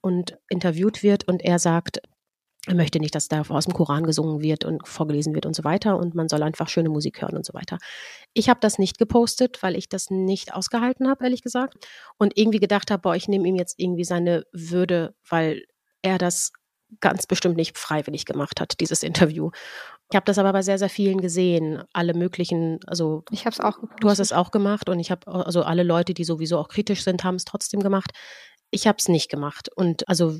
und 0.00 0.38
interviewt 0.48 1.02
wird 1.02 1.26
und 1.26 1.42
er 1.42 1.58
sagt, 1.58 2.00
er 2.66 2.74
möchte 2.74 3.00
nicht, 3.00 3.14
dass 3.14 3.28
da 3.28 3.42
aus 3.48 3.64
dem 3.64 3.72
Koran 3.72 4.04
gesungen 4.04 4.42
wird 4.42 4.64
und 4.64 4.86
vorgelesen 4.86 5.34
wird 5.34 5.46
und 5.46 5.56
so 5.56 5.64
weiter 5.64 5.96
und 5.96 6.14
man 6.14 6.28
soll 6.28 6.42
einfach 6.42 6.68
schöne 6.68 6.90
Musik 6.90 7.22
hören 7.22 7.36
und 7.36 7.46
so 7.46 7.54
weiter. 7.54 7.78
Ich 8.34 8.50
habe 8.50 8.60
das 8.60 8.78
nicht 8.78 8.98
gepostet, 8.98 9.62
weil 9.62 9.76
ich 9.76 9.88
das 9.88 10.10
nicht 10.10 10.52
ausgehalten 10.52 11.08
habe, 11.08 11.24
ehrlich 11.24 11.42
gesagt. 11.42 11.88
Und 12.18 12.36
irgendwie 12.36 12.60
gedacht 12.60 12.90
habe, 12.90 13.00
boah, 13.00 13.16
ich 13.16 13.28
nehme 13.28 13.48
ihm 13.48 13.56
jetzt 13.56 13.76
irgendwie 13.78 14.04
seine 14.04 14.44
Würde, 14.52 15.14
weil 15.26 15.64
er 16.02 16.18
das 16.18 16.52
ganz 17.00 17.26
bestimmt 17.26 17.56
nicht 17.56 17.78
freiwillig 17.78 18.26
gemacht 18.26 18.60
hat, 18.60 18.80
dieses 18.80 19.02
Interview. 19.02 19.50
Ich 20.10 20.16
habe 20.16 20.24
das 20.24 20.38
aber 20.38 20.52
bei 20.52 20.62
sehr, 20.62 20.78
sehr 20.78 20.88
vielen 20.90 21.20
gesehen, 21.20 21.84
alle 21.92 22.14
möglichen, 22.14 22.80
also 22.86 23.22
ich 23.30 23.46
habe 23.46 23.54
es 23.54 23.60
auch 23.60 23.80
gepostet. 23.80 24.02
Du 24.02 24.10
hast 24.10 24.18
es 24.18 24.32
auch 24.32 24.50
gemacht 24.50 24.88
und 24.88 24.98
ich 24.98 25.10
habe 25.10 25.28
also 25.28 25.62
alle 25.62 25.84
Leute, 25.84 26.14
die 26.14 26.24
sowieso 26.24 26.58
auch 26.58 26.68
kritisch 26.68 27.04
sind, 27.04 27.22
haben 27.22 27.36
es 27.36 27.44
trotzdem 27.44 27.80
gemacht. 27.80 28.10
Ich 28.70 28.86
habe 28.86 28.96
es 28.98 29.08
nicht 29.08 29.30
gemacht 29.30 29.70
und 29.74 30.08
also 30.08 30.36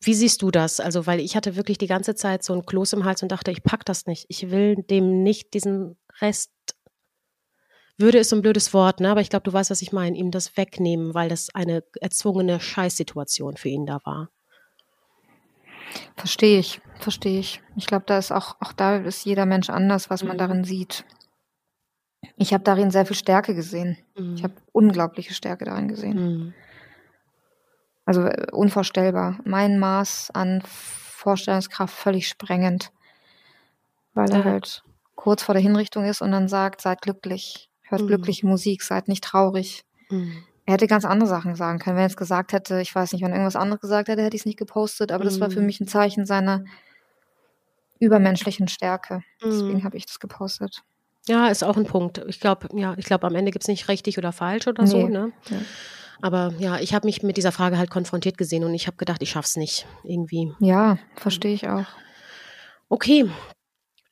wie 0.00 0.14
siehst 0.14 0.42
du 0.42 0.50
das? 0.50 0.80
Also, 0.80 1.06
weil 1.06 1.20
ich 1.20 1.36
hatte 1.36 1.56
wirklich 1.56 1.78
die 1.78 1.86
ganze 1.86 2.14
Zeit 2.14 2.42
so 2.42 2.52
ein 2.52 2.66
Kloß 2.66 2.92
im 2.92 3.04
Hals 3.04 3.22
und 3.22 3.32
dachte, 3.32 3.50
ich 3.50 3.62
pack 3.62 3.84
das 3.84 4.06
nicht. 4.06 4.26
Ich 4.28 4.50
will 4.50 4.76
dem 4.76 5.22
nicht 5.22 5.54
diesen 5.54 5.96
Rest. 6.20 6.50
Würde 7.98 8.18
ist 8.18 8.28
so 8.28 8.36
ein 8.36 8.42
blödes 8.42 8.74
Wort, 8.74 9.00
ne? 9.00 9.10
Aber 9.10 9.22
ich 9.22 9.30
glaube, 9.30 9.44
du 9.44 9.52
weißt, 9.52 9.70
was 9.70 9.80
ich 9.80 9.92
meine, 9.92 10.16
ihm 10.16 10.30
das 10.30 10.56
wegnehmen, 10.56 11.14
weil 11.14 11.28
das 11.28 11.54
eine 11.54 11.82
erzwungene 12.00 12.60
Scheißsituation 12.60 13.56
für 13.56 13.70
ihn 13.70 13.86
da 13.86 14.00
war. 14.04 14.28
Verstehe 16.16 16.58
ich, 16.58 16.80
verstehe 16.98 17.40
ich. 17.40 17.62
Ich 17.76 17.86
glaube, 17.86 18.04
da 18.06 18.18
ist 18.18 18.32
auch, 18.32 18.56
auch 18.60 18.72
da 18.72 18.96
ist 18.96 19.24
jeder 19.24 19.46
Mensch 19.46 19.70
anders, 19.70 20.10
was 20.10 20.24
man 20.24 20.36
mhm. 20.36 20.40
darin 20.40 20.64
sieht. 20.64 21.04
Ich 22.36 22.52
habe 22.52 22.64
darin 22.64 22.90
sehr 22.90 23.06
viel 23.06 23.16
Stärke 23.16 23.54
gesehen. 23.54 23.96
Mhm. 24.16 24.34
Ich 24.34 24.42
habe 24.42 24.54
unglaubliche 24.72 25.32
Stärke 25.32 25.64
darin 25.64 25.88
gesehen. 25.88 26.16
Mhm. 26.16 26.54
Also 28.06 28.22
äh, 28.22 28.46
unvorstellbar. 28.52 29.38
Mein 29.44 29.78
Maß 29.78 30.30
an 30.32 30.62
Vorstellungskraft 30.64 31.94
völlig 31.94 32.28
sprengend. 32.28 32.92
Weil 34.14 34.30
er 34.30 34.44
halt 34.44 34.82
kurz 35.14 35.42
vor 35.42 35.54
der 35.54 35.62
Hinrichtung 35.62 36.04
ist 36.04 36.22
und 36.22 36.30
dann 36.30 36.48
sagt, 36.48 36.80
seid 36.80 37.02
glücklich, 37.02 37.68
hört 37.82 38.02
mhm. 38.02 38.06
glückliche 38.06 38.46
Musik, 38.46 38.82
seid 38.82 39.08
nicht 39.08 39.24
traurig. 39.24 39.84
Mhm. 40.08 40.44
Er 40.64 40.74
hätte 40.74 40.86
ganz 40.86 41.04
andere 41.04 41.28
Sachen 41.28 41.54
sagen 41.54 41.78
können. 41.78 41.96
Wenn 41.96 42.02
er 42.02 42.08
jetzt 42.08 42.16
gesagt 42.16 42.52
hätte, 42.52 42.80
ich 42.80 42.94
weiß 42.94 43.12
nicht, 43.12 43.22
wenn 43.22 43.30
er 43.30 43.36
irgendwas 43.36 43.56
anderes 43.56 43.80
gesagt 43.80 44.08
hätte, 44.08 44.22
hätte 44.22 44.36
ich 44.36 44.42
es 44.42 44.46
nicht 44.46 44.58
gepostet, 44.58 45.12
aber 45.12 45.24
mhm. 45.24 45.28
das 45.28 45.40
war 45.40 45.50
für 45.50 45.60
mhm. 45.60 45.66
mich 45.66 45.80
ein 45.80 45.86
Zeichen 45.86 46.26
seiner 46.26 46.64
übermenschlichen 47.98 48.68
Stärke. 48.68 49.22
Deswegen 49.42 49.78
mhm. 49.78 49.84
habe 49.84 49.96
ich 49.96 50.06
das 50.06 50.18
gepostet. 50.20 50.82
Ja, 51.28 51.48
ist 51.48 51.64
auch 51.64 51.76
ein 51.76 51.86
Punkt. 51.86 52.18
Ich 52.28 52.40
glaube, 52.40 52.68
ja, 52.74 52.94
ich 52.96 53.06
glaube, 53.06 53.26
am 53.26 53.34
Ende 53.34 53.50
gibt 53.50 53.64
es 53.64 53.68
nicht 53.68 53.88
richtig 53.88 54.16
oder 54.18 54.32
falsch 54.32 54.66
oder 54.68 54.84
nee. 54.84 54.90
so, 54.90 55.08
ne? 55.08 55.32
Ja. 55.50 55.58
Aber 56.22 56.52
ja, 56.58 56.78
ich 56.78 56.94
habe 56.94 57.06
mich 57.06 57.22
mit 57.22 57.36
dieser 57.36 57.52
Frage 57.52 57.78
halt 57.78 57.90
konfrontiert 57.90 58.38
gesehen 58.38 58.64
und 58.64 58.74
ich 58.74 58.86
habe 58.86 58.96
gedacht, 58.96 59.22
ich 59.22 59.30
schaff's 59.30 59.56
nicht 59.56 59.86
irgendwie. 60.04 60.52
Ja, 60.60 60.98
verstehe 61.16 61.54
ich 61.54 61.68
auch. 61.68 61.86
Okay, 62.88 63.28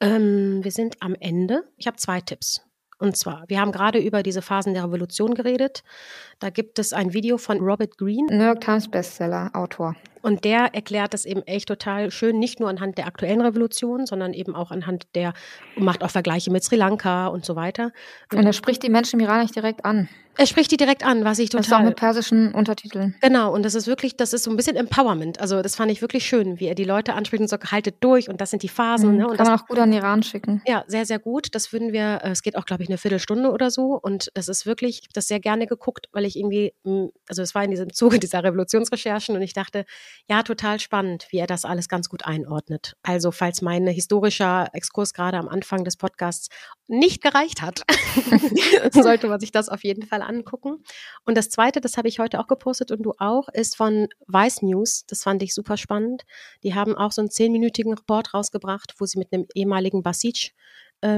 ähm, 0.01 0.63
wir 0.63 0.71
sind 0.71 0.97
am 1.01 1.15
Ende. 1.19 1.65
Ich 1.77 1.87
habe 1.87 1.97
zwei 1.97 2.21
Tipps. 2.21 2.61
Und 2.99 3.17
zwar, 3.17 3.45
wir 3.49 3.61
haben 3.61 3.73
gerade 3.73 3.99
über 3.99 4.23
diese 4.23 4.43
Phasen 4.43 4.75
der 4.75 4.85
Revolution 4.85 5.35
geredet. 5.35 5.83
Da 6.39 6.51
gibt 6.51 6.79
es 6.79 6.93
ein 6.93 7.13
Video 7.13 7.39
von 7.39 7.59
Robert 7.61 7.99
Greene. 7.99 8.27
New 8.31 8.45
York 8.45 8.61
Times 8.61 8.89
Bestseller, 8.91 9.51
Autor. 9.53 9.97
Und 10.25 10.45
der 10.45 10.75
erklärt 10.75 11.13
das 11.13 11.27
eben 11.27 11.43
echt 11.43 11.69
total 11.69 12.11
schön, 12.11 12.39
nicht 12.39 12.59
nur 12.59 12.71
anhand 12.71 12.97
der 12.97 13.07
aktuellen 13.07 13.43
Revolution, 13.43 14.07
sondern 14.07 14.33
eben 14.33 14.55
auch 14.55 14.71
anhand 14.71 15.05
der, 15.15 15.35
macht 15.77 16.03
auch 16.03 16.11
Vergleiche 16.11 16.51
mit 16.51 16.65
Sri 16.65 16.77
Lanka 16.77 17.27
und 17.27 17.45
so 17.45 17.57
weiter. 17.57 17.93
Und 18.33 18.47
er 18.47 18.55
spricht 18.55 18.83
die 18.83 18.89
Menschen 18.89 19.21
im 19.21 19.27
Iran 19.27 19.43
nicht 19.43 19.55
direkt 19.55 19.85
an. 19.85 20.09
Er 20.37 20.47
spricht 20.47 20.73
die 20.73 20.77
direkt 20.77 21.05
an, 21.05 21.25
was 21.25 21.39
ich 21.39 21.49
total. 21.49 21.61
Das 21.61 21.67
ist 21.69 21.73
auch 21.73 21.83
mit 21.83 21.97
persischen 21.97 22.53
Untertiteln. 22.53 23.15
Genau, 23.21 23.55
und 23.55 23.63
das 23.65 23.75
ist 23.75 23.87
wirklich, 23.87 24.17
das 24.17 24.33
ist 24.33 24.43
so 24.43 24.51
ein 24.51 24.57
bisschen 24.57 24.75
Empowerment. 24.75 25.41
Also 25.41 25.63
das 25.63 25.77
fand 25.77 25.93
ich 25.93 26.01
wirklich 26.01 26.27
schön, 26.27 26.59
wie 26.59 26.67
er 26.67 26.75
die 26.75 26.85
Leute 26.85 27.15
anspricht 27.15 27.41
und 27.41 27.49
sagt, 27.49 27.71
haltet 27.71 27.97
durch 28.01 28.29
und 28.29 28.41
das 28.41 28.51
sind 28.51 28.63
die 28.63 28.69
Phasen. 28.69 29.13
Mhm, 29.13 29.17
ne? 29.19 29.25
und 29.29 29.37
kann 29.37 29.39
das, 29.39 29.49
man 29.49 29.61
auch 29.61 29.67
gut 29.67 29.79
an 29.79 29.93
den 29.93 30.01
Iran 30.01 30.23
schicken. 30.23 30.61
Ja, 30.67 30.85
sehr, 30.89 31.07
sehr 31.07 31.21
gut. 31.21 31.55
Das 31.55 31.73
würden 31.73 31.93
wir, 31.93 32.21
äh, 32.25 32.31
es 32.31 32.43
geht 32.43 32.57
auch, 32.57 32.65
glaube 32.65 32.83
ich, 32.83 32.89
eine 32.89 32.99
Viertelstunde 32.99 33.53
oder 33.53 33.71
so. 33.71 33.99
Und 34.01 34.31
das 34.35 34.49
ist 34.49 34.67
wirklich, 34.67 34.99
ich 34.99 35.05
habe 35.05 35.13
das 35.13 35.29
sehr 35.29 35.39
gerne 35.39 35.67
geguckt, 35.67 36.09
weil 36.13 36.25
ich 36.25 36.37
irgendwie, 36.37 36.75
also 37.29 37.43
es 37.43 37.55
war 37.55 37.63
in 37.63 37.71
diesem 37.71 37.93
Zuge 37.93 38.19
dieser 38.19 38.43
Revolutionsrecherchen 38.43 39.37
und 39.37 39.43
ich 39.43 39.53
dachte, 39.53 39.85
ja, 40.29 40.43
total 40.43 40.81
spannend, 40.81 41.27
wie 41.31 41.39
er 41.39 41.47
das 41.47 41.65
alles 41.65 41.89
ganz 41.89 42.09
gut 42.09 42.25
einordnet. 42.25 42.97
Also, 43.03 43.31
falls 43.31 43.63
mein 43.63 43.87
historischer 43.87 44.69
Exkurs 44.73 45.15
gerade 45.15 45.39
am 45.39 45.49
Anfang 45.49 45.85
des 45.85 45.97
Podcasts 45.97 46.49
nicht 46.87 47.23
gereicht 47.23 47.63
hat, 47.63 47.83
sollte 48.93 49.29
man 49.29 49.41
sich 49.41 49.53
das 49.53 49.69
auf 49.69 49.85
jeden 49.85 50.07
Fall 50.07 50.23
angucken. 50.23 50.83
Und 51.25 51.37
das 51.37 51.51
zweite, 51.51 51.81
das 51.81 51.97
habe 51.97 52.09
ich 52.09 52.19
heute 52.19 52.41
auch 52.41 52.47
gepostet 52.47 52.91
und 52.91 53.03
du 53.03 53.13
auch, 53.19 53.49
ist 53.49 53.77
von 53.77 54.09
Vice 54.27 54.63
News. 54.63 55.05
Das 55.07 55.23
fand 55.23 55.43
ich 55.43 55.55
super 55.55 55.77
spannend. 55.77 56.23
Die 56.63 56.75
haben 56.75 56.95
auch 56.97 57.13
so 57.13 57.21
einen 57.21 57.31
zehnminütigen 57.31 57.95
Report 57.95 58.35
rausgebracht, 58.35 58.95
wo 58.99 59.07
sie 59.07 59.19
mit 59.19 59.33
einem 59.33 59.47
ehemaligen 59.55 60.03
Basij 60.03 60.53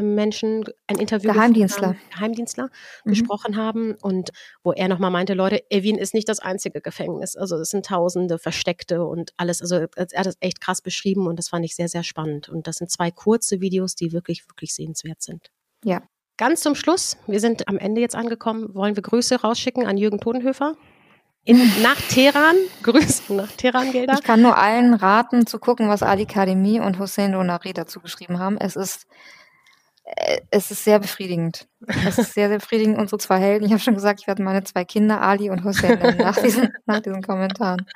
Menschen 0.01 0.65
ein 0.87 0.99
Interview 0.99 1.33
Geheimdienstler, 1.33 1.89
haben, 1.89 2.01
Geheimdienstler 2.13 2.71
mhm. 3.05 3.11
gesprochen 3.11 3.57
haben 3.57 3.95
und 3.95 4.31
wo 4.63 4.73
er 4.73 4.89
nochmal 4.89 5.11
meinte, 5.11 5.35
Leute, 5.35 5.63
Evin 5.71 5.97
ist 5.97 6.15
nicht 6.15 6.29
das 6.29 6.41
einzige 6.41 6.81
Gefängnis. 6.81 7.37
Also 7.37 7.57
es 7.57 7.71
sind 7.71 7.87
Tausende 7.87 8.39
Versteckte 8.39 9.05
und 9.05 9.33
alles. 9.37 9.61
Also 9.61 9.77
er 9.77 9.83
hat 9.85 10.27
das 10.27 10.37
echt 10.41 10.61
krass 10.61 10.83
beschrieben 10.83 11.27
und 11.27 11.39
das 11.39 11.49
fand 11.49 11.65
ich 11.65 11.77
sehr, 11.77 11.89
sehr 11.89 12.03
spannend. 12.03 12.49
Und 12.49 12.67
das 12.67 12.77
sind 12.77 12.91
zwei 12.91 13.11
kurze 13.11 13.61
Videos, 13.61 13.95
die 13.95 14.13
wirklich, 14.13 14.49
wirklich 14.49 14.75
sehenswert 14.75 15.23
sind. 15.23 15.51
Ja. 15.85 16.03
Ganz 16.39 16.61
zum 16.61 16.75
Schluss, 16.75 17.17
wir 17.27 17.41
sind 17.41 17.67
am 17.67 17.79
Ende 17.79 18.03
jetzt 18.03 18.15
angekommen, 18.15 18.75
wollen 18.75 18.95
wir 18.95 19.03
Grüße 19.03 19.41
rausschicken 19.41 19.87
an 19.87 19.97
Jürgen 19.97 20.21
Todenhöfer? 20.21 20.75
In, 21.45 21.59
nach 21.81 22.01
Teheran, 22.11 22.57
Grüße 22.83 23.33
nach 23.33 23.51
Teheran, 23.53 23.93
Gelder. 23.93 24.15
Ich 24.15 24.23
kann 24.23 24.43
nur 24.43 24.59
allen 24.59 24.95
raten, 24.95 25.47
zu 25.47 25.59
gucken, 25.59 25.89
was 25.89 26.03
Ali 26.03 26.27
Kademi 26.27 26.81
und 26.81 26.99
Hossein 26.99 27.33
Donari 27.33 27.73
dazu 27.73 28.01
geschrieben 28.01 28.39
haben. 28.39 28.59
Es 28.59 28.77
ist 28.77 29.05
äh, 29.05 29.07
es 30.51 30.71
ist 30.71 30.85
sehr 30.85 30.99
befriedigend. 30.99 31.67
Es 32.07 32.19
ist 32.19 32.35
sehr, 32.35 32.49
sehr 32.49 32.59
befriedigend, 32.59 32.99
unsere 32.99 33.19
zwei 33.19 33.39
Helden. 33.39 33.67
Ich 33.67 33.73
habe 33.73 33.81
schon 33.81 33.95
gesagt, 33.95 34.21
ich 34.21 34.27
werde 34.27 34.43
meine 34.43 34.63
zwei 34.65 34.85
Kinder, 34.85 35.21
Ali 35.21 35.51
und 35.51 35.65
Hussein, 35.65 35.99
nennen, 35.99 36.19
nach 36.19 36.37
diesen, 36.37 36.73
nach 36.87 37.01
diesen 37.01 37.23
Kommentaren. 37.23 37.87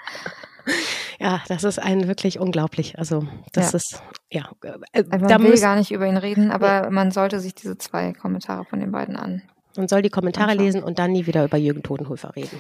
Ja, 1.19 1.43
das 1.49 1.65
ist 1.65 1.79
ein 1.79 2.09
wirklich 2.09 2.39
unglaublich. 2.39 2.99
Also, 2.99 3.27
das 3.53 3.73
ja. 3.73 3.77
ist, 3.77 4.03
ja. 4.31 4.51
Äh, 4.93 5.05
also 5.11 5.27
man 5.27 5.43
will 5.43 5.61
gar 5.61 5.77
nicht 5.77 5.93
über 5.93 6.07
ihn 6.07 6.17
reden, 6.17 6.51
aber 6.51 6.85
ja. 6.85 6.91
man 6.91 7.11
sollte 7.11 7.41
sich 7.41 7.55
diese 7.55 7.79
zwei 7.79 8.13
Kommentare 8.13 8.65
von 8.65 8.81
den 8.81 8.91
beiden 8.91 9.17
an. 9.17 9.43
Man 9.77 9.89
soll 9.89 10.03
die 10.03 10.11
Kommentare 10.11 10.51
anschauen. 10.51 10.65
lesen 10.65 10.83
und 10.83 10.99
dann 10.99 11.13
nie 11.13 11.27
wieder 11.27 11.45
über 11.45 11.57
Jürgen 11.57 11.83
Todenhöfer 11.83 12.35
reden. 12.35 12.59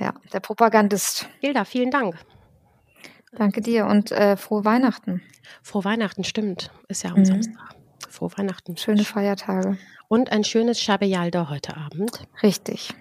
Ja, 0.00 0.14
der 0.32 0.40
Propagandist. 0.40 1.28
Hilda, 1.40 1.64
vielen 1.64 1.92
Dank. 1.92 2.16
Danke 3.34 3.60
dir 3.60 3.86
und 3.86 4.12
äh, 4.12 4.36
frohe 4.36 4.64
Weihnachten. 4.64 5.22
Frohe 5.62 5.84
Weihnachten, 5.84 6.24
stimmt. 6.24 6.70
Ist 6.88 7.04
ja 7.04 7.10
am 7.10 7.20
mhm. 7.20 7.24
Samstag. 7.24 7.76
Frohe 8.08 8.30
Weihnachten. 8.36 8.76
Schöne 8.76 9.04
Feiertage. 9.04 9.78
Und 10.08 10.30
ein 10.30 10.44
schönes 10.44 10.80
Shabeyalda 10.80 11.48
heute 11.48 11.76
Abend. 11.76 12.26
Richtig. 12.42 12.94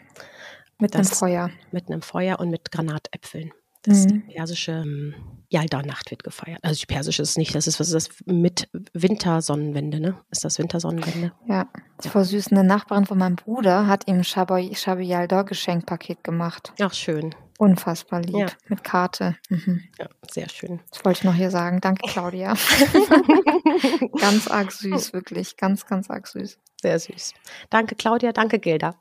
Mit 0.79 0.95
das, 0.95 1.07
einem 1.07 1.17
Feuer. 1.17 1.49
Mit 1.71 1.89
einem 1.89 2.01
Feuer 2.01 2.39
und 2.39 2.49
mit 2.49 2.71
Granatäpfeln. 2.71 3.51
Das 3.83 4.05
mhm. 4.05 4.27
persische 4.27 4.71
ähm, 4.71 5.15
Yalda-Nacht 5.49 6.11
wird 6.11 6.23
gefeiert. 6.23 6.59
Also 6.61 6.79
die 6.79 6.85
persische 6.85 7.23
ist 7.23 7.37
nicht, 7.37 7.53
das 7.55 7.67
ist, 7.67 7.79
was 7.79 7.91
ist 7.91 8.09
das? 8.09 8.25
Mit 8.25 8.69
Wintersonnenwende, 8.93 9.99
ne? 9.99 10.17
Ist 10.29 10.45
das 10.45 10.59
Wintersonnenwende? 10.59 11.33
Ja. 11.47 11.67
Das 11.97 12.13
ja. 12.13 12.23
süß. 12.23 12.51
Eine 12.51 12.63
Nachbarin 12.63 13.05
von 13.05 13.17
meinem 13.17 13.35
Bruder 13.35 13.87
hat 13.87 14.07
ihm 14.07 14.23
Shabi 14.23 14.71
Yalda 15.03 15.41
Geschenkpaket 15.41 16.23
gemacht. 16.23 16.73
Ach, 16.79 16.93
schön. 16.93 17.35
Unfassbar 17.61 18.21
lieb. 18.21 18.35
Ja. 18.35 18.47
Mit 18.69 18.83
Karte. 18.83 19.37
Mhm. 19.49 19.83
Ja, 19.99 20.09
sehr 20.27 20.49
schön. 20.49 20.79
Das 20.89 21.05
wollte 21.05 21.19
ich 21.19 21.23
noch 21.25 21.35
hier 21.35 21.51
sagen. 21.51 21.79
Danke, 21.79 22.07
Claudia. 22.07 22.55
ganz 24.19 24.47
arg 24.47 24.71
süß, 24.71 25.13
wirklich. 25.13 25.57
Ganz, 25.57 25.85
ganz 25.85 26.09
arg 26.09 26.25
süß. 26.25 26.57
Sehr 26.81 26.97
süß. 26.97 27.35
Danke, 27.69 27.93
Claudia. 27.93 28.31
Danke, 28.31 28.57
Gilda. 28.57 28.95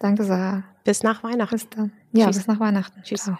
Danke, 0.00 0.24
Sarah. 0.24 0.64
Bis 0.82 1.04
nach 1.04 1.22
Weihnachten. 1.22 1.54
Bis 1.54 1.68
dann. 1.68 1.92
Ja, 2.10 2.26
Tschüss. 2.26 2.38
bis 2.38 2.46
nach 2.48 2.58
Weihnachten. 2.58 3.02
Tschüss. 3.04 3.22
Ciao. 3.22 3.38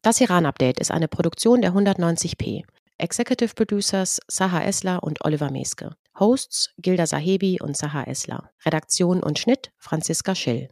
Das 0.00 0.22
Iran-Update 0.22 0.80
ist 0.80 0.90
eine 0.90 1.08
Produktion 1.08 1.60
der 1.60 1.74
190p. 1.74 2.64
Executive 3.04 3.54
Producers 3.54 4.18
Saha 4.28 4.62
Esler 4.62 5.02
und 5.02 5.22
Oliver 5.26 5.50
Meske. 5.50 5.94
Hosts 6.18 6.72
Gilda 6.78 7.06
Sahebi 7.06 7.58
und 7.60 7.76
Saha 7.76 8.04
Esler. 8.04 8.50
Redaktion 8.64 9.22
und 9.22 9.38
Schnitt 9.38 9.72
Franziska 9.76 10.34
Schill. 10.34 10.70